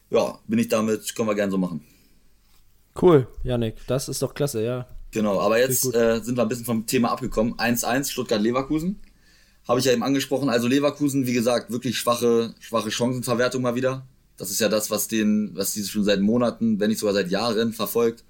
ja, 0.10 0.38
bin 0.48 0.60
ich 0.60 0.70
damit, 0.70 1.16
können 1.16 1.28
wir 1.28 1.36
gerne 1.36 1.52
so 1.52 1.58
machen. 1.58 1.84
Cool, 3.02 3.28
Janik, 3.44 3.76
das 3.88 4.08
ist 4.08 4.22
doch 4.22 4.34
klasse, 4.34 4.64
ja. 4.64 4.88
Genau, 5.12 5.40
aber 5.40 5.60
jetzt 5.60 5.94
äh, 5.96 6.22
sind 6.24 6.38
wir 6.38 6.44
ein 6.44 6.50
bisschen 6.50 6.66
vom 6.66 6.86
Thema 6.86 7.12
abgekommen. 7.12 7.56
1-1 7.56 8.12
Stuttgart-Leverkusen. 8.12 9.00
Habe 9.68 9.80
ich 9.80 9.86
ja 9.86 9.92
eben 9.92 10.04
angesprochen. 10.04 10.50
Also 10.50 10.68
Leverkusen, 10.68 11.26
wie 11.26 11.34
gesagt, 11.34 11.72
wirklich 11.72 11.98
schwache, 11.98 12.54
schwache 12.60 12.92
Chancenverwertung 12.92 13.62
mal 13.62 13.76
wieder. 13.76 14.06
Das 14.38 14.52
ist 14.52 14.60
ja 14.60 14.70
das, 14.70 14.90
was 14.90 15.08
den, 15.08 15.52
was 15.56 15.74
die 15.74 15.84
schon 15.84 16.04
seit 16.04 16.22
Monaten, 16.22 16.80
wenn 16.80 16.90
nicht 16.90 17.00
sogar 17.00 17.14
seit 17.14 17.30
Jahren 17.30 17.74
verfolgt, 17.74 18.24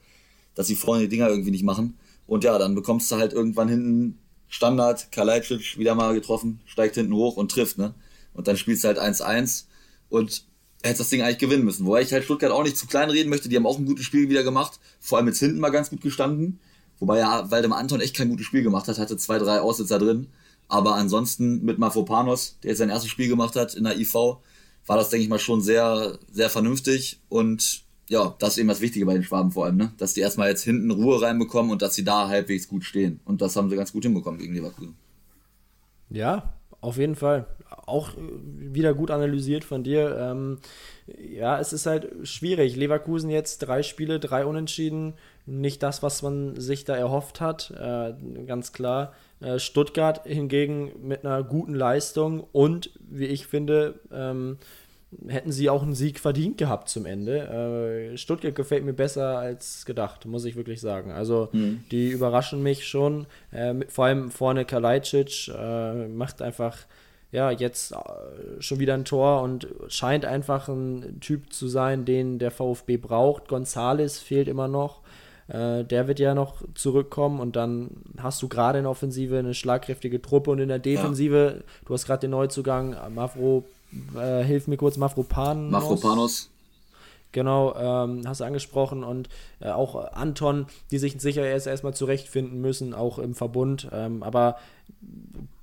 dass 0.55 0.67
sie 0.67 0.75
vorne 0.75 1.03
die 1.03 1.09
Dinger 1.09 1.29
irgendwie 1.29 1.51
nicht 1.51 1.63
machen. 1.63 1.97
Und 2.25 2.43
ja, 2.43 2.57
dann 2.57 2.75
bekommst 2.75 3.11
du 3.11 3.17
halt 3.17 3.33
irgendwann 3.33 3.69
hinten 3.69 4.17
Standard, 4.47 5.11
Kalajdzic 5.11 5.77
wieder 5.77 5.95
mal 5.95 6.13
getroffen, 6.13 6.61
steigt 6.65 6.95
hinten 6.95 7.13
hoch 7.13 7.37
und 7.37 7.51
trifft, 7.51 7.77
ne? 7.77 7.93
Und 8.33 8.47
dann 8.47 8.57
spielst 8.57 8.83
du 8.83 8.87
halt 8.87 8.99
1-1 8.99 9.65
und 10.09 10.43
hättest 10.81 11.01
das 11.01 11.09
Ding 11.09 11.21
eigentlich 11.21 11.37
gewinnen 11.37 11.65
müssen. 11.65 11.85
Wobei 11.85 12.01
ich 12.01 12.11
halt 12.11 12.23
Stuttgart 12.23 12.51
auch 12.51 12.63
nicht 12.63 12.77
zu 12.77 12.87
klein 12.87 13.09
reden 13.09 13.29
möchte, 13.29 13.49
die 13.49 13.55
haben 13.55 13.67
auch 13.67 13.77
ein 13.77 13.85
gutes 13.85 14.05
Spiel 14.05 14.29
wieder 14.29 14.43
gemacht, 14.43 14.79
vor 14.99 15.17
allem 15.17 15.27
jetzt 15.27 15.39
hinten 15.39 15.59
mal 15.59 15.69
ganz 15.69 15.89
gut 15.89 16.01
gestanden. 16.01 16.59
Wobei 16.99 17.19
ja 17.19 17.49
Waldemar 17.49 17.79
Anton 17.79 18.01
echt 18.01 18.15
kein 18.15 18.29
gutes 18.29 18.45
Spiel 18.45 18.63
gemacht 18.63 18.87
hat, 18.87 18.97
hatte 18.97 19.17
zwei, 19.17 19.37
drei 19.39 19.61
Aussitzer 19.61 19.99
drin. 19.99 20.27
Aber 20.67 20.95
ansonsten 20.95 21.63
mit 21.63 21.79
Mafropanos, 21.79 22.57
der 22.61 22.69
jetzt 22.69 22.79
sein 22.79 22.89
erstes 22.89 23.09
Spiel 23.09 23.27
gemacht 23.27 23.55
hat 23.55 23.73
in 23.73 23.85
der 23.85 23.97
IV, 23.97 24.13
war 24.85 24.97
das, 24.97 25.09
denke 25.09 25.23
ich 25.23 25.29
mal, 25.29 25.39
schon 25.39 25.61
sehr, 25.61 26.19
sehr 26.31 26.49
vernünftig. 26.49 27.19
Und 27.29 27.83
ja, 28.07 28.35
das 28.39 28.51
ist 28.51 28.57
eben 28.59 28.69
das 28.69 28.81
Wichtige 28.81 29.05
bei 29.05 29.13
den 29.13 29.23
Schwaben 29.23 29.51
vor 29.51 29.65
allem, 29.65 29.77
ne? 29.77 29.93
Dass 29.97 30.13
die 30.13 30.21
erstmal 30.21 30.49
jetzt 30.49 30.63
hinten 30.63 30.91
Ruhe 30.91 31.21
reinbekommen 31.21 31.71
und 31.71 31.81
dass 31.81 31.95
sie 31.95 32.03
da 32.03 32.27
halbwegs 32.27 32.67
gut 32.67 32.83
stehen. 32.83 33.19
Und 33.25 33.41
das 33.41 33.55
haben 33.55 33.69
sie 33.69 33.75
ganz 33.75 33.91
gut 33.91 34.03
hinbekommen 34.03 34.39
gegen 34.39 34.53
Leverkusen. 34.53 34.95
Ja, 36.09 36.53
auf 36.81 36.97
jeden 36.97 37.15
Fall. 37.15 37.45
Auch 37.85 38.11
wieder 38.17 38.93
gut 38.93 39.11
analysiert 39.11 39.63
von 39.63 39.83
dir. 39.83 40.17
Ähm, 40.19 40.59
ja, 41.17 41.59
es 41.59 41.73
ist 41.73 41.85
halt 41.85 42.09
schwierig. 42.27 42.75
Leverkusen 42.75 43.29
jetzt 43.29 43.59
drei 43.59 43.83
Spiele, 43.83 44.19
drei 44.19 44.45
Unentschieden 44.45 45.13
nicht 45.49 45.83
das, 45.83 46.03
was 46.03 46.21
man 46.21 46.59
sich 46.59 46.85
da 46.85 46.95
erhofft 46.95 47.41
hat, 47.41 47.71
äh, 47.71 48.13
ganz 48.45 48.71
klar. 48.73 49.13
Äh, 49.41 49.59
Stuttgart 49.59 50.25
hingegen 50.25 50.91
mit 51.01 51.25
einer 51.25 51.43
guten 51.43 51.73
Leistung 51.73 52.45
und, 52.51 52.91
wie 52.99 53.25
ich 53.25 53.47
finde, 53.47 53.99
ähm, 54.11 54.57
hätten 55.27 55.51
sie 55.51 55.69
auch 55.69 55.81
einen 55.81 55.95
Sieg 55.95 56.19
verdient 56.19 56.57
gehabt 56.57 56.89
zum 56.89 57.05
Ende. 57.05 58.11
Äh, 58.13 58.17
Stuttgart 58.17 58.53
gefällt 58.53 58.85
mir 58.85 58.93
besser 58.93 59.39
als 59.39 59.85
gedacht, 59.85 60.25
muss 60.25 60.45
ich 60.45 60.55
wirklich 60.55 60.81
sagen. 60.81 61.11
Also 61.11 61.49
mhm. 61.51 61.83
die 61.91 62.09
überraschen 62.09 62.61
mich 62.61 62.87
schon. 62.87 63.25
Äh, 63.51 63.75
vor 63.87 64.05
allem 64.05 64.29
vorne 64.29 64.65
Kalajdzic 64.65 65.47
äh, 65.47 66.07
macht 66.07 66.41
einfach 66.41 66.77
ja, 67.31 67.51
jetzt 67.51 67.91
äh, 67.91 67.95
schon 68.59 68.79
wieder 68.79 68.95
ein 68.95 69.05
Tor 69.05 69.41
und 69.41 69.67
scheint 69.87 70.25
einfach 70.25 70.67
ein 70.67 71.19
Typ 71.19 71.53
zu 71.53 71.67
sein, 71.67 72.05
den 72.05 72.39
der 72.39 72.51
VfB 72.51 72.97
braucht. 72.97 73.47
Gonzales 73.47 74.19
fehlt 74.19 74.47
immer 74.47 74.67
noch. 74.67 75.01
Äh, 75.49 75.83
der 75.83 76.07
wird 76.07 76.19
ja 76.19 76.35
noch 76.35 76.61
zurückkommen 76.75 77.39
und 77.39 77.55
dann 77.55 77.89
hast 78.17 78.41
du 78.41 78.47
gerade 78.47 78.77
in 78.77 78.83
der 78.83 78.91
Offensive 78.91 79.39
eine 79.39 79.53
schlagkräftige 79.53 80.21
Truppe 80.21 80.51
und 80.51 80.59
in 80.59 80.69
der 80.69 80.79
Defensive, 80.79 81.55
ja. 81.57 81.63
du 81.85 81.93
hast 81.93 82.05
gerade 82.05 82.21
den 82.21 82.31
Neuzugang, 82.31 82.95
Mavro, 83.13 83.63
äh, 84.15 84.43
hilf 84.43 84.67
mir 84.67 84.77
kurz, 84.77 84.97
Mafropanos. 84.97 85.71
Mafropanos. 85.71 86.49
Genau, 87.31 87.75
ähm, 87.75 88.23
hast 88.25 88.41
du 88.41 88.43
angesprochen 88.43 89.03
und 89.03 89.29
äh, 89.59 89.69
auch 89.69 90.13
Anton, 90.13 90.65
die 90.89 90.97
sich 90.97 91.19
sicher 91.19 91.43
erst 91.43 91.67
erstmal 91.67 91.93
zurechtfinden 91.93 92.59
müssen, 92.59 92.93
auch 92.93 93.19
im 93.19 93.35
Verbund. 93.35 93.87
Ähm, 93.91 94.23
aber 94.23 94.57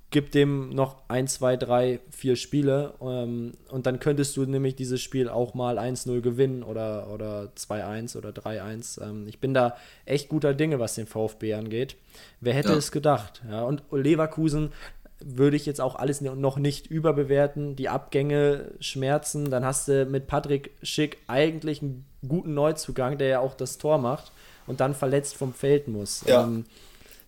gib 0.09 0.31
dem 0.31 0.69
noch 0.69 0.95
ein, 1.09 1.27
zwei, 1.27 1.57
drei, 1.57 1.99
vier 2.11 2.35
Spiele 2.35 2.93
ähm, 3.01 3.53
und 3.69 3.85
dann 3.85 3.99
könntest 3.99 4.37
du 4.37 4.45
nämlich 4.45 4.75
dieses 4.75 5.01
Spiel 5.01 5.27
auch 5.27 5.53
mal 5.53 5.77
1-0 5.77 6.21
gewinnen 6.21 6.63
oder, 6.63 7.09
oder 7.11 7.51
2-1 7.57 8.17
oder 8.17 8.29
3-1. 8.29 9.03
Ähm, 9.03 9.27
ich 9.27 9.39
bin 9.39 9.53
da 9.53 9.75
echt 10.05 10.29
guter 10.29 10.53
Dinge, 10.53 10.79
was 10.79 10.95
den 10.95 11.07
VfB 11.07 11.53
angeht. 11.55 11.97
Wer 12.39 12.53
hätte 12.53 12.69
ja. 12.69 12.77
es 12.77 12.91
gedacht? 12.91 13.41
Ja, 13.49 13.63
und 13.63 13.83
Leverkusen 13.91 14.71
würde 15.19 15.57
ich 15.57 15.65
jetzt 15.65 15.81
auch 15.81 15.95
alles 15.95 16.21
noch 16.21 16.57
nicht 16.57 16.87
überbewerten. 16.87 17.75
Die 17.75 17.89
Abgänge 17.89 18.71
schmerzen. 18.79 19.49
Dann 19.49 19.65
hast 19.65 19.87
du 19.87 20.05
mit 20.05 20.27
Patrick 20.27 20.71
Schick 20.83 21.17
eigentlich 21.27 21.81
einen 21.81 22.05
guten 22.27 22.53
Neuzugang, 22.53 23.17
der 23.17 23.27
ja 23.27 23.39
auch 23.39 23.55
das 23.55 23.77
Tor 23.77 23.97
macht 23.97 24.31
und 24.67 24.79
dann 24.79 24.93
verletzt 24.93 25.35
vom 25.35 25.53
Feld 25.53 25.87
muss. 25.87 26.23
Ja. 26.27 26.43
Ähm, 26.43 26.65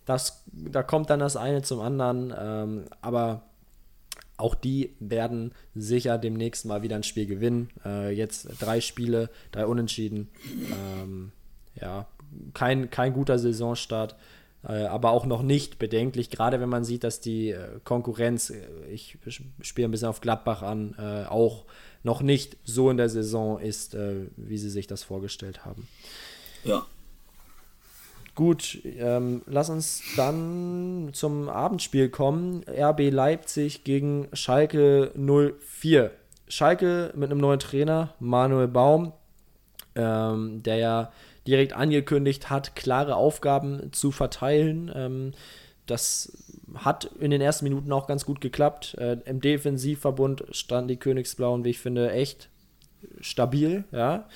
das, 0.09 0.43
da 0.51 0.83
kommt 0.83 1.09
dann 1.09 1.19
das 1.19 1.37
eine 1.37 1.61
zum 1.61 1.79
anderen. 1.79 2.33
Ähm, 2.37 2.85
aber 3.01 3.43
auch 4.37 4.55
die 4.55 4.95
werden 4.99 5.53
sicher 5.75 6.17
demnächst 6.17 6.65
mal 6.65 6.81
wieder 6.81 6.95
ein 6.95 7.03
Spiel 7.03 7.25
gewinnen. 7.25 7.69
Äh, 7.85 8.11
jetzt 8.11 8.47
drei 8.59 8.81
Spiele, 8.81 9.29
drei 9.51 9.65
Unentschieden. 9.65 10.29
Ähm, 10.71 11.31
ja, 11.79 12.07
kein, 12.53 12.89
kein 12.89 13.13
guter 13.13 13.37
Saisonstart, 13.37 14.15
äh, 14.63 14.85
aber 14.85 15.11
auch 15.11 15.25
noch 15.25 15.41
nicht 15.41 15.79
bedenklich, 15.79 16.29
gerade 16.29 16.59
wenn 16.59 16.69
man 16.69 16.83
sieht, 16.83 17.03
dass 17.03 17.21
die 17.21 17.51
äh, 17.51 17.79
Konkurrenz, 17.83 18.49
äh, 18.49 18.57
ich 18.91 19.17
spiele 19.61 19.87
ein 19.87 19.91
bisschen 19.91 20.09
auf 20.09 20.21
Gladbach 20.21 20.61
an, 20.61 20.95
auch 21.29 21.65
noch 22.03 22.21
nicht 22.21 22.57
so 22.63 22.89
in 22.89 22.97
der 22.97 23.09
Saison 23.09 23.59
ist, 23.59 23.95
wie 24.37 24.57
sie 24.57 24.69
sich 24.69 24.87
das 24.87 25.03
vorgestellt 25.03 25.65
haben. 25.65 25.87
Ja, 26.63 26.85
Gut, 28.35 28.79
ähm, 28.85 29.41
lass 29.47 29.69
uns 29.69 30.01
dann 30.15 31.09
zum 31.13 31.49
Abendspiel 31.49 32.09
kommen. 32.09 32.63
RB 32.67 33.09
Leipzig 33.11 33.83
gegen 33.83 34.27
Schalke 34.33 35.11
04. 35.15 36.11
Schalke 36.47 37.11
mit 37.15 37.31
einem 37.31 37.39
neuen 37.39 37.59
Trainer, 37.59 38.13
Manuel 38.19 38.67
Baum, 38.67 39.13
ähm, 39.95 40.63
der 40.63 40.77
ja 40.77 41.11
direkt 41.45 41.73
angekündigt 41.73 42.49
hat, 42.49 42.75
klare 42.75 43.15
Aufgaben 43.15 43.91
zu 43.91 44.11
verteilen. 44.11 44.91
Ähm, 44.95 45.33
das 45.85 46.31
hat 46.75 47.05
in 47.19 47.31
den 47.31 47.41
ersten 47.41 47.65
Minuten 47.65 47.91
auch 47.91 48.07
ganz 48.07 48.25
gut 48.25 48.41
geklappt. 48.41 48.95
Äh, 48.99 49.17
Im 49.25 49.41
Defensivverbund 49.41 50.45
standen 50.51 50.87
die 50.87 50.97
Königsblauen, 50.97 51.65
wie 51.65 51.71
ich 51.71 51.79
finde, 51.79 52.11
echt 52.11 52.49
stabil. 53.19 53.83
Ja. 53.91 54.27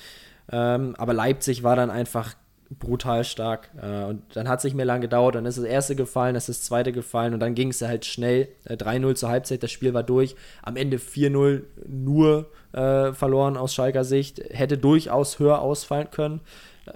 Ähm, 0.50 0.94
aber 0.96 1.14
Leipzig 1.14 1.62
war 1.62 1.76
dann 1.76 1.90
einfach 1.90 2.34
brutal 2.70 3.24
stark. 3.24 3.70
Äh, 3.80 4.04
und 4.04 4.22
dann 4.34 4.48
hat 4.48 4.58
es 4.58 4.64
nicht 4.64 4.74
mehr 4.74 4.86
lange 4.86 5.02
gedauert. 5.02 5.34
Dann 5.34 5.46
ist 5.46 5.58
das 5.58 5.64
erste 5.64 5.96
gefallen, 5.96 6.36
ist 6.36 6.48
das 6.48 6.62
zweite 6.62 6.92
gefallen 6.92 7.34
und 7.34 7.40
dann 7.40 7.54
ging 7.54 7.68
es 7.68 7.82
halt 7.82 8.04
schnell. 8.04 8.48
Äh, 8.64 8.74
3-0 8.74 9.14
zur 9.14 9.28
Halbzeit, 9.28 9.62
das 9.62 9.70
Spiel 9.70 9.94
war 9.94 10.02
durch. 10.02 10.36
Am 10.62 10.76
Ende 10.76 10.98
4-0 10.98 11.62
nur 11.86 12.50
äh, 12.72 13.12
verloren 13.12 13.56
aus 13.56 13.74
Schalker 13.74 14.04
Sicht. 14.04 14.40
Hätte 14.50 14.78
durchaus 14.78 15.38
höher 15.38 15.60
ausfallen 15.60 16.10
können. 16.10 16.40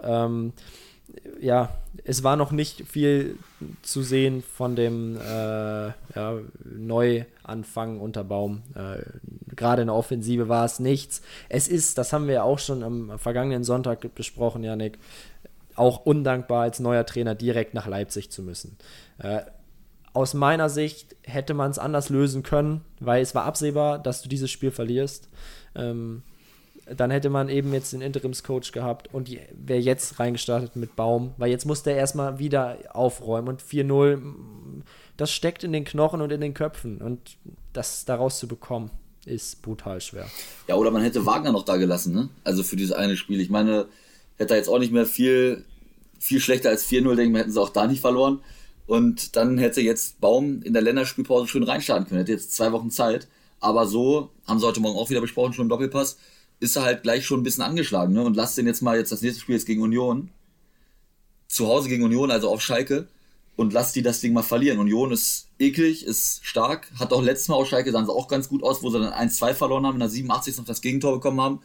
Ähm, 0.03 0.53
ja, 1.41 1.71
es 2.05 2.23
war 2.23 2.37
noch 2.37 2.53
nicht 2.53 2.87
viel 2.87 3.39
zu 3.83 4.03
sehen 4.03 4.43
von 4.43 4.77
dem 4.77 5.17
äh, 5.17 5.87
ja, 5.89 6.39
Neuanfang 6.65 8.01
unter 8.01 8.25
Baum. 8.25 8.63
Äh, 8.75 9.03
Gerade 9.55 9.83
in 9.83 9.89
der 9.89 9.97
Offensive 9.97 10.49
war 10.49 10.65
es 10.65 10.79
nichts. 10.79 11.23
Es 11.49 11.67
ist, 11.69 11.99
das 11.99 12.13
haben 12.13 12.27
wir 12.27 12.35
ja 12.35 12.43
auch 12.43 12.59
schon 12.59 12.83
am 12.83 13.19
vergangenen 13.19 13.65
Sonntag 13.65 14.15
besprochen, 14.15 14.63
Janik, 14.63 14.99
auch 15.79 16.05
undankbar 16.05 16.63
als 16.63 16.81
neuer 16.81 17.07
Trainer 17.07 17.35
direkt 17.35 17.75
nach 17.75 17.87
Leipzig 17.87 18.31
zu 18.31 18.43
müssen. 18.43 18.77
Äh, 19.19 19.41
aus 20.13 20.35
meiner 20.35 20.69
Sicht 20.69 21.17
hätte 21.23 21.55
man 21.55 21.71
es 21.71 21.79
anders 21.79 22.09
lösen 22.09 22.43
können, 22.43 22.81
weil 22.99 23.23
es 23.23 23.35
war 23.35 23.45
absehbar, 23.45 23.99
dass 23.99 24.23
du 24.23 24.29
dieses 24.29 24.51
Spiel 24.51 24.71
verlierst. 24.71 25.29
Ähm, 25.75 26.23
dann 26.97 27.11
hätte 27.11 27.31
man 27.31 27.49
eben 27.49 27.73
jetzt 27.73 27.93
den 27.93 28.01
Interimscoach 28.01 28.73
gehabt 28.73 29.13
und 29.13 29.31
wäre 29.53 29.81
jetzt 29.81 30.19
reingestartet 30.19 30.77
mit 30.77 30.97
Baum, 30.97 31.35
weil 31.37 31.51
jetzt 31.51 31.67
musste 31.67 31.91
er 31.91 31.97
erstmal 31.97 32.39
wieder 32.39 32.79
aufräumen 32.93 33.49
und 33.49 33.63
4-0, 33.63 34.21
das 35.17 35.31
steckt 35.31 35.65
in 35.65 35.73
den 35.73 35.85
Knochen 35.85 36.23
und 36.23 36.33
in 36.33 36.41
den 36.41 36.55
Köpfen 36.55 36.99
und 37.03 37.37
das 37.73 38.05
daraus 38.05 38.39
zu 38.39 38.49
bekommen, 38.49 38.91
ist 39.27 39.61
brutal 39.63 40.01
schwer. 40.01 40.27
Ja, 40.67 40.77
oder 40.77 40.91
man 40.91 41.03
hätte 41.03 41.27
Wagner 41.27 41.53
noch 41.53 41.65
da 41.65 41.77
gelassen, 41.77 42.15
ne? 42.15 42.31
Also 42.45 42.63
für 42.63 42.77
dieses 42.77 42.93
eine 42.93 43.17
Spiel. 43.17 43.41
Ich 43.41 43.51
meine, 43.51 43.87
hätte 44.39 44.55
er 44.55 44.59
jetzt 44.59 44.69
auch 44.69 44.79
nicht 44.79 44.93
mehr 44.93 45.07
viel, 45.07 45.65
viel 46.19 46.41
schlechter 46.41 46.71
als 46.71 46.87
4-0, 46.89 47.15
denke 47.15 47.33
ich, 47.33 47.43
hätten 47.43 47.53
sie 47.53 47.61
auch 47.61 47.71
da 47.71 47.87
nicht 47.87 48.01
verloren. 48.01 48.41
Und 48.87 49.37
dann 49.37 49.59
hätte 49.59 49.81
jetzt 49.83 50.21
Baum 50.21 50.63
in 50.63 50.73
der 50.73 50.83
Länderspielpause 50.83 51.47
schön 51.47 51.63
reinstarten 51.63 52.07
können. 52.09 52.21
Hätte 52.21 52.33
jetzt 52.33 52.55
zwei 52.55 52.73
Wochen 52.73 52.91
Zeit. 52.91 53.29
Aber 53.61 53.87
so, 53.87 54.31
haben 54.47 54.59
sie 54.59 54.67
heute 54.67 54.81
Morgen 54.81 54.99
auch 54.99 55.11
wieder 55.11 55.21
besprochen, 55.21 55.53
schon 55.53 55.67
im 55.67 55.69
Doppelpass, 55.69 56.17
ist 56.61 56.77
er 56.77 56.85
halt 56.85 57.03
gleich 57.03 57.27
schon 57.27 57.41
ein 57.41 57.43
bisschen 57.43 57.65
angeschlagen. 57.65 58.15
Ne? 58.15 58.23
Und 58.23 58.37
lass 58.37 58.55
den 58.55 58.67
jetzt 58.67 58.83
mal 58.83 58.97
jetzt 58.97 59.13
das 59.13 59.23
nächste 59.23 59.41
Spiel 59.41 59.57
jetzt 59.57 59.67
gegen 59.67 59.83
Union. 59.83 60.31
Zu 61.49 61.67
Hause 61.67 61.89
gegen 61.89 62.05
Union, 62.05 62.31
also 62.31 62.49
auf 62.49 62.63
Schalke. 62.63 63.09
Und 63.57 63.73
lass 63.73 63.93
die 63.93 64.03
das 64.03 64.21
Ding 64.21 64.33
mal 64.33 64.43
verlieren. 64.43 64.79
Union 64.79 65.13
ist 65.13 65.49
eklig, 65.59 66.07
ist 66.07 66.41
stark. 66.45 66.89
Hat 66.99 67.13
auch 67.13 67.23
letztes 67.23 67.49
Mal 67.49 67.57
auf 67.57 67.69
Schalke 67.69 67.91
sahen 67.91 68.07
sie 68.07 68.13
auch 68.13 68.29
ganz 68.29 68.49
gut 68.49 68.63
aus, 68.63 68.83
wo 68.83 68.91
sie 68.91 69.01
dann 69.01 69.13
1-2 69.13 69.55
verloren 69.55 69.85
haben, 69.85 69.97
in 69.97 70.01
der 70.01 70.09
87. 70.09 70.57
noch 70.57 70.65
das 70.65 70.81
Gegentor 70.81 71.13
bekommen 71.15 71.41
haben. 71.41 71.61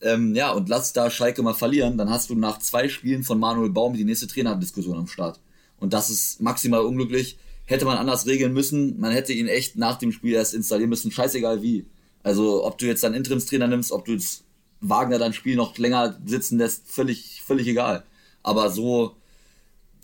Ähm, 0.00 0.34
ja, 0.34 0.52
und 0.52 0.68
lass 0.68 0.92
da 0.92 1.10
Schalke 1.10 1.42
mal 1.42 1.54
verlieren. 1.54 1.96
Dann 1.96 2.10
hast 2.10 2.30
du 2.30 2.34
nach 2.34 2.58
zwei 2.58 2.88
Spielen 2.88 3.22
von 3.22 3.38
Manuel 3.38 3.70
Baum 3.70 3.94
die 3.94 4.04
nächste 4.04 4.26
Trainerdiskussion 4.26 4.98
am 4.98 5.06
Start. 5.06 5.40
Und 5.78 5.92
das 5.92 6.10
ist 6.10 6.40
maximal 6.40 6.80
unglücklich. 6.80 7.38
Hätte 7.66 7.84
man 7.84 7.96
anders 7.96 8.26
regeln 8.26 8.52
müssen. 8.52 9.00
Man 9.00 9.12
hätte 9.12 9.32
ihn 9.32 9.48
echt 9.48 9.76
nach 9.76 9.96
dem 9.96 10.12
Spiel 10.12 10.34
erst 10.34 10.54
installieren 10.54 10.90
müssen. 10.90 11.10
Scheißegal 11.10 11.62
wie. 11.62 11.86
Also, 12.22 12.64
ob 12.64 12.78
du 12.78 12.86
jetzt 12.86 13.02
dann 13.02 13.14
Interimstrainer 13.14 13.66
nimmst, 13.66 13.92
ob 13.92 14.04
du 14.04 14.12
jetzt 14.12 14.44
Wagner 14.80 15.18
dein 15.18 15.32
Spiel 15.32 15.56
noch 15.56 15.76
länger 15.78 16.18
sitzen 16.24 16.58
lässt, 16.58 16.88
völlig, 16.88 17.42
völlig 17.42 17.66
egal. 17.66 18.04
Aber 18.42 18.70
so 18.70 19.16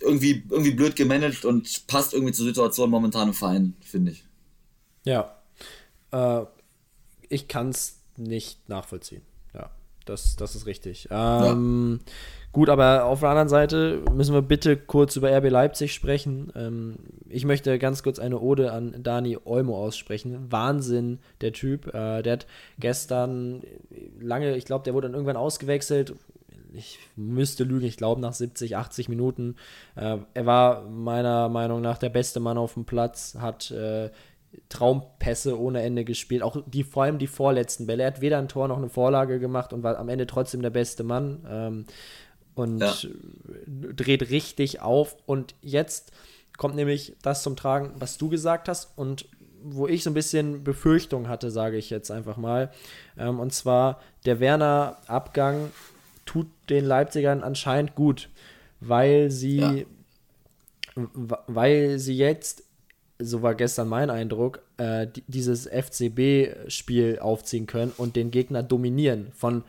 irgendwie, 0.01 0.43
irgendwie 0.49 0.73
blöd 0.73 0.97
gemanagt 0.97 1.45
und 1.45 1.87
passt 1.87 2.15
irgendwie 2.15 2.33
zur 2.33 2.47
Situation 2.47 2.91
momentan 2.91 3.29
im 3.29 3.35
Verein, 3.35 3.75
finde 3.83 4.13
ich. 4.13 4.25
Ja. 5.05 5.37
Äh, 6.11 6.47
ich 7.29 7.49
kann 7.49 7.71
es 7.71 7.99
nicht 8.17 8.69
nachvollziehen. 8.69 9.23
Das, 10.11 10.35
das 10.35 10.57
ist 10.57 10.67
richtig. 10.67 11.07
Ähm, 11.11 12.01
ja. 12.05 12.13
Gut, 12.53 12.69
aber 12.69 13.05
auf 13.05 13.21
der 13.21 13.29
anderen 13.29 13.49
Seite 13.49 14.03
müssen 14.13 14.35
wir 14.35 14.43
bitte 14.43 14.77
kurz 14.77 15.15
über 15.15 15.31
RB 15.31 15.51
Leipzig 15.51 15.95
sprechen. 15.95 16.53
Ähm, 16.57 16.97
ich 17.29 17.45
möchte 17.45 17.79
ganz 17.79 18.03
kurz 18.03 18.19
eine 18.19 18.41
Ode 18.41 18.73
an 18.73 19.05
Dani 19.05 19.39
Olmo 19.45 19.79
aussprechen. 19.79 20.51
Wahnsinn, 20.51 21.21
der 21.43 21.53
Typ. 21.53 21.95
Äh, 21.95 22.23
der 22.23 22.33
hat 22.33 22.47
gestern 22.81 23.63
lange, 24.21 24.57
ich 24.57 24.65
glaube, 24.65 24.83
der 24.83 24.95
wurde 24.95 25.07
dann 25.07 25.15
irgendwann 25.15 25.37
ausgewechselt. 25.37 26.15
Ich 26.73 26.99
müsste 27.15 27.63
lügen, 27.63 27.87
ich 27.87 27.97
glaube 27.97 28.21
nach 28.21 28.33
70, 28.33 28.77
80 28.77 29.09
Minuten. 29.09 29.55
Äh, 29.95 30.19
er 30.35 30.47
war 30.47 30.83
meiner 30.83 31.49
Meinung 31.49 31.81
nach 31.81 31.99
der 31.99 32.09
beste 32.09 32.41
Mann 32.41 32.59
auf 32.59 32.75
dem 32.75 32.85
Platz, 32.85 33.37
hat 33.39 33.71
äh, 33.71 34.11
Traumpässe 34.69 35.59
ohne 35.59 35.83
Ende 35.83 36.05
gespielt. 36.05 36.43
Auch 36.43 36.57
die, 36.67 36.85
vor 36.85 37.05
allem 37.05 37.19
die 37.19 37.27
vorletzten 37.27 37.87
Bälle. 37.87 38.03
Er 38.03 38.09
hat 38.09 38.21
weder 38.21 38.39
ein 38.39 38.49
Tor 38.49 38.69
noch 38.69 38.79
eine 38.79 38.89
Vorlage 38.89 39.39
gemacht 39.39 39.73
und 39.73 39.83
war 39.83 39.99
am 39.99 40.09
Ende 40.09 40.27
trotzdem 40.27 40.63
der 40.63 40.71
beste 40.71 41.05
Mann. 41.05 41.47
Ähm, 41.49 41.85
und 42.55 42.81
ja. 42.81 42.95
dreht 43.67 44.31
richtig 44.31 44.81
auf. 44.81 45.17
Und 45.27 45.55
jetzt 45.63 46.13
kommt 46.57 46.75
nämlich 46.75 47.17
das 47.23 47.43
zum 47.43 47.57
Tragen, 47.57 47.93
was 47.97 48.19
du 48.19 48.29
gesagt 48.29 48.69
hast 48.69 48.97
und 48.97 49.27
wo 49.63 49.87
ich 49.87 50.03
so 50.03 50.11
ein 50.11 50.15
bisschen 50.15 50.65
Befürchtung 50.65 51.29
hatte, 51.29 51.51
sage 51.51 51.77
ich 51.77 51.91
jetzt 51.91 52.11
einfach 52.11 52.37
mal. 52.37 52.71
Ähm, 53.19 53.41
und 53.41 53.53
zwar 53.53 54.01
der 54.25 54.41
Werner-Abgang 54.41 55.71
tut 56.27 56.47
den 56.69 56.85
Leipzigern 56.85 57.43
anscheinend 57.43 57.95
gut, 57.95 58.31
weil 58.81 59.31
sie, 59.31 59.59
ja. 59.59 59.85
weil 61.47 61.99
sie 61.99 62.17
jetzt, 62.17 62.65
so 63.21 63.43
war 63.43 63.55
gestern 63.55 63.89
mein 63.89 64.11
Eindruck, 64.11 64.61
äh, 64.79 65.07
dieses 65.29 65.67
FCB-Spiel 65.67 67.19
aufziehen 67.21 67.67
können 67.67 67.93
und 67.97 68.17
den 68.17 68.31
Gegner 68.31 68.63
dominieren 68.63 69.29
von 69.37 69.65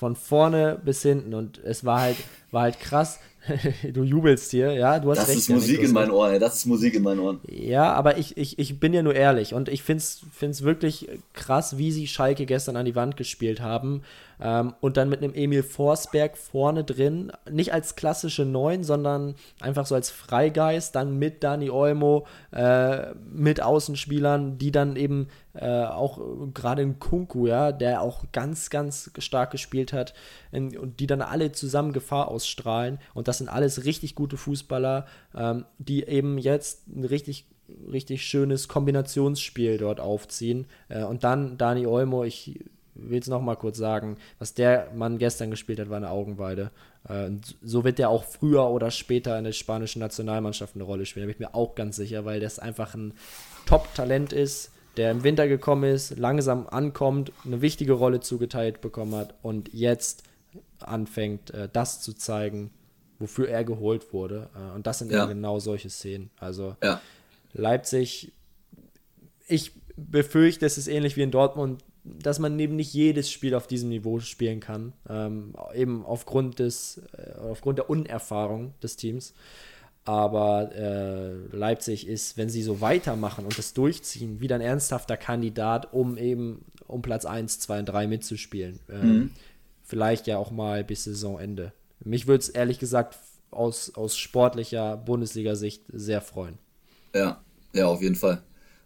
von 0.00 0.16
vorne 0.16 0.80
bis 0.82 1.02
hinten 1.02 1.34
und 1.34 1.58
es 1.58 1.84
war 1.84 2.00
halt, 2.00 2.16
war 2.50 2.62
halt 2.62 2.80
krass. 2.80 3.18
du 3.92 4.02
jubelst 4.02 4.50
hier, 4.50 4.72
ja, 4.72 4.98
du 4.98 5.10
hast 5.10 5.18
das 5.18 5.28
recht. 5.28 5.38
Das 5.38 5.42
ist 5.44 5.48
Musik 5.50 5.82
in 5.82 5.92
meinen 5.92 6.10
Ohren, 6.10 6.38
das 6.38 6.56
ist 6.56 6.66
Musik 6.66 6.94
in 6.94 7.02
meinen 7.02 7.20
Ohren. 7.20 7.40
Ja, 7.48 7.92
aber 7.92 8.18
ich, 8.18 8.36
ich, 8.36 8.58
ich 8.58 8.78
bin 8.80 8.92
ja 8.92 9.02
nur 9.02 9.14
ehrlich 9.14 9.54
und 9.54 9.68
ich 9.68 9.82
finde 9.82 10.02
es 10.02 10.62
wirklich 10.62 11.08
krass, 11.32 11.78
wie 11.78 11.92
sie 11.92 12.06
Schalke 12.06 12.46
gestern 12.46 12.76
an 12.76 12.84
die 12.84 12.94
Wand 12.94 13.16
gespielt 13.16 13.60
haben. 13.60 14.02
Ähm, 14.42 14.74
und 14.80 14.96
dann 14.96 15.08
mit 15.08 15.22
einem 15.22 15.34
Emil 15.34 15.62
Forsberg 15.62 16.36
vorne 16.36 16.82
drin, 16.82 17.30
nicht 17.50 17.74
als 17.74 17.94
klassische 17.94 18.44
Neun, 18.44 18.84
sondern 18.84 19.34
einfach 19.60 19.86
so 19.86 19.94
als 19.94 20.10
Freigeist, 20.10 20.94
dann 20.94 21.18
mit 21.18 21.44
Dani 21.44 21.70
Olmo, 21.70 22.26
äh, 22.52 23.12
mit 23.32 23.60
Außenspielern, 23.62 24.56
die 24.56 24.72
dann 24.72 24.96
eben 24.96 25.28
äh, 25.52 25.84
auch 25.84 26.20
gerade 26.54 26.82
in 26.82 26.98
Kunku, 26.98 27.48
ja, 27.48 27.72
der 27.72 28.00
auch 28.00 28.24
ganz, 28.32 28.70
ganz 28.70 29.10
stark 29.18 29.50
gespielt 29.50 29.92
hat 29.92 30.14
in, 30.52 30.76
und 30.78 31.00
die 31.00 31.06
dann 31.06 31.22
alle 31.22 31.52
zusammen 31.52 31.92
Gefahr 31.92 32.28
ausstrahlen. 32.28 32.98
Und 33.14 33.28
das 33.30 33.38
sind 33.38 33.48
alles 33.48 33.84
richtig 33.84 34.14
gute 34.14 34.36
Fußballer, 34.36 35.06
ähm, 35.34 35.64
die 35.78 36.04
eben 36.04 36.36
jetzt 36.36 36.88
ein 36.88 37.04
richtig 37.04 37.46
richtig 37.92 38.24
schönes 38.24 38.68
Kombinationsspiel 38.68 39.78
dort 39.78 40.00
aufziehen. 40.00 40.66
Äh, 40.88 41.04
und 41.04 41.24
dann 41.24 41.56
Dani 41.56 41.86
Olmo, 41.86 42.24
ich 42.24 42.58
will 42.94 43.20
es 43.20 43.28
nochmal 43.28 43.56
kurz 43.56 43.78
sagen, 43.78 44.16
was 44.38 44.54
der 44.54 44.90
Mann 44.94 45.18
gestern 45.18 45.50
gespielt 45.50 45.80
hat, 45.80 45.88
war 45.88 45.96
eine 45.96 46.10
Augenweide. 46.10 46.70
Äh, 47.08 47.30
so 47.62 47.84
wird 47.84 47.98
der 47.98 48.10
auch 48.10 48.24
früher 48.24 48.68
oder 48.68 48.90
später 48.90 49.38
in 49.38 49.44
der 49.44 49.52
spanischen 49.52 50.00
Nationalmannschaft 50.00 50.74
eine 50.74 50.84
Rolle 50.84 51.06
spielen, 51.06 51.24
da 51.24 51.26
bin 51.26 51.34
ich 51.34 51.40
mir 51.40 51.54
auch 51.54 51.74
ganz 51.74 51.96
sicher, 51.96 52.24
weil 52.24 52.40
das 52.40 52.58
einfach 52.58 52.94
ein 52.94 53.14
Top-Talent 53.66 54.32
ist, 54.32 54.72
der 54.96 55.12
im 55.12 55.22
Winter 55.22 55.48
gekommen 55.48 55.84
ist, 55.84 56.18
langsam 56.18 56.66
ankommt, 56.66 57.32
eine 57.44 57.62
wichtige 57.62 57.92
Rolle 57.92 58.20
zugeteilt 58.20 58.80
bekommen 58.80 59.14
hat 59.14 59.34
und 59.42 59.72
jetzt 59.72 60.24
anfängt, 60.80 61.52
äh, 61.52 61.68
das 61.72 62.00
zu 62.00 62.12
zeigen, 62.12 62.70
wofür 63.20 63.48
er 63.48 63.62
geholt 63.64 64.12
wurde. 64.12 64.50
Äh, 64.56 64.74
und 64.74 64.86
das 64.88 64.98
sind 64.98 65.12
ja. 65.12 65.26
genau 65.26 65.60
solche 65.60 65.90
Szenen. 65.90 66.30
Also 66.36 66.76
ja. 66.82 67.00
Leipzig, 67.52 68.32
ich 69.46 69.72
befürchte, 69.96 70.66
es 70.66 70.78
ist 70.78 70.88
ähnlich 70.88 71.16
wie 71.16 71.22
in 71.22 71.30
Dortmund 71.30 71.84
dass 72.04 72.38
man 72.38 72.58
eben 72.58 72.76
nicht 72.76 72.92
jedes 72.92 73.30
Spiel 73.30 73.54
auf 73.54 73.66
diesem 73.66 73.88
Niveau 73.88 74.20
spielen 74.20 74.60
kann, 74.60 74.92
ähm, 75.08 75.54
eben 75.74 76.04
aufgrund 76.04 76.58
des, 76.58 77.02
äh, 77.16 77.38
aufgrund 77.38 77.78
der 77.78 77.90
Unerfahrung 77.90 78.74
des 78.82 78.96
Teams. 78.96 79.34
Aber 80.04 80.74
äh, 80.74 81.34
Leipzig 81.54 82.06
ist, 82.06 82.38
wenn 82.38 82.48
sie 82.48 82.62
so 82.62 82.80
weitermachen 82.80 83.44
und 83.44 83.58
das 83.58 83.74
durchziehen, 83.74 84.40
wieder 84.40 84.54
ein 84.54 84.62
ernsthafter 84.62 85.16
Kandidat, 85.16 85.92
um 85.92 86.16
eben 86.16 86.64
um 86.86 87.02
Platz 87.02 87.26
1, 87.26 87.60
2 87.60 87.80
und 87.80 87.86
3 87.86 88.06
mitzuspielen. 88.06 88.80
Ähm, 88.88 89.08
mhm. 89.08 89.30
Vielleicht 89.84 90.26
ja 90.26 90.38
auch 90.38 90.50
mal 90.50 90.84
bis 90.84 91.04
Saisonende. 91.04 91.72
Mich 92.04 92.26
würde 92.26 92.42
es 92.42 92.48
ehrlich 92.48 92.78
gesagt 92.78 93.18
aus, 93.50 93.92
aus 93.94 94.16
sportlicher 94.16 94.96
Bundesliga-Sicht 94.96 95.82
sehr 95.92 96.20
freuen. 96.20 96.58
Ja, 97.14 97.40
ja, 97.72 97.86
auf 97.86 98.02
jeden 98.02 98.16
Fall. 98.16 98.42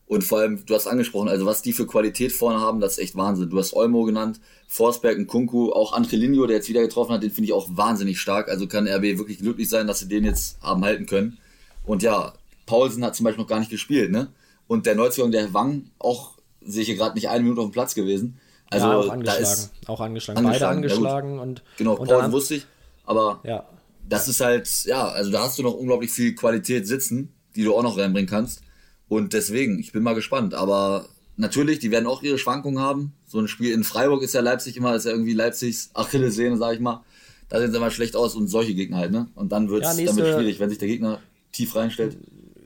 Und 0.06 0.22
vor 0.22 0.40
allem, 0.40 0.64
du 0.66 0.74
hast 0.74 0.86
angesprochen, 0.86 1.28
also 1.28 1.46
was 1.46 1.62
die 1.62 1.72
für 1.72 1.86
Qualität 1.86 2.30
vorne 2.32 2.60
haben, 2.60 2.80
das 2.80 2.92
ist 2.92 2.98
echt 2.98 3.16
Wahnsinn. 3.16 3.48
Du 3.48 3.58
hast 3.58 3.74
Olmo 3.74 4.04
genannt, 4.04 4.38
Forsberg 4.68 5.16
und 5.16 5.26
Kunku, 5.26 5.72
auch 5.72 5.94
Andrelinho, 5.94 6.46
der 6.46 6.56
jetzt 6.56 6.68
wieder 6.68 6.82
getroffen 6.82 7.12
hat, 7.12 7.22
den 7.22 7.30
finde 7.30 7.46
ich 7.46 7.52
auch 7.52 7.68
wahnsinnig 7.70 8.20
stark. 8.20 8.48
Also 8.48 8.66
kann 8.66 8.86
RB 8.86 9.18
wirklich 9.18 9.38
glücklich 9.38 9.68
sein, 9.68 9.86
dass 9.86 10.00
sie 10.00 10.08
den 10.08 10.24
jetzt 10.24 10.60
haben 10.60 10.84
halten 10.84 11.06
können. 11.06 11.38
Und 11.86 12.02
ja, 12.02 12.34
Paulsen 12.66 13.04
hat 13.04 13.14
zum 13.14 13.24
Beispiel 13.24 13.42
noch 13.42 13.48
gar 13.48 13.60
nicht 13.60 13.70
gespielt, 13.70 14.10
ne? 14.10 14.28
Und 14.66 14.86
der 14.86 14.94
Neuzugang, 14.94 15.30
der 15.30 15.52
Wang, 15.52 15.90
auch 15.98 16.34
sehe 16.62 16.82
ich 16.82 16.88
hier 16.88 16.96
gerade 16.96 17.14
nicht 17.14 17.28
eine 17.28 17.42
Minute 17.42 17.60
auf 17.60 17.68
dem 17.68 17.72
Platz 17.72 17.94
gewesen. 17.94 18.38
Also 18.70 18.86
ja, 18.86 18.96
auch 18.96 19.08
angeschlagen. 19.08 19.42
Ist 19.42 19.70
auch 19.86 20.00
angeschlagen. 20.00 20.42
Beide 20.42 20.68
angeschlagen. 20.68 21.38
Und, 21.38 21.62
genau, 21.76 21.94
und 21.94 22.08
Paulsen 22.08 22.32
wusste 22.32 22.54
ich. 22.56 22.66
Aber 23.04 23.40
ja. 23.44 23.66
das 24.08 24.28
ist 24.28 24.40
halt, 24.40 24.68
ja, 24.84 25.08
also 25.08 25.30
da 25.30 25.42
hast 25.42 25.58
du 25.58 25.62
noch 25.62 25.74
unglaublich 25.74 26.10
viel 26.10 26.34
Qualität 26.34 26.86
sitzen, 26.86 27.34
die 27.56 27.64
du 27.64 27.74
auch 27.74 27.82
noch 27.82 27.98
reinbringen 27.98 28.28
kannst. 28.28 28.62
Und 29.08 29.32
deswegen, 29.32 29.78
ich 29.78 29.92
bin 29.92 30.02
mal 30.02 30.14
gespannt. 30.14 30.54
Aber 30.54 31.06
natürlich, 31.36 31.78
die 31.78 31.90
werden 31.90 32.06
auch 32.06 32.22
ihre 32.22 32.38
Schwankungen 32.38 32.82
haben. 32.82 33.12
So 33.26 33.38
ein 33.38 33.48
Spiel 33.48 33.72
in 33.72 33.84
Freiburg 33.84 34.22
ist 34.22 34.34
ja 34.34 34.40
Leipzig 34.40 34.76
immer, 34.76 34.94
ist 34.94 35.04
ja 35.04 35.12
irgendwie 35.12 35.34
Leipzigs 35.34 35.90
Achillessehne, 35.94 36.56
sag 36.56 36.74
ich 36.74 36.80
mal. 36.80 37.02
Da 37.48 37.60
sehen 37.60 37.70
sie 37.70 37.76
immer 37.76 37.90
schlecht 37.90 38.16
aus 38.16 38.34
und 38.34 38.48
solche 38.48 38.74
Gegner 38.74 38.96
halt, 38.98 39.12
ne? 39.12 39.28
Und 39.34 39.52
dann 39.52 39.68
wird 39.68 39.84
es 39.84 39.98
ja, 39.98 40.12
schwierig, 40.14 40.58
wenn 40.60 40.70
sich 40.70 40.78
der 40.78 40.88
Gegner 40.88 41.20
tief 41.52 41.76
reinstellt. 41.76 42.16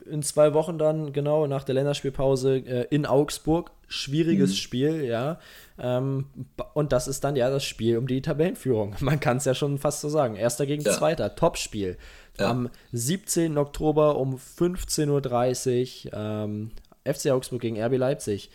in 0.09 0.23
zwei 0.23 0.53
Wochen 0.53 0.77
dann, 0.77 1.13
genau, 1.13 1.47
nach 1.47 1.63
der 1.63 1.75
Länderspielpause 1.75 2.57
äh, 2.57 2.87
in 2.89 3.05
Augsburg. 3.05 3.71
Schwieriges 3.87 4.51
mhm. 4.51 4.55
Spiel, 4.55 5.03
ja. 5.03 5.39
Ähm, 5.81 6.25
und 6.73 6.91
das 6.91 7.07
ist 7.07 7.23
dann 7.23 7.35
ja 7.35 7.49
das 7.49 7.63
Spiel 7.63 7.97
um 7.97 8.07
die 8.07 8.21
Tabellenführung. 8.21 8.95
Man 8.99 9.19
kann 9.19 9.37
es 9.37 9.45
ja 9.45 9.53
schon 9.53 9.77
fast 9.77 10.01
so 10.01 10.09
sagen. 10.09 10.35
Erster 10.35 10.65
gegen 10.65 10.83
ja. 10.83 10.91
Zweiter, 10.91 11.35
Topspiel. 11.35 11.97
Ja. 12.37 12.49
Am 12.49 12.69
17. 12.91 13.57
Oktober 13.57 14.17
um 14.17 14.35
15.30 14.35 16.07
Uhr 16.07 16.13
ähm, 16.13 16.71
FC 17.05 17.31
Augsburg 17.31 17.61
gegen 17.61 17.81
RB 17.81 17.97
Leipzig. 17.97 18.49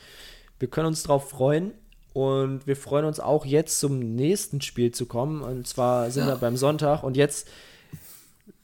Wir 0.58 0.68
können 0.68 0.88
uns 0.88 1.02
darauf 1.02 1.28
freuen. 1.28 1.72
Und 2.12 2.68
wir 2.68 2.76
freuen 2.76 3.06
uns 3.06 3.18
auch 3.18 3.44
jetzt 3.44 3.80
zum 3.80 3.98
nächsten 3.98 4.60
Spiel 4.60 4.92
zu 4.92 5.06
kommen. 5.06 5.42
Und 5.42 5.66
zwar 5.66 6.12
sind 6.12 6.26
ja. 6.26 6.34
wir 6.34 6.36
beim 6.36 6.56
Sonntag. 6.56 7.02
Und 7.02 7.16
jetzt 7.16 7.48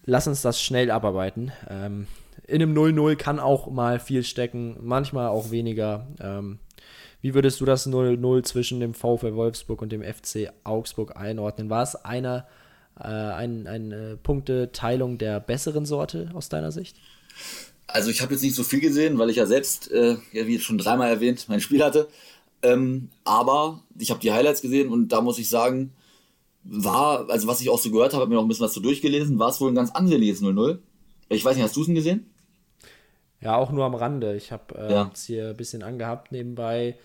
lass 0.05 0.29
uns 0.29 0.41
das 0.41 0.63
schnell 0.63 0.91
abarbeiten. 0.91 1.51
Ähm, 1.69 2.07
in 2.47 2.63
einem 2.63 2.77
0-0 2.77 3.17
kann 3.17 3.41
auch 3.41 3.71
mal 3.71 3.99
viel 3.99 4.25
stecken, 4.25 4.77
manchmal 4.81 5.29
auch 5.29 5.51
weniger. 5.51 6.07
Ähm, 6.21 6.59
wie 7.23 7.35
würdest 7.35 7.61
du 7.61 7.65
das 7.65 7.87
0-0 7.87 8.43
zwischen 8.45 8.81
dem 8.81 8.95
VfL 8.95 9.35
Wolfsburg 9.35 9.83
und 9.83 9.93
dem 9.93 10.03
FC 10.03 10.51
Augsburg 10.65 11.17
einordnen? 11.17 11.71
War 11.71 11.83
es 11.83 11.97
eine, 11.97 12.47
äh, 12.99 13.05
ein, 13.05 13.67
eine 13.67 14.19
Punkteteilung 14.23 15.19
der 15.19 15.41
besseren 15.41 15.85
Sorte 15.85 16.31
aus 16.35 16.49
deiner 16.49 16.73
Sicht? 16.73 16.97
Also 17.87 18.11
ich 18.11 18.23
habe 18.23 18.33
jetzt 18.33 18.43
nicht 18.43 18.55
so 18.55 18.63
viel 18.63 18.81
gesehen, 18.81 19.19
weil 19.19 19.31
ich 19.31 19.37
ja 19.37 19.47
selbst, 19.47 19.91
äh, 19.91 20.17
ja, 20.33 20.47
wie 20.47 20.59
schon 20.61 20.79
dreimal 20.79 21.11
erwähnt, 21.11 21.47
mein 21.49 21.61
Spiel 21.61 21.85
hatte. 21.85 22.09
Ähm, 22.63 23.11
aber 23.25 23.83
ich 23.99 24.11
habe 24.11 24.21
die 24.21 24.33
Highlights 24.33 24.63
gesehen 24.63 24.91
und 24.91 25.09
da 25.09 25.21
muss 25.21 25.39
ich 25.39 25.49
sagen, 25.49 25.93
war, 26.63 27.29
also 27.31 27.49
was 27.49 27.61
ich 27.61 27.71
auch 27.71 27.79
so 27.79 27.91
gehört 27.91 28.13
habe, 28.13 28.23
habe 28.23 28.31
mir 28.31 28.37
noch 28.37 28.43
ein 28.45 28.49
bisschen 28.49 28.67
was 28.67 28.75
so 28.75 28.81
durchgelesen, 28.81 29.39
war 29.39 29.49
es 29.49 29.61
wohl 29.61 29.71
ein 29.71 29.75
ganz 29.75 29.91
ansehnliches 29.91 30.43
0-0. 30.43 30.79
Ich 31.31 31.45
weiß 31.45 31.57
nicht, 31.57 31.65
hast 31.65 31.77
du 31.77 31.81
es 31.81 31.87
denn 31.87 31.95
gesehen? 31.95 32.30
Ja, 33.41 33.57
auch 33.57 33.71
nur 33.73 33.85
am 33.85 33.95
Rande. 33.95 34.37
Ich 34.37 34.53
habe 34.53 34.75
äh, 34.77 34.93
ja. 34.93 35.11
hier 35.17 35.51
ein 35.51 35.57
bisschen 35.57 35.83
angehabt 35.83 36.31
nebenbei. 36.31 36.97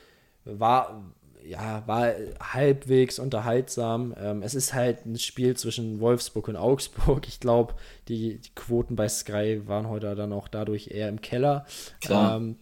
War, 0.43 1.03
ja, 1.47 1.83
war 1.85 2.11
halbwegs 2.41 3.19
unterhaltsam. 3.19 4.13
Ähm, 4.19 4.41
es 4.41 4.53
ist 4.53 4.73
halt 4.73 5.05
ein 5.05 5.17
Spiel 5.17 5.55
zwischen 5.55 5.99
Wolfsburg 5.99 6.49
und 6.49 6.57
Augsburg. 6.57 7.27
Ich 7.27 7.39
glaube, 7.39 7.75
die, 8.09 8.37
die, 8.37 8.49
Quoten 8.53 8.95
bei 8.95 9.07
Sky 9.07 9.61
waren 9.65 9.87
heute 9.87 10.13
dann 10.15 10.33
auch 10.33 10.47
dadurch 10.47 10.89
eher 10.91 11.07
im 11.07 11.21
Keller. 11.21 11.65
Klar. 12.01 12.37
Ähm, 12.37 12.57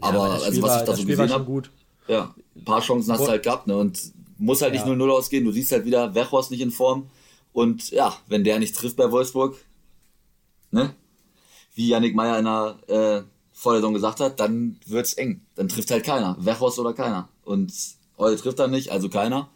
aber, 0.00 0.24
aber 0.24 0.44
also, 0.44 0.62
was 0.62 0.70
war, 0.70 0.80
ich 0.80 0.84
da 0.84 0.94
so 0.94 1.06
gesehen 1.06 1.30
habe, 1.30 1.62
ja, 2.08 2.34
ein 2.54 2.64
paar 2.64 2.80
Chancen 2.80 3.12
hast 3.12 3.24
du 3.24 3.28
halt 3.28 3.42
gehabt, 3.42 3.66
ne? 3.66 3.76
Und 3.76 4.12
muss 4.38 4.60
halt 4.60 4.72
nicht 4.72 4.86
ja. 4.86 4.92
0-0 4.92 5.10
ausgehen. 5.10 5.44
Du 5.44 5.52
siehst 5.52 5.72
halt 5.72 5.84
wieder, 5.84 6.14
Wechhorst 6.14 6.50
nicht 6.50 6.60
in 6.60 6.70
Form. 6.70 7.08
Und 7.52 7.90
ja, 7.90 8.14
wenn 8.28 8.44
der 8.44 8.58
nicht 8.58 8.76
trifft 8.76 8.96
bei 8.96 9.10
Wolfsburg, 9.10 9.56
ne? 10.70 10.94
Wie 11.76 11.88
Yannick 11.88 12.16
Meyer 12.16 12.38
in 12.38 12.46
der 12.46 12.78
äh, 12.88 13.22
Vorlesung 13.52 13.94
gesagt 13.94 14.18
hat, 14.20 14.40
dann 14.40 14.80
wird's 14.86 15.12
eng. 15.12 15.42
Dann 15.54 15.68
trifft 15.68 15.90
halt 15.90 16.04
keiner. 16.04 16.36
Wechhorst 16.40 16.78
oder 16.78 16.94
keiner. 16.94 17.28
Und 17.44 17.72
heute 18.18 18.42
trifft 18.42 18.58
er 18.58 18.66
nicht, 18.66 18.90
also 18.90 19.08
keiner. 19.08 19.48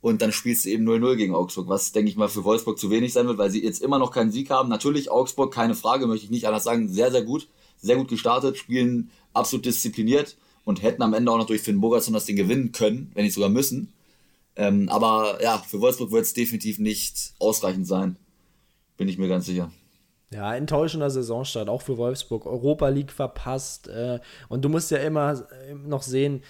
Und 0.00 0.20
dann 0.20 0.32
spielst 0.32 0.64
du 0.64 0.68
eben 0.68 0.88
0-0 0.88 1.16
gegen 1.16 1.34
Augsburg, 1.34 1.68
was, 1.68 1.92
denke 1.92 2.10
ich 2.10 2.16
mal, 2.16 2.28
für 2.28 2.44
Wolfsburg 2.44 2.78
zu 2.78 2.90
wenig 2.90 3.12
sein 3.12 3.26
wird, 3.26 3.38
weil 3.38 3.50
sie 3.50 3.62
jetzt 3.62 3.82
immer 3.82 3.98
noch 3.98 4.10
keinen 4.10 4.32
Sieg 4.32 4.50
haben. 4.50 4.68
Natürlich 4.68 5.10
Augsburg, 5.10 5.52
keine 5.52 5.74
Frage, 5.74 6.06
möchte 6.06 6.24
ich 6.24 6.30
nicht 6.30 6.46
anders 6.46 6.64
sagen, 6.64 6.88
sehr, 6.88 7.10
sehr 7.10 7.22
gut. 7.22 7.48
Sehr 7.80 7.96
gut 7.96 8.08
gestartet, 8.08 8.58
spielen 8.58 9.10
absolut 9.32 9.64
diszipliniert 9.64 10.36
und 10.64 10.82
hätten 10.82 11.02
am 11.02 11.14
Ende 11.14 11.32
auch 11.32 11.38
noch 11.38 11.46
durch 11.46 11.62
Finn 11.62 11.80
Bogerson 11.80 12.14
das 12.14 12.26
Ding 12.26 12.36
gewinnen 12.36 12.72
können, 12.72 13.10
wenn 13.14 13.24
nicht 13.24 13.34
sogar 13.34 13.50
müssen. 13.50 13.92
Ähm, 14.56 14.88
aber 14.88 15.42
ja, 15.42 15.58
für 15.58 15.80
Wolfsburg 15.80 16.10
wird 16.10 16.24
es 16.24 16.34
definitiv 16.34 16.78
nicht 16.78 17.32
ausreichend 17.38 17.86
sein. 17.86 18.16
Bin 18.96 19.08
ich 19.08 19.18
mir 19.18 19.28
ganz 19.28 19.46
sicher. 19.46 19.72
Ja, 20.32 20.54
enttäuschender 20.54 21.10
Saisonstart, 21.10 21.68
auch 21.68 21.82
für 21.82 21.98
Wolfsburg. 21.98 22.46
Europa 22.46 22.88
League 22.88 23.12
verpasst. 23.12 23.88
Äh, 23.88 24.20
und 24.48 24.64
du 24.64 24.68
musst 24.68 24.90
ja 24.90 24.98
immer 24.98 25.32
äh, 25.68 25.74
noch 25.74 26.02
sehen, 26.02 26.42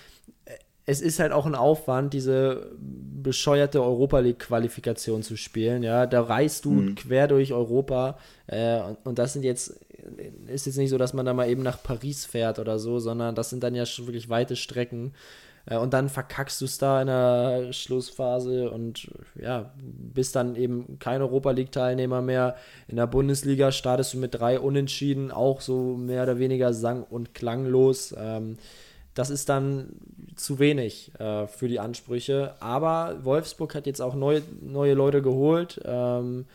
es 0.85 1.01
ist 1.01 1.21
halt 1.21 1.33
auch 1.33 1.47
ein 1.47 1.55
Aufwand, 1.55 2.13
diese 2.13 2.73
bescheuerte 2.79 3.83
Europa 3.83 4.19
League-Qualifikation 4.19 5.23
zu 5.23 5.37
spielen. 5.37 5.83
Ja, 5.83 6.07
da 6.07 6.23
reist 6.23 6.65
du 6.65 6.73
mhm. 6.73 6.95
quer 6.97 7.29
durch 7.29 7.53
Europa 7.53 8.19
äh, 8.47 8.81
und, 8.81 8.99
und, 9.05 9.19
das 9.19 9.33
sind 9.33 9.45
jetzt 9.45 9.79
ist 10.49 10.67
jetzt 10.67 10.77
nicht 10.79 10.91
so, 10.91 10.99
dass 10.99 11.15
man 11.15 11.25
da 11.25 11.33
mal 11.33 11.49
eben 11.49 11.63
nach 11.63 11.81
Paris 11.81 12.25
fährt 12.25 12.59
oder 12.59 12.81
so, 12.81 12.99
sondern 12.99 13.37
das 13.37 13.51
sind 13.51 13.63
dann 13.63 13.75
ja 13.75 13.87
schon 13.87 14.07
wirklich 14.07 14.29
weite 14.29 14.57
Strecken. 14.57 15.15
Äh, 15.67 15.77
und 15.77 15.93
dann 15.93 16.09
verkackst 16.09 16.61
du 16.61 16.65
es 16.65 16.79
da 16.79 17.01
in 17.01 17.07
der 17.07 17.73
Schlussphase 17.73 18.71
und 18.71 19.11
ja, 19.41 19.73
bist 19.77 20.37
dann 20.37 20.57
eben 20.57 20.99
kein 20.99 21.23
Europa 21.23 21.51
League-Teilnehmer 21.51 22.23
mehr. 22.23 22.57
In 22.89 22.97
der 22.97 23.07
Bundesliga 23.07 23.73
startest 23.73 24.15
du 24.15 24.19
mit 24.19 24.35
drei 24.35 24.59
Unentschieden, 24.59 25.31
auch 25.31 25.61
so 25.61 25.97
mehr 25.97 26.25
oder 26.25 26.39
weniger 26.39 26.73
sang- 26.73 27.05
und 27.05 27.35
klanglos. 27.35 28.15
Ähm, 28.19 28.57
das 29.15 29.29
ist 29.29 29.51
dann 29.51 29.89
zu 30.37 30.59
wenig 30.59 31.13
äh, 31.19 31.47
für 31.47 31.69
die 31.69 31.79
Ansprüche. 31.79 32.55
Aber 32.61 33.19
Wolfsburg 33.23 33.75
hat 33.75 33.87
jetzt 33.87 34.01
auch 34.01 34.15
neue, 34.15 34.43
neue 34.63 34.95
Leute 34.95 35.21
geholt. 35.21 35.81
Ähm, 35.85 36.47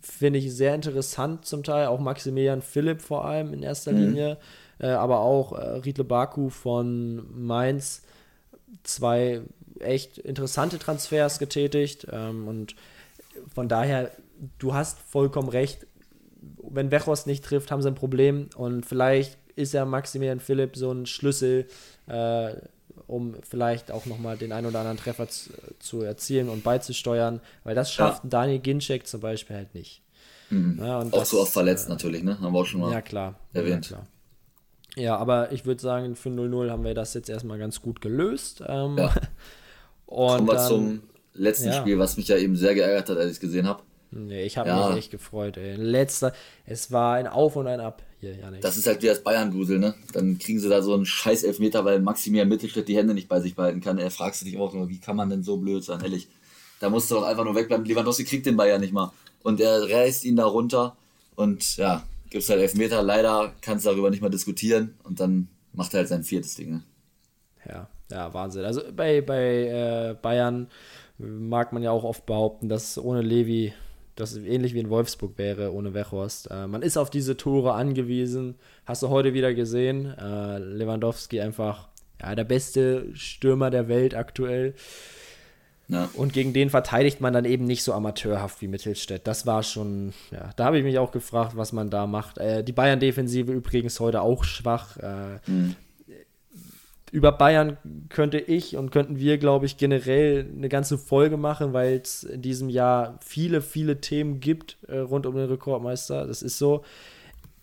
Finde 0.00 0.38
ich 0.38 0.52
sehr 0.52 0.74
interessant 0.74 1.44
zum 1.44 1.62
Teil. 1.62 1.86
Auch 1.86 2.00
Maximilian 2.00 2.62
Philipp 2.62 3.02
vor 3.02 3.26
allem 3.26 3.52
in 3.52 3.62
erster 3.62 3.92
mhm. 3.92 3.98
Linie. 3.98 4.38
Äh, 4.78 4.88
aber 4.88 5.20
auch 5.20 5.52
Riedle 5.84 6.04
Baku 6.04 6.48
von 6.48 7.22
Mainz. 7.34 8.02
Zwei 8.82 9.42
echt 9.80 10.18
interessante 10.18 10.78
Transfers 10.78 11.38
getätigt. 11.38 12.06
Ähm, 12.10 12.48
und 12.48 12.74
von 13.54 13.68
daher, 13.68 14.10
du 14.58 14.74
hast 14.74 14.98
vollkommen 14.98 15.48
recht. 15.48 15.86
Wenn 16.62 16.90
Wechhorst 16.90 17.26
nicht 17.26 17.44
trifft, 17.44 17.70
haben 17.70 17.82
sie 17.82 17.88
ein 17.88 17.94
Problem. 17.94 18.48
Und 18.56 18.86
vielleicht 18.86 19.38
ist 19.56 19.74
ja 19.74 19.84
Maximilian 19.84 20.40
Philipp 20.40 20.76
so 20.76 20.90
ein 20.90 21.06
Schlüssel, 21.06 21.66
äh, 22.06 22.52
um 23.06 23.34
vielleicht 23.42 23.90
auch 23.90 24.06
nochmal 24.06 24.36
den 24.36 24.52
einen 24.52 24.66
oder 24.66 24.80
anderen 24.80 24.98
Treffer 24.98 25.28
zu, 25.28 25.50
zu, 25.78 26.02
erzielen 26.02 26.48
und 26.48 26.62
beizusteuern, 26.62 27.40
weil 27.64 27.74
das 27.74 27.92
schafft 27.92 28.24
ja. 28.24 28.30
Daniel 28.30 28.60
Ginczek 28.60 29.06
zum 29.06 29.20
Beispiel 29.20 29.56
halt 29.56 29.74
nicht. 29.74 30.02
Mhm. 30.50 30.78
Ja, 30.80 31.00
auch 31.00 31.10
das, 31.10 31.30
so 31.30 31.40
oft 31.40 31.52
verletzt 31.52 31.86
äh, 31.86 31.90
natürlich, 31.90 32.22
ne? 32.22 32.40
Haben 32.40 32.52
wir 32.52 32.60
auch 32.60 32.66
schon 32.66 32.80
mal 32.80 32.92
ja, 32.92 33.02
klar. 33.02 33.34
erwähnt. 33.52 33.90
Ja, 33.90 33.96
klar. 33.96 34.06
Ja 34.96 35.16
aber 35.16 35.52
ich 35.52 35.66
würde 35.66 35.80
sagen, 35.80 36.16
für 36.16 36.28
0-0 36.28 36.70
haben 36.70 36.84
wir 36.84 36.94
das 36.94 37.14
jetzt 37.14 37.28
erstmal 37.28 37.58
ganz 37.58 37.80
gut 37.80 38.00
gelöst. 38.00 38.62
Ähm, 38.66 38.96
ja. 38.98 39.14
Kommen 40.06 40.46
wir 40.46 40.54
dann, 40.54 40.68
zum 40.68 41.02
letzten 41.34 41.72
Spiel, 41.72 41.98
was 41.98 42.16
mich 42.16 42.28
ja 42.28 42.36
eben 42.36 42.56
sehr 42.56 42.74
geärgert 42.74 43.10
hat, 43.10 43.16
als 43.16 43.26
ich 43.26 43.32
es 43.32 43.40
gesehen 43.40 43.66
habe. 43.66 43.82
Nee, 44.12 44.42
ich 44.42 44.58
habe 44.58 44.68
ja. 44.68 44.88
mich 44.88 44.98
echt 44.98 45.10
gefreut, 45.12 45.56
ey. 45.56 45.76
Letzter, 45.76 46.32
es 46.66 46.90
war 46.90 47.14
ein 47.14 47.28
Auf 47.28 47.54
und 47.54 47.68
ein 47.68 47.78
Ab 47.78 48.02
hier, 48.18 48.34
Janik. 48.34 48.60
Das 48.60 48.76
ist 48.76 48.86
halt 48.86 49.02
wie 49.02 49.06
das 49.06 49.22
Bayern-Dusel, 49.22 49.78
ne? 49.78 49.94
Dann 50.12 50.38
kriegen 50.38 50.58
sie 50.58 50.68
da 50.68 50.82
so 50.82 50.94
einen 50.94 51.06
scheiß 51.06 51.44
Elfmeter, 51.44 51.84
weil 51.84 52.00
Maximilian 52.00 52.48
Mittelstädt 52.48 52.88
die 52.88 52.96
Hände 52.96 53.14
nicht 53.14 53.28
bei 53.28 53.40
sich 53.40 53.54
behalten 53.54 53.80
kann. 53.80 53.98
Er 53.98 54.10
fragst 54.10 54.40
du 54.40 54.46
dich 54.46 54.58
auch 54.58 54.74
nur, 54.74 54.88
wie 54.88 54.98
kann 54.98 55.14
man 55.14 55.30
denn 55.30 55.44
so 55.44 55.58
blöd 55.58 55.84
sein, 55.84 56.00
ehrlich? 56.00 56.28
Da 56.80 56.90
musst 56.90 57.10
du 57.10 57.14
doch 57.14 57.22
einfach 57.22 57.44
nur 57.44 57.54
wegbleiben. 57.54 57.84
Lewandowski 57.84 58.24
kriegt 58.24 58.46
den 58.46 58.56
Bayern 58.56 58.80
nicht 58.80 58.92
mal. 58.92 59.12
Und 59.42 59.60
er 59.60 59.88
reißt 59.88 60.24
ihn 60.24 60.36
da 60.36 60.44
runter 60.44 60.96
und 61.36 61.76
ja, 61.76 62.02
gibt's 62.30 62.48
halt 62.48 62.60
Elfmeter. 62.60 63.02
Leider 63.02 63.54
kannst 63.60 63.84
du 63.84 63.90
darüber 63.90 64.10
nicht 64.10 64.22
mal 64.22 64.30
diskutieren 64.30 64.94
und 65.02 65.20
dann 65.20 65.48
macht 65.72 65.94
er 65.94 65.98
halt 65.98 66.08
sein 66.08 66.24
viertes 66.24 66.54
Ding, 66.54 66.70
ne? 66.70 66.82
Ja, 67.68 67.88
ja, 68.10 68.32
Wahnsinn. 68.32 68.64
Also 68.64 68.82
bei, 68.94 69.20
bei 69.20 69.66
äh, 69.66 70.16
Bayern 70.20 70.68
mag 71.18 71.72
man 71.72 71.82
ja 71.82 71.90
auch 71.90 72.04
oft 72.04 72.24
behaupten, 72.26 72.68
dass 72.68 72.98
ohne 72.98 73.20
Levi 73.20 73.74
das 74.16 74.36
ähnlich 74.36 74.74
wie 74.74 74.80
in 74.80 74.90
Wolfsburg 74.90 75.38
wäre 75.38 75.72
ohne 75.72 75.94
Wechhorst. 75.94 76.50
Äh, 76.50 76.66
man 76.66 76.82
ist 76.82 76.96
auf 76.96 77.10
diese 77.10 77.36
Tore 77.36 77.74
angewiesen. 77.74 78.56
Hast 78.86 79.02
du 79.02 79.08
heute 79.08 79.34
wieder 79.34 79.54
gesehen. 79.54 80.06
Äh, 80.18 80.58
Lewandowski 80.58 81.40
einfach 81.40 81.88
ja, 82.20 82.34
der 82.34 82.44
beste 82.44 83.14
Stürmer 83.14 83.70
der 83.70 83.88
Welt 83.88 84.14
aktuell. 84.14 84.74
Ja. 85.90 86.08
Und 86.14 86.32
gegen 86.32 86.52
den 86.52 86.70
verteidigt 86.70 87.20
man 87.20 87.32
dann 87.32 87.44
eben 87.44 87.64
nicht 87.64 87.82
so 87.82 87.92
amateurhaft 87.92 88.62
wie 88.62 88.68
Mittelstädt. 88.68 89.26
Das 89.26 89.46
war 89.46 89.62
schon, 89.62 90.12
ja, 90.30 90.50
da 90.56 90.66
habe 90.66 90.78
ich 90.78 90.84
mich 90.84 90.98
auch 90.98 91.10
gefragt, 91.10 91.56
was 91.56 91.72
man 91.72 91.90
da 91.90 92.06
macht. 92.06 92.38
Äh, 92.38 92.62
die 92.62 92.72
Bayern-Defensive 92.72 93.52
übrigens 93.52 93.98
heute 94.00 94.22
auch 94.22 94.44
schwach. 94.44 94.96
Äh, 94.98 95.38
mhm 95.46 95.76
über 97.12 97.32
Bayern 97.32 97.76
könnte 98.08 98.38
ich 98.38 98.76
und 98.76 98.90
könnten 98.90 99.18
wir, 99.18 99.38
glaube 99.38 99.66
ich, 99.66 99.76
generell 99.76 100.48
eine 100.56 100.68
ganze 100.68 100.96
Folge 100.96 101.36
machen, 101.36 101.72
weil 101.72 102.00
es 102.02 102.22
in 102.22 102.42
diesem 102.42 102.68
Jahr 102.68 103.18
viele, 103.20 103.62
viele 103.62 104.00
Themen 104.00 104.40
gibt 104.40 104.76
äh, 104.88 104.98
rund 104.98 105.26
um 105.26 105.34
den 105.34 105.48
Rekordmeister. 105.48 106.26
Das 106.26 106.42
ist 106.42 106.58
so. 106.58 106.84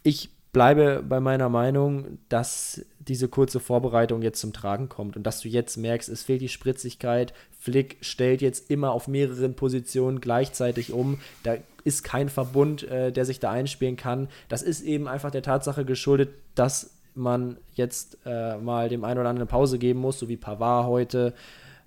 Ich 0.04 0.30
bleibe 0.58 1.04
bei 1.08 1.20
meiner 1.20 1.50
Meinung, 1.50 2.18
dass 2.30 2.84
diese 2.98 3.28
kurze 3.28 3.60
Vorbereitung 3.60 4.24
jetzt 4.24 4.42
zum 4.42 4.54
Tragen 4.54 4.90
kommt 4.90 5.16
und 5.16 5.22
dass 5.22 5.42
du 5.42 5.50
jetzt 5.50 5.78
merkst, 5.78 6.10
es 6.10 6.24
fehlt 6.24 6.42
die 6.42 6.50
Spritzigkeit. 6.50 7.32
Flick 7.60 7.98
stellt 8.02 8.42
jetzt 8.42 8.72
immer 8.72 8.92
auf 8.92 9.08
mehreren 9.08 9.54
Positionen 9.54 10.20
gleichzeitig 10.20 10.92
um. 10.92 11.20
Da 11.44 11.58
ist 11.84 12.04
kein 12.04 12.28
Verbund, 12.28 12.82
äh, 12.90 13.12
der 13.12 13.24
sich 13.26 13.40
da 13.40 13.52
einspielen 13.52 13.98
kann. 13.98 14.30
Das 14.50 14.64
ist 14.64 14.82
eben 14.82 15.08
einfach 15.08 15.30
der 15.30 15.44
Tatsache 15.44 15.86
geschuldet, 15.86 16.30
dass 16.56 16.90
man 17.14 17.58
jetzt 17.76 18.18
äh, 18.26 18.58
mal 18.58 18.90
dem 18.90 19.04
einen 19.04 19.20
oder 19.20 19.30
anderen 19.30 19.48
eine 19.48 19.60
Pause 19.60 19.78
geben 19.78 20.00
muss, 20.00 20.18
so 20.18 20.28
wie 20.28 20.38
Pavard 20.38 20.88
heute. 20.88 21.36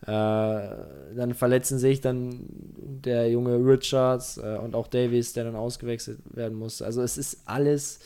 Äh, 0.03 0.07
dann 0.07 1.35
verletzen 1.35 1.81
sich 1.81 2.01
dann 2.01 2.39
der 2.79 3.29
junge 3.31 3.57
Richards 3.57 4.39
äh, 4.39 4.59
und 4.63 4.77
auch 4.77 4.87
Davies, 4.87 5.33
der 5.33 5.43
dann 5.43 5.57
ausgewechselt 5.57 6.21
werden 6.37 6.57
muss. 6.57 6.83
Also 6.83 7.03
es 7.03 7.19
ist 7.19 7.41
alles 7.47 7.99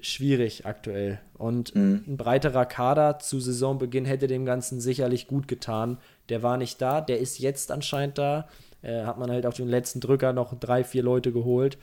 schwierig 0.00 0.66
aktuell. 0.66 1.20
Und 1.34 1.74
mhm. 1.74 2.04
ein 2.06 2.16
breiterer 2.16 2.66
Kader 2.66 3.18
zu 3.18 3.40
Saisonbeginn 3.40 4.04
hätte 4.04 4.26
dem 4.26 4.44
Ganzen 4.44 4.80
sicherlich 4.80 5.26
gut 5.26 5.48
getan. 5.48 5.98
Der 6.28 6.42
war 6.42 6.56
nicht 6.56 6.80
da, 6.80 7.00
der 7.00 7.18
ist 7.18 7.38
jetzt 7.38 7.70
anscheinend 7.70 8.18
da. 8.18 8.48
Äh, 8.82 9.04
hat 9.04 9.18
man 9.18 9.30
halt 9.30 9.46
auf 9.46 9.54
den 9.54 9.68
letzten 9.68 10.00
Drücker 10.00 10.32
noch 10.32 10.58
drei, 10.58 10.84
vier 10.84 11.02
Leute 11.02 11.32
geholt. 11.32 11.78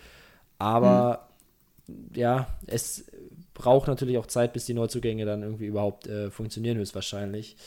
Aber 0.58 1.28
mhm. 1.88 2.10
ja, 2.14 2.48
es 2.68 3.06
braucht 3.54 3.88
natürlich 3.88 4.18
auch 4.18 4.28
Zeit, 4.28 4.54
bis 4.54 4.66
die 4.66 4.74
Neuzugänge 4.74 5.26
dann 5.26 5.44
irgendwie 5.44 5.66
überhaupt 5.66 6.08
äh, 6.08 6.30
funktionieren, 6.30 6.78
höchstwahrscheinlich. 6.78 7.58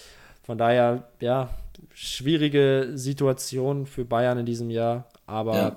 Von 0.43 0.59
daher, 0.59 1.09
ja, 1.21 1.51
schwierige 1.95 2.93
Situation 2.95 3.87
für 3.87 4.05
Bayern 4.05 4.39
in 4.39 4.47
diesem 4.47 4.71
Jahr, 4.71 5.09
aber 5.27 5.57
ja. 5.57 5.77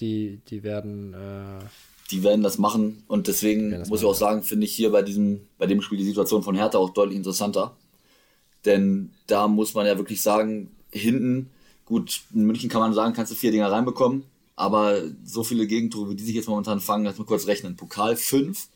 die, 0.00 0.40
die 0.48 0.62
werden. 0.62 1.14
Äh, 1.14 1.64
die 2.10 2.22
werden 2.22 2.42
das 2.42 2.58
machen 2.58 3.02
und 3.06 3.28
deswegen 3.28 3.70
muss 3.70 3.88
machen. 3.88 3.98
ich 3.98 4.04
auch 4.04 4.14
sagen, 4.14 4.42
finde 4.42 4.66
ich 4.66 4.72
hier 4.74 4.90
bei 4.90 5.02
diesem, 5.02 5.42
bei 5.58 5.66
dem 5.66 5.80
Spiel 5.82 5.98
die 5.98 6.04
Situation 6.04 6.42
von 6.42 6.54
Hertha 6.54 6.78
auch 6.78 6.90
deutlich 6.90 7.16
interessanter. 7.16 7.76
Denn 8.64 9.10
da 9.26 9.48
muss 9.48 9.74
man 9.74 9.86
ja 9.86 9.96
wirklich 9.96 10.22
sagen, 10.22 10.70
hinten, 10.90 11.50
gut, 11.86 12.22
in 12.34 12.46
München 12.46 12.68
kann 12.68 12.80
man 12.80 12.92
sagen, 12.92 13.14
kannst 13.14 13.32
du 13.32 13.36
vier 13.36 13.52
Dinger 13.52 13.70
reinbekommen, 13.70 14.24
aber 14.56 15.02
so 15.24 15.44
viele 15.44 15.66
Gegentore, 15.66 16.10
wie 16.10 16.16
die 16.16 16.24
sich 16.24 16.34
jetzt 16.34 16.48
momentan 16.48 16.80
fangen, 16.80 17.04
lass 17.04 17.18
mal 17.18 17.24
kurz 17.24 17.46
rechnen. 17.46 17.76
Pokal 17.76 18.16
5, 18.16 18.68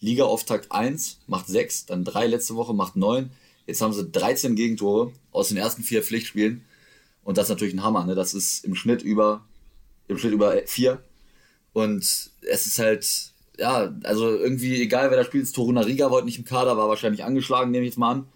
Liga-Auftakt 0.00 0.72
1, 0.72 1.20
macht 1.26 1.46
6, 1.46 1.86
dann 1.86 2.04
3 2.04 2.26
letzte 2.26 2.56
Woche, 2.56 2.74
macht 2.74 2.96
9. 2.96 3.30
Jetzt 3.66 3.80
haben 3.80 3.92
sie 3.92 4.04
13 4.04 4.56
Gegentore 4.56 5.12
aus 5.30 5.48
den 5.48 5.56
ersten 5.56 5.82
vier 5.82 6.02
Pflichtspielen. 6.02 6.64
Und 7.24 7.38
das 7.38 7.46
ist 7.46 7.50
natürlich 7.50 7.74
ein 7.74 7.84
Hammer, 7.84 8.04
ne? 8.04 8.16
Das 8.16 8.34
ist 8.34 8.64
im 8.64 8.74
Schnitt 8.74 9.02
über, 9.02 9.44
im 10.08 10.18
Schnitt 10.18 10.32
über 10.32 10.60
4. 10.66 11.00
Und 11.72 12.02
es 12.02 12.66
ist 12.66 12.78
halt, 12.78 13.06
ja, 13.58 13.92
also 14.04 14.28
irgendwie, 14.28 14.82
egal 14.82 15.10
wer 15.10 15.18
da 15.18 15.24
spielt, 15.24 15.52
Toruna 15.52 15.82
Riga 15.82 16.10
heute 16.10 16.26
nicht 16.26 16.38
im 16.38 16.44
Kader, 16.44 16.76
war 16.76 16.88
wahrscheinlich 16.88 17.24
angeschlagen, 17.24 17.70
nehme 17.70 17.84
ich 17.84 17.92
jetzt 17.92 17.98
mal 17.98 18.12
an. 18.12 18.26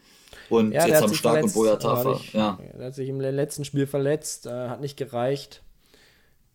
Und 0.49 0.73
ja, 0.73 0.87
jetzt 0.87 1.03
haben 1.03 1.15
Stark 1.15 1.45
und 1.45 1.55
Boyata. 1.55 2.21
Ja. 2.33 2.59
Er 2.79 2.87
hat 2.87 2.95
sich 2.95 3.09
im 3.09 3.21
letzten 3.21 3.65
Spiel 3.65 3.87
verletzt, 3.87 4.47
äh, 4.47 4.69
hat 4.69 4.81
nicht 4.81 4.97
gereicht. 4.97 5.63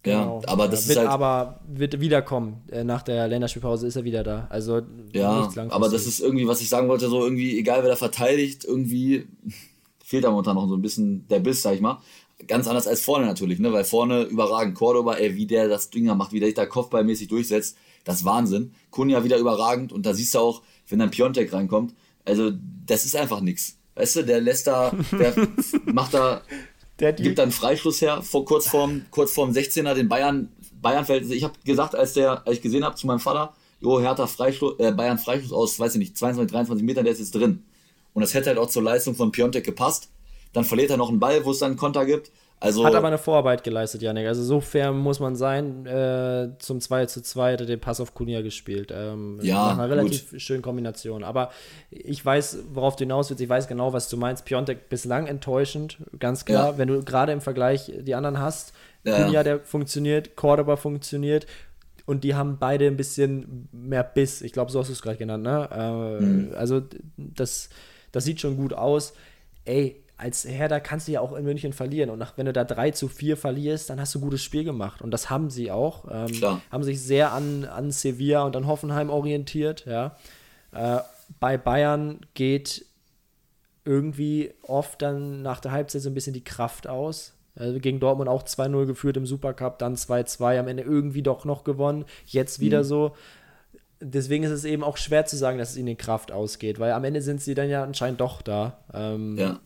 Genau. 0.04 0.42
Ja, 0.44 0.50
aber 0.50 0.68
das 0.68 0.88
wird 0.88 0.98
ist 0.98 1.00
halt. 1.00 1.10
Aber 1.10 1.60
wird 1.68 2.00
wiederkommen. 2.00 2.62
Äh, 2.72 2.84
nach 2.84 3.04
der 3.04 3.28
Länderspielpause 3.28 3.86
ist 3.86 3.96
er 3.96 4.04
wieder 4.04 4.24
da. 4.24 4.48
Also 4.50 4.82
ja, 5.14 5.50
aber 5.70 5.90
das 5.90 6.08
ist 6.08 6.22
irgendwie, 6.22 6.48
was 6.48 6.62
ich 6.62 6.70
sagen 6.70 6.88
wollte, 6.88 7.08
so 7.08 7.24
irgendwie, 7.24 7.60
egal 7.60 7.84
wer 7.84 7.90
da 7.90 7.96
verteidigt, 7.96 8.66
irgendwie 8.66 9.28
fehlt 10.04 10.24
da 10.24 10.32
momentan 10.32 10.56
noch 10.56 10.68
so 10.68 10.76
ein 10.76 10.82
bisschen 10.82 11.28
der 11.28 11.40
Biss, 11.40 11.62
sag 11.62 11.76
ich 11.76 11.82
mal. 11.82 12.02
Ganz 12.48 12.68
anders 12.68 12.88
als 12.88 13.02
vorne 13.02 13.26
natürlich, 13.26 13.60
ne? 13.60 13.72
Weil 13.74 13.84
vorne 13.84 14.24
überragend. 14.24 14.76
Cordoba, 14.76 15.16
ey, 15.16 15.36
wie 15.36 15.46
der 15.46 15.68
das 15.68 15.90
Ding 15.90 16.06
macht, 16.06 16.32
wie 16.32 16.40
der 16.40 16.48
sich 16.48 16.56
da 16.56 16.66
kopfballmäßig 16.66 17.28
durchsetzt, 17.28 17.78
das 18.04 18.18
ist 18.18 18.26
Wahnsinn. 18.26 18.74
Kunja 18.90 19.24
wieder 19.24 19.38
überragend 19.38 19.92
und 19.92 20.06
da 20.06 20.14
siehst 20.14 20.34
du 20.34 20.40
auch, 20.40 20.62
wenn 20.88 21.00
dann 21.00 21.12
Piontek 21.12 21.54
reinkommt, 21.54 21.94
also 22.26 22.52
das 22.86 23.06
ist 23.06 23.16
einfach 23.16 23.42
nichts. 23.42 23.78
Weißt 23.96 24.16
du, 24.18 24.24
der 24.24 24.42
lässt 24.42 24.68
da, 24.68 24.92
der 25.12 25.34
macht 25.86 26.14
da 26.14 26.42
der 27.02 27.14
gibt 27.14 27.40
dann 27.40 27.52
Freischluss 27.52 28.00
her, 28.02 28.22
vor, 28.22 28.46
kurz, 28.46 28.68
vorm, 28.68 29.06
kurz 29.10 29.34
vorm 29.34 29.52
16er, 29.52 29.96
den 29.96 30.08
Bayern, 30.08 30.50
Bayern 30.82 31.04
fällt. 31.04 31.30
Ich 31.32 31.44
habe 31.44 31.56
gesagt, 31.66 31.96
als, 31.96 32.14
der, 32.14 32.46
als 32.46 32.58
ich 32.58 32.62
gesehen 32.62 32.86
habe 32.86 32.96
zu 32.96 33.08
meinem 33.08 33.20
Vater, 33.20 33.56
jo, 33.80 34.00
Hertha 34.00 34.28
Freischluss, 34.28 34.80
äh, 34.80 34.92
Bayern 34.92 35.18
Freischluss 35.18 35.52
aus, 35.52 35.80
weiß 35.80 35.96
ich 35.96 36.00
nicht, 36.00 36.18
22, 36.18 36.52
23 36.52 36.86
Metern, 36.86 37.04
der 37.04 37.14
ist 37.14 37.20
jetzt 37.20 37.34
drin. 37.34 37.64
Und 38.14 38.22
das 38.22 38.36
hätte 38.36 38.50
halt 38.50 38.60
auch 38.60 38.70
zur 38.70 38.84
Leistung 38.84 39.16
von 39.16 39.32
Piontek 39.32 39.64
gepasst. 39.64 40.11
Dann 40.54 40.64
verliert 40.64 40.92
er 40.92 40.98
noch 40.98 41.10
einen 41.10 41.20
Ball, 41.20 41.46
wo 41.46 41.52
es 41.52 41.60
dann 41.60 41.72
einen 41.72 41.78
Konter 41.78 42.06
gibt. 42.06 42.32
Also, 42.64 42.86
hat 42.86 42.94
aber 42.94 43.08
eine 43.08 43.18
Vorarbeit 43.18 43.64
geleistet, 43.64 44.04
Janik. 44.04 44.28
Also 44.28 44.44
so 44.44 44.62
fair 44.62 44.92
muss 44.92 45.20
man 45.20 45.36
sein. 45.36 45.88
Äh, 45.88 46.50
zum 46.60 46.80
2 46.80 47.08
zu 47.08 47.24
2 47.24 47.54
hat 47.54 47.62
er 47.62 47.66
den 47.66 47.80
Pass 47.80 48.00
auf 48.00 48.14
Kunia 48.14 48.42
gespielt. 48.42 48.94
Ähm, 48.96 49.40
ja, 49.42 49.72
einer 49.72 49.90
relativ 49.90 50.30
gut. 50.30 50.42
schönen 50.42 50.62
Kombination. 50.62 51.24
Aber 51.24 51.50
ich 51.90 52.24
weiß, 52.24 52.60
worauf 52.72 52.96
du 52.96 53.02
hinaus 53.02 53.32
willst. 53.32 53.42
Ich 53.42 53.50
weiß 53.50 53.68
genau, 53.68 53.94
was 53.94 54.10
du 54.10 54.18
meinst. 54.18 54.46
Piontek 54.46 54.90
bislang 54.90 55.26
enttäuschend, 55.26 55.98
ganz 56.20 56.46
klar. 56.46 56.74
Ja. 56.74 56.78
Wenn 56.78 56.88
du 56.88 57.04
gerade 57.04 57.32
im 57.32 57.42
Vergleich 57.42 57.92
die 57.98 58.14
anderen 58.14 58.38
hast. 58.38 58.74
Ja. 59.04 59.24
Kunia, 59.24 59.42
der 59.42 59.62
funktioniert, 59.62 60.36
Cordoba 60.36 60.76
funktioniert. 60.76 61.48
Und 62.06 62.24
die 62.24 62.36
haben 62.36 62.58
beide 62.60 62.86
ein 62.86 62.98
bisschen 62.98 63.70
mehr 63.72 64.04
Biss. 64.04 64.44
Ich 64.44 64.54
glaube, 64.54 64.72
so 64.72 64.80
hast 64.80 64.90
du 64.90 64.94
es 64.94 65.02
gerade 65.02 65.18
genannt. 65.18 65.44
Ne? 65.44 65.68
Äh, 65.72 66.24
mhm. 66.24 66.52
Also 66.56 66.84
das, 67.18 67.70
das 68.12 68.24
sieht 68.24 68.40
schon 68.40 68.56
gut 68.56 68.74
aus. 68.74 69.14
Ey, 69.66 70.01
als 70.22 70.46
Herder 70.46 70.80
kannst 70.80 71.08
du 71.08 71.14
ja 71.14 71.22
auch 71.22 71.34
in 71.34 71.44
München 71.44 71.74
verlieren. 71.74 72.12
Und 72.12 72.20
nach, 72.20 72.38
wenn 72.38 72.46
du 72.46 72.54
da 72.54 72.64
3 72.64 72.92
zu 72.92 73.08
4 73.08 73.38
verlierst, 73.38 73.90
dann 73.90 74.00
hast 74.00 74.14
du 74.14 74.20
ein 74.20 74.22
gutes 74.22 74.44
Spiel 74.44 74.64
gemacht. 74.64 75.02
Und 75.02 75.12
das 75.12 75.30
haben 75.32 75.50
sie 75.50 75.72
auch. 75.72 76.06
Ähm, 76.10 76.60
haben 76.72 76.84
sich 76.84 77.02
sehr 77.02 77.34
an, 77.34 77.66
an 77.66 77.92
Sevilla 77.92 78.44
und 78.44 78.56
an 78.56 78.68
Hoffenheim 78.68 79.10
orientiert. 79.10 79.86
Ja. 79.86 80.16
Äh, 80.74 81.00
bei 81.40 81.58
Bayern 81.58 82.20
geht 82.36 82.86
irgendwie 83.84 84.54
oft 84.62 85.02
dann 85.02 85.42
nach 85.42 85.60
der 85.60 85.72
Halbzeit 85.72 86.04
so 86.04 86.10
ein 86.10 86.14
bisschen 86.14 86.34
die 86.34 86.44
Kraft 86.44 86.88
aus. 86.88 87.34
Also 87.56 87.80
gegen 87.80 88.00
Dortmund 88.00 88.30
auch 88.30 88.44
2-0 88.44 88.86
geführt 88.86 89.18
im 89.18 89.26
Supercup, 89.26 89.80
dann 89.80 89.96
2-2, 89.96 90.60
am 90.60 90.68
Ende 90.68 90.84
irgendwie 90.84 91.24
doch 91.24 91.46
noch 91.46 91.64
gewonnen. 91.64 92.06
Jetzt 92.28 92.60
wieder 92.60 92.80
mhm. 92.80 92.88
so. 92.88 93.16
Deswegen 94.00 94.44
ist 94.44 94.52
es 94.52 94.66
eben 94.66 94.84
auch 94.84 94.98
schwer 94.98 95.26
zu 95.26 95.36
sagen, 95.36 95.58
dass 95.58 95.72
es 95.72 95.78
ihnen 95.78 95.88
die 95.88 95.96
Kraft 95.96 96.32
ausgeht, 96.32 96.80
weil 96.80 96.92
am 96.92 97.04
Ende 97.04 97.22
sind 97.22 97.42
sie 97.42 97.56
dann 97.56 97.70
ja 97.70 97.84
anscheinend 97.84 98.22
doch 98.22 98.42
da. 98.42 98.78
Ähm, 98.94 99.38
ja. 99.38 99.60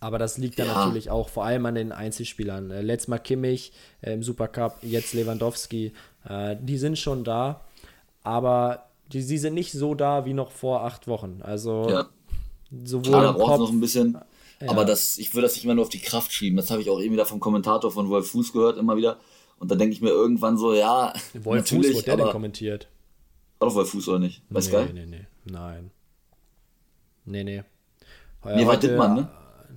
Aber 0.00 0.18
das 0.18 0.38
liegt 0.38 0.58
dann 0.58 0.68
ja. 0.68 0.86
natürlich 0.86 1.10
auch 1.10 1.28
vor 1.28 1.44
allem 1.44 1.66
an 1.66 1.74
den 1.74 1.92
Einzelspielern. 1.92 2.70
Äh, 2.70 2.82
letztes 2.82 3.08
Mal 3.08 3.18
Kimmich 3.18 3.72
äh, 4.00 4.12
im 4.12 4.22
Supercup, 4.22 4.76
jetzt 4.82 5.12
Lewandowski. 5.12 5.92
Äh, 6.28 6.56
die 6.60 6.78
sind 6.78 6.98
schon 6.98 7.24
da, 7.24 7.62
aber 8.22 8.86
die, 9.12 9.26
die 9.26 9.38
sind 9.38 9.54
nicht 9.54 9.72
so 9.72 9.94
da 9.94 10.24
wie 10.24 10.34
noch 10.34 10.52
vor 10.52 10.84
acht 10.84 11.08
Wochen. 11.08 11.40
Also 11.42 11.88
ja. 11.90 12.08
sowohl 12.84 13.10
Klar, 13.10 13.22
da 13.22 13.32
braucht 13.32 13.58
noch 13.58 13.70
ein 13.70 13.80
bisschen. 13.80 14.18
Ja. 14.60 14.70
Aber 14.70 14.84
das, 14.84 15.18
ich 15.18 15.34
würde 15.34 15.46
das 15.46 15.54
nicht 15.54 15.64
immer 15.64 15.74
nur 15.74 15.84
auf 15.84 15.90
die 15.90 16.00
Kraft 16.00 16.32
schieben. 16.32 16.56
Das 16.56 16.70
habe 16.70 16.82
ich 16.82 16.90
auch 16.90 17.00
eben 17.00 17.12
wieder 17.12 17.26
vom 17.26 17.40
Kommentator 17.40 17.90
von 17.90 18.08
Wolf 18.08 18.30
Fuß 18.30 18.52
gehört, 18.52 18.76
immer 18.76 18.96
wieder. 18.96 19.18
Und 19.58 19.70
dann 19.70 19.78
denke 19.78 19.94
ich 19.94 20.00
mir 20.00 20.10
irgendwann 20.10 20.56
so, 20.56 20.74
ja. 20.74 21.12
Wolf 21.34 21.68
Fuß, 21.68 21.94
wurde 21.94 22.02
der 22.02 22.16
denn 22.16 22.28
kommentiert? 22.30 22.88
War 23.58 23.68
doch 23.68 23.74
Wolf 23.74 23.90
Fuß 23.90 24.08
oder 24.08 24.18
nicht? 24.20 24.42
Bei 24.48 24.60
nee, 24.60 24.66
Sky? 24.66 24.92
Nee, 24.92 25.06
nee, 25.06 25.26
nein. 25.44 25.90
Nee, 27.24 27.44
nee. 27.44 27.64
Nee, 28.44 28.66
war 28.66 28.76
Dittmann, 28.76 29.14
ne? 29.14 29.28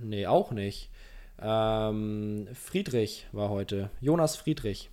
Nee, 0.02 0.26
auch 0.26 0.50
nicht. 0.50 0.90
Ähm, 1.40 2.48
Friedrich 2.54 3.26
war 3.32 3.48
heute. 3.48 3.90
Jonas 4.00 4.36
Friedrich. 4.36 4.90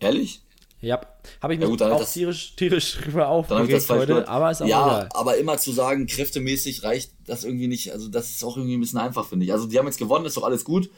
Ehrlich? 0.00 0.42
Ja, 0.80 1.00
habe 1.40 1.54
ich 1.54 1.60
mich 1.60 1.66
ja 1.66 1.70
gut, 1.70 1.82
auch 1.82 1.98
das, 1.98 2.12
tierisch, 2.12 2.56
tierisch 2.56 2.98
drüber 3.04 3.28
aufgeregt 3.28 3.88
heute, 3.88 4.28
aber 4.28 4.50
ist 4.50 4.60
auch 4.60 4.66
Ja, 4.66 4.86
egal. 4.86 5.08
aber 5.14 5.38
immer 5.38 5.56
zu 5.56 5.72
sagen, 5.72 6.06
kräftemäßig 6.06 6.82
reicht 6.82 7.12
das 7.26 7.44
irgendwie 7.44 7.68
nicht. 7.68 7.92
Also 7.92 8.08
das 8.08 8.30
ist 8.30 8.44
auch 8.44 8.56
irgendwie 8.56 8.76
ein 8.76 8.80
bisschen 8.80 8.98
einfach, 8.98 9.26
finde 9.26 9.46
ich. 9.46 9.52
Also 9.52 9.66
die 9.66 9.78
haben 9.78 9.86
jetzt 9.86 9.98
gewonnen, 9.98 10.26
ist 10.26 10.36
doch 10.36 10.44
alles 10.44 10.64
gut. 10.64 10.90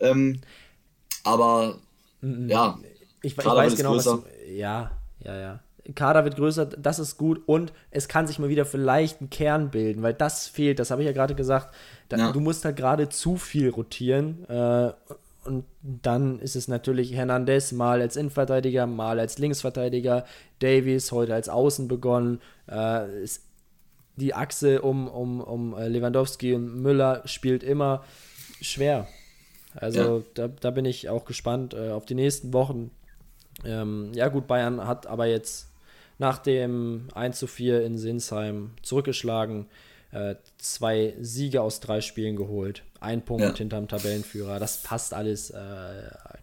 Ähm, 0.00 0.40
aber 1.22 1.78
-mm. 2.22 2.48
ja, 2.48 2.78
ich, 3.22 3.38
ich 3.38 3.44
weiß 3.44 3.76
genau, 3.76 3.94
was 3.94 4.04
du, 4.04 4.24
Ja, 4.48 4.98
ja, 5.20 5.36
ja. 5.38 5.60
Kader 5.94 6.24
wird 6.24 6.36
größer, 6.36 6.66
das 6.66 6.98
ist 6.98 7.16
gut 7.16 7.42
und 7.46 7.72
es 7.90 8.08
kann 8.08 8.26
sich 8.26 8.38
mal 8.38 8.48
wieder 8.48 8.64
vielleicht 8.64 9.20
ein 9.20 9.30
Kern 9.30 9.70
bilden, 9.70 10.02
weil 10.02 10.14
das 10.14 10.46
fehlt, 10.46 10.78
das 10.78 10.90
habe 10.90 11.02
ich 11.02 11.06
ja 11.06 11.12
gerade 11.12 11.34
gesagt. 11.34 11.74
Da, 12.08 12.16
ja. 12.16 12.32
Du 12.32 12.40
musst 12.40 12.64
halt 12.64 12.76
gerade 12.76 13.08
zu 13.08 13.36
viel 13.36 13.70
rotieren 13.70 14.44
äh, 14.48 14.92
und 15.44 15.64
dann 15.82 16.38
ist 16.38 16.56
es 16.56 16.68
natürlich 16.68 17.14
Hernandez 17.14 17.72
mal 17.72 18.00
als 18.00 18.16
Innenverteidiger, 18.16 18.86
mal 18.86 19.18
als 19.18 19.38
Linksverteidiger, 19.38 20.24
Davies 20.58 21.12
heute 21.12 21.34
als 21.34 21.48
Außen 21.48 21.88
begonnen. 21.88 22.40
Äh, 22.66 23.06
die 24.16 24.34
Achse 24.34 24.82
um, 24.82 25.08
um, 25.08 25.40
um 25.40 25.74
äh, 25.74 25.88
Lewandowski 25.88 26.54
und 26.54 26.82
Müller 26.82 27.22
spielt 27.24 27.62
immer 27.62 28.04
schwer. 28.60 29.08
Also 29.74 30.18
ja. 30.18 30.24
da, 30.34 30.48
da 30.48 30.70
bin 30.70 30.84
ich 30.84 31.08
auch 31.08 31.24
gespannt 31.24 31.74
äh, 31.74 31.90
auf 31.90 32.04
die 32.04 32.14
nächsten 32.14 32.52
Wochen. 32.52 32.90
Ähm, 33.64 34.12
ja 34.14 34.28
gut, 34.28 34.46
Bayern 34.46 34.86
hat 34.86 35.06
aber 35.06 35.26
jetzt 35.26 35.69
nach 36.20 36.38
dem 36.38 37.08
1 37.14 37.38
zu 37.38 37.46
4 37.46 37.82
in 37.82 37.96
Sinsheim 37.96 38.72
zurückgeschlagen. 38.82 39.66
Äh, 40.12 40.34
zwei 40.58 41.14
Siege 41.18 41.62
aus 41.62 41.80
drei 41.80 42.02
Spielen 42.02 42.36
geholt. 42.36 42.82
Ein 43.00 43.24
Punkt 43.24 43.42
ja. 43.42 43.54
hinterm 43.54 43.88
Tabellenführer. 43.88 44.58
Das 44.58 44.82
passt 44.82 45.14
alles. 45.14 45.48
Äh, 45.48 45.56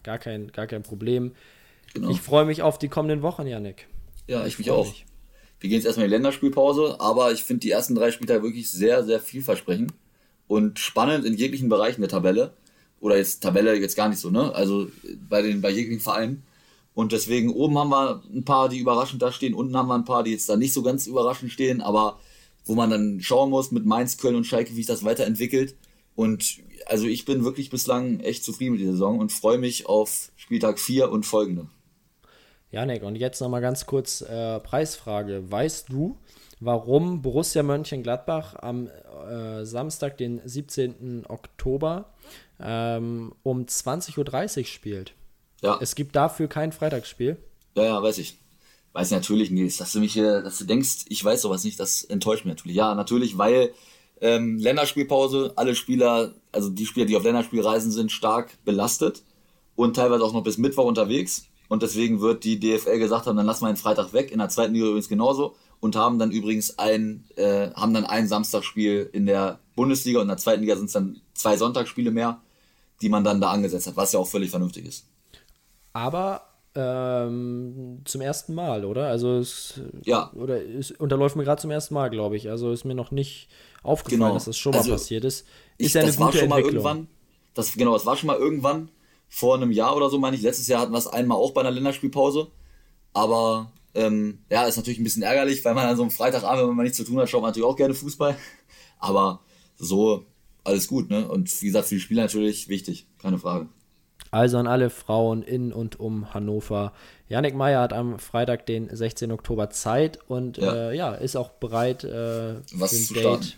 gar, 0.02 0.18
kein, 0.18 0.50
gar 0.50 0.66
kein 0.66 0.82
Problem. 0.82 1.32
Genau. 1.94 2.10
Ich 2.10 2.20
freue 2.20 2.44
mich 2.44 2.62
auf 2.62 2.78
die 2.78 2.88
kommenden 2.88 3.22
Wochen, 3.22 3.46
Janik. 3.46 3.86
Ja, 4.26 4.44
ich, 4.44 4.54
ich 4.54 4.58
mich 4.58 4.70
auch. 4.72 4.86
Mich. 4.86 5.06
Wir 5.60 5.70
gehen 5.70 5.76
jetzt 5.76 5.86
erstmal 5.86 6.06
in 6.06 6.10
die 6.10 6.16
Länderspielpause, 6.16 6.96
aber 6.98 7.32
ich 7.32 7.44
finde 7.44 7.60
die 7.60 7.70
ersten 7.70 7.94
drei 7.94 8.10
Spieltage 8.10 8.42
wirklich 8.42 8.70
sehr, 8.70 9.04
sehr 9.04 9.20
vielversprechend 9.20 9.92
und 10.48 10.80
spannend 10.80 11.24
in 11.24 11.34
jeglichen 11.34 11.68
Bereichen 11.68 12.00
der 12.00 12.10
Tabelle. 12.10 12.52
Oder 13.00 13.16
jetzt 13.16 13.44
Tabelle 13.44 13.76
jetzt 13.76 13.96
gar 13.96 14.08
nicht 14.08 14.18
so, 14.18 14.30
ne? 14.30 14.52
Also 14.56 14.88
bei 15.28 15.40
den 15.40 15.60
bei 15.60 15.70
jeglichen 15.70 16.00
Vereinen. 16.00 16.42
Und 16.98 17.12
deswegen 17.12 17.52
oben 17.52 17.78
haben 17.78 17.90
wir 17.90 18.22
ein 18.34 18.44
paar, 18.44 18.68
die 18.68 18.80
überraschend 18.80 19.22
da 19.22 19.30
stehen, 19.30 19.54
unten 19.54 19.76
haben 19.76 19.86
wir 19.86 19.94
ein 19.94 20.04
paar, 20.04 20.24
die 20.24 20.32
jetzt 20.32 20.48
da 20.48 20.56
nicht 20.56 20.72
so 20.72 20.82
ganz 20.82 21.06
überraschend 21.06 21.52
stehen, 21.52 21.80
aber 21.80 22.18
wo 22.64 22.74
man 22.74 22.90
dann 22.90 23.20
schauen 23.20 23.50
muss 23.50 23.70
mit 23.70 23.86
Mainz, 23.86 24.18
Köln 24.18 24.34
und 24.34 24.48
Schalke, 24.48 24.72
wie 24.72 24.78
sich 24.78 24.86
das 24.86 25.04
weiterentwickelt. 25.04 25.76
Und 26.16 26.58
also 26.86 27.06
ich 27.06 27.24
bin 27.24 27.44
wirklich 27.44 27.70
bislang 27.70 28.18
echt 28.18 28.42
zufrieden 28.42 28.72
mit 28.72 28.80
der 28.80 28.90
Saison 28.90 29.20
und 29.20 29.30
freue 29.30 29.58
mich 29.58 29.86
auf 29.86 30.32
Spieltag 30.34 30.80
4 30.80 31.12
und 31.12 31.24
folgende. 31.24 31.68
Janik, 32.72 33.04
und 33.04 33.14
jetzt 33.14 33.40
nochmal 33.40 33.60
ganz 33.60 33.86
kurz 33.86 34.20
äh, 34.22 34.58
Preisfrage. 34.58 35.52
Weißt 35.52 35.90
du, 35.90 36.18
warum 36.58 37.22
Borussia 37.22 37.62
Mönchengladbach 37.62 38.56
am 38.56 38.88
äh, 39.30 39.64
Samstag, 39.64 40.18
den 40.18 40.40
17. 40.44 41.26
Oktober, 41.28 42.12
ähm, 42.58 43.36
um 43.44 43.66
20.30 43.66 44.58
Uhr 44.58 44.64
spielt? 44.64 45.14
Ja. 45.62 45.78
Es 45.80 45.94
gibt 45.94 46.14
dafür 46.16 46.48
kein 46.48 46.72
Freitagsspiel. 46.72 47.36
Ja, 47.74 47.84
ja, 47.84 48.02
weiß 48.02 48.18
ich. 48.18 48.38
Weiß 48.92 49.10
natürlich, 49.10 49.50
Nils, 49.50 49.76
dass 49.76 49.92
du 49.92 50.00
mich 50.00 50.12
hier, 50.12 50.40
dass 50.42 50.58
du 50.58 50.64
denkst, 50.64 51.04
ich 51.08 51.24
weiß 51.24 51.42
sowas 51.42 51.62
nicht, 51.64 51.78
das 51.78 52.04
enttäuscht 52.04 52.44
mich 52.44 52.54
natürlich. 52.54 52.76
Ja, 52.76 52.94
natürlich, 52.94 53.38
weil 53.38 53.72
ähm, 54.20 54.58
Länderspielpause, 54.58 55.52
alle 55.56 55.74
Spieler, 55.74 56.34
also 56.52 56.70
die 56.70 56.86
Spieler, 56.86 57.06
die 57.06 57.16
auf 57.16 57.22
Länderspielreisen 57.22 57.92
sind, 57.92 58.10
stark 58.10 58.58
belastet 58.64 59.22
und 59.76 59.94
teilweise 59.94 60.24
auch 60.24 60.32
noch 60.32 60.42
bis 60.42 60.58
Mittwoch 60.58 60.86
unterwegs. 60.86 61.44
Und 61.68 61.82
deswegen 61.82 62.20
wird 62.20 62.44
die 62.44 62.58
DFL 62.58 62.98
gesagt 62.98 63.26
haben, 63.26 63.36
dann 63.36 63.46
lassen 63.46 63.62
wir 63.62 63.68
einen 63.68 63.76
Freitag 63.76 64.12
weg, 64.12 64.32
in 64.32 64.38
der 64.38 64.48
zweiten 64.48 64.72
Liga 64.72 64.86
übrigens 64.86 65.08
genauso 65.08 65.54
und 65.80 65.96
haben 65.96 66.18
dann 66.18 66.30
übrigens 66.30 66.78
ein, 66.78 67.24
äh, 67.36 67.70
haben 67.72 67.94
dann 67.94 68.04
ein 68.04 68.26
Samstagsspiel 68.26 69.10
in 69.12 69.26
der 69.26 69.60
Bundesliga 69.76 70.18
und 70.18 70.24
in 70.24 70.28
der 70.28 70.38
zweiten 70.38 70.62
Liga 70.62 70.76
sind 70.76 70.86
es 70.86 70.92
dann 70.92 71.20
zwei 71.34 71.56
Sonntagsspiele 71.56 72.10
mehr, 72.10 72.40
die 73.00 73.08
man 73.08 73.22
dann 73.22 73.40
da 73.40 73.50
angesetzt 73.50 73.86
hat, 73.86 73.96
was 73.96 74.12
ja 74.12 74.18
auch 74.18 74.26
völlig 74.26 74.50
vernünftig 74.50 74.86
ist. 74.86 75.07
Aber 75.92 76.42
ähm, 76.74 78.02
zum 78.04 78.20
ersten 78.20 78.54
Mal, 78.54 78.84
oder? 78.84 79.08
Also 79.08 79.36
es, 79.36 79.80
ja. 80.04 80.30
oder 80.34 80.62
es 80.64 80.90
unterläuft 80.92 81.36
mir 81.36 81.44
gerade 81.44 81.60
zum 81.60 81.70
ersten 81.70 81.94
Mal, 81.94 82.08
glaube 82.08 82.36
ich. 82.36 82.50
Also 82.50 82.72
ist 82.72 82.84
mir 82.84 82.94
noch 82.94 83.10
nicht 83.10 83.48
aufgefallen, 83.82 84.20
genau. 84.20 84.34
dass 84.34 84.44
das 84.44 84.56
schon 84.56 84.72
mal 84.72 84.78
also 84.78 84.92
passiert 84.92 85.24
ist. 85.24 85.46
Ist 85.78 85.88
ich, 85.88 85.94
ja 85.94 86.00
eine 86.00 86.08
das 86.10 86.16
gute 86.16 86.26
war 86.26 86.40
schon 86.40 86.48
mal 86.48 86.60
irgendwann. 86.60 87.08
Das, 87.54 87.72
genau, 87.72 87.94
das 87.94 88.06
war 88.06 88.16
schon 88.16 88.28
mal 88.28 88.36
irgendwann 88.36 88.90
vor 89.28 89.56
einem 89.56 89.72
Jahr 89.72 89.96
oder 89.96 90.08
so, 90.10 90.18
meine 90.18 90.36
ich. 90.36 90.42
Letztes 90.42 90.68
Jahr 90.68 90.82
hatten 90.82 90.92
wir 90.92 90.98
es 90.98 91.06
einmal 91.06 91.38
auch 91.38 91.52
bei 91.52 91.62
einer 91.62 91.70
Länderspielpause. 91.70 92.48
Aber 93.12 93.72
ähm, 93.94 94.44
ja, 94.50 94.64
ist 94.64 94.76
natürlich 94.76 95.00
ein 95.00 95.04
bisschen 95.04 95.22
ärgerlich, 95.22 95.64
weil 95.64 95.74
man 95.74 95.86
an 95.86 95.96
so 95.96 96.02
einem 96.02 96.10
Freitagabend, 96.10 96.68
wenn 96.68 96.76
man 96.76 96.84
nichts 96.84 96.98
zu 96.98 97.04
tun 97.04 97.18
hat, 97.18 97.28
schaut 97.28 97.42
man 97.42 97.50
natürlich 97.50 97.66
auch 97.66 97.76
gerne 97.76 97.94
Fußball. 97.94 98.36
Aber 98.98 99.40
so 99.76 100.26
alles 100.64 100.86
gut, 100.86 101.10
ne? 101.10 101.28
Und 101.28 101.62
wie 101.62 101.66
gesagt, 101.66 101.88
für 101.88 101.94
die 101.94 102.00
Spieler 102.00 102.22
natürlich 102.22 102.68
wichtig, 102.68 103.06
keine 103.18 103.38
Frage. 103.38 103.68
Also 104.30 104.58
an 104.58 104.66
alle 104.66 104.90
Frauen 104.90 105.42
in 105.42 105.72
und 105.72 105.98
um 105.98 106.34
Hannover. 106.34 106.92
Janik 107.28 107.54
Meyer 107.54 107.80
hat 107.80 107.92
am 107.92 108.18
Freitag, 108.18 108.66
den 108.66 108.94
16. 108.94 109.32
Oktober 109.32 109.70
Zeit 109.70 110.18
und 110.28 110.58
ja, 110.58 110.90
äh, 110.90 110.96
ja 110.96 111.14
ist 111.14 111.36
auch 111.36 111.50
bereit, 111.50 112.04
äh, 112.04 112.54
Was 112.72 113.08
für 113.08 113.18
ein 113.18 113.22
Date 113.22 113.56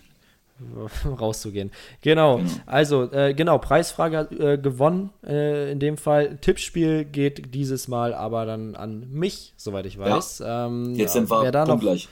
rauszugehen. 1.19 1.71
Genau. 2.01 2.37
genau. 2.37 2.49
Also, 2.65 3.11
äh, 3.11 3.33
genau, 3.33 3.57
Preisfrage 3.57 4.27
äh, 4.37 4.57
gewonnen. 4.57 5.11
Äh, 5.25 5.71
in 5.71 5.79
dem 5.79 5.97
Fall. 5.97 6.37
Tippspiel 6.39 7.05
geht 7.05 7.53
dieses 7.53 7.87
Mal 7.87 8.13
aber 8.13 8.45
dann 8.45 8.75
an 8.75 9.09
mich, 9.11 9.53
soweit 9.57 9.85
ich 9.85 9.97
weiß. 9.97 10.39
Ja. 10.39 10.67
Ähm, 10.67 10.95
Jetzt 10.95 11.13
sind 11.13 11.29
wir 11.29 11.43
wer 11.43 11.51
da, 11.51 11.65
noch, 11.65 11.79
gleich. 11.79 12.09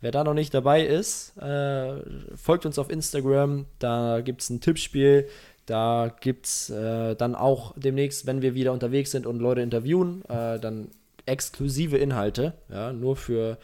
wer 0.00 0.10
da 0.10 0.24
noch 0.24 0.34
nicht 0.34 0.54
dabei 0.54 0.84
ist, 0.84 1.36
äh, 1.38 1.96
folgt 2.36 2.66
uns 2.66 2.78
auf 2.78 2.90
Instagram. 2.90 3.66
Da 3.78 4.20
gibt 4.20 4.42
es 4.42 4.50
ein 4.50 4.60
Tippspiel. 4.60 5.28
Da 5.66 6.14
gibt 6.20 6.46
es 6.46 6.70
äh, 6.70 7.14
dann 7.14 7.34
auch 7.34 7.74
demnächst, 7.76 8.26
wenn 8.26 8.42
wir 8.42 8.54
wieder 8.54 8.72
unterwegs 8.72 9.12
sind 9.12 9.26
und 9.26 9.38
Leute 9.38 9.60
interviewen, 9.60 10.24
äh, 10.28 10.58
dann 10.58 10.88
exklusive 11.24 11.96
Inhalte, 11.98 12.54
ja, 12.68 12.92
nur 12.92 13.16
für 13.16 13.58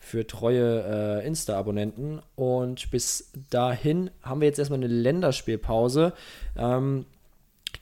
für 0.00 0.26
treue 0.26 1.20
äh, 1.20 1.26
Insta-Abonnenten. 1.26 2.20
Und 2.34 2.90
bis 2.90 3.30
dahin 3.50 4.10
haben 4.22 4.40
wir 4.40 4.48
jetzt 4.48 4.58
erstmal 4.58 4.78
eine 4.78 4.88
Länderspielpause. 4.88 6.14
Ähm, 6.56 7.04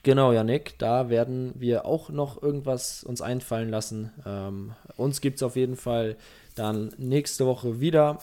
genau, 0.03 0.33
Janik, 0.33 0.77
da 0.77 1.09
werden 1.09 1.53
wir 1.55 1.85
auch 1.85 2.09
noch 2.09 2.43
irgendwas 2.43 3.03
uns 3.03 3.21
einfallen 3.21 3.69
lassen. 3.69 4.11
Ähm, 4.25 4.73
uns 4.97 5.21
gibt 5.21 5.37
es 5.37 5.43
auf 5.43 5.55
jeden 5.55 5.77
Fall 5.77 6.17
dann 6.55 6.93
nächste 6.97 7.45
Woche 7.45 7.79
wieder. 7.79 8.19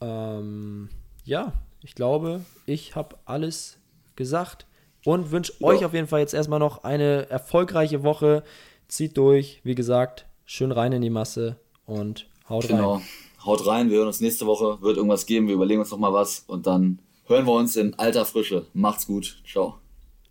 Ähm, 0.00 0.88
ja, 1.24 1.52
ich 1.82 1.96
glaube, 1.96 2.42
ich 2.66 2.94
habe 2.94 3.16
alles 3.24 3.78
gesagt 4.14 4.66
und 5.04 5.30
wünsche 5.30 5.52
ja. 5.58 5.66
euch 5.66 5.84
auf 5.84 5.94
jeden 5.94 6.06
Fall 6.06 6.20
jetzt 6.20 6.34
erstmal 6.34 6.58
noch 6.58 6.84
eine 6.84 7.28
erfolgreiche 7.30 8.02
Woche. 8.02 8.42
Zieht 8.88 9.16
durch, 9.16 9.60
wie 9.62 9.74
gesagt, 9.74 10.26
schön 10.44 10.72
rein 10.72 10.92
in 10.92 11.02
die 11.02 11.10
Masse 11.10 11.56
und 11.86 12.26
haut 12.48 12.68
genau. 12.68 12.94
rein. 12.94 13.02
Haut 13.44 13.66
rein, 13.66 13.90
wir 13.90 13.98
hören 13.98 14.08
uns 14.08 14.20
nächste 14.20 14.46
Woche, 14.46 14.82
wird 14.82 14.96
irgendwas 14.96 15.24
geben, 15.24 15.46
wir 15.46 15.54
überlegen 15.54 15.80
uns 15.80 15.90
nochmal 15.90 16.12
was 16.12 16.44
und 16.46 16.66
dann 16.66 16.98
hören 17.24 17.46
wir 17.46 17.52
uns 17.52 17.76
in 17.76 17.98
alter 17.98 18.26
Frische. 18.26 18.66
Macht's 18.74 19.06
gut. 19.06 19.40
Ciao. 19.46 19.78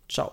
Ciao. 0.08 0.32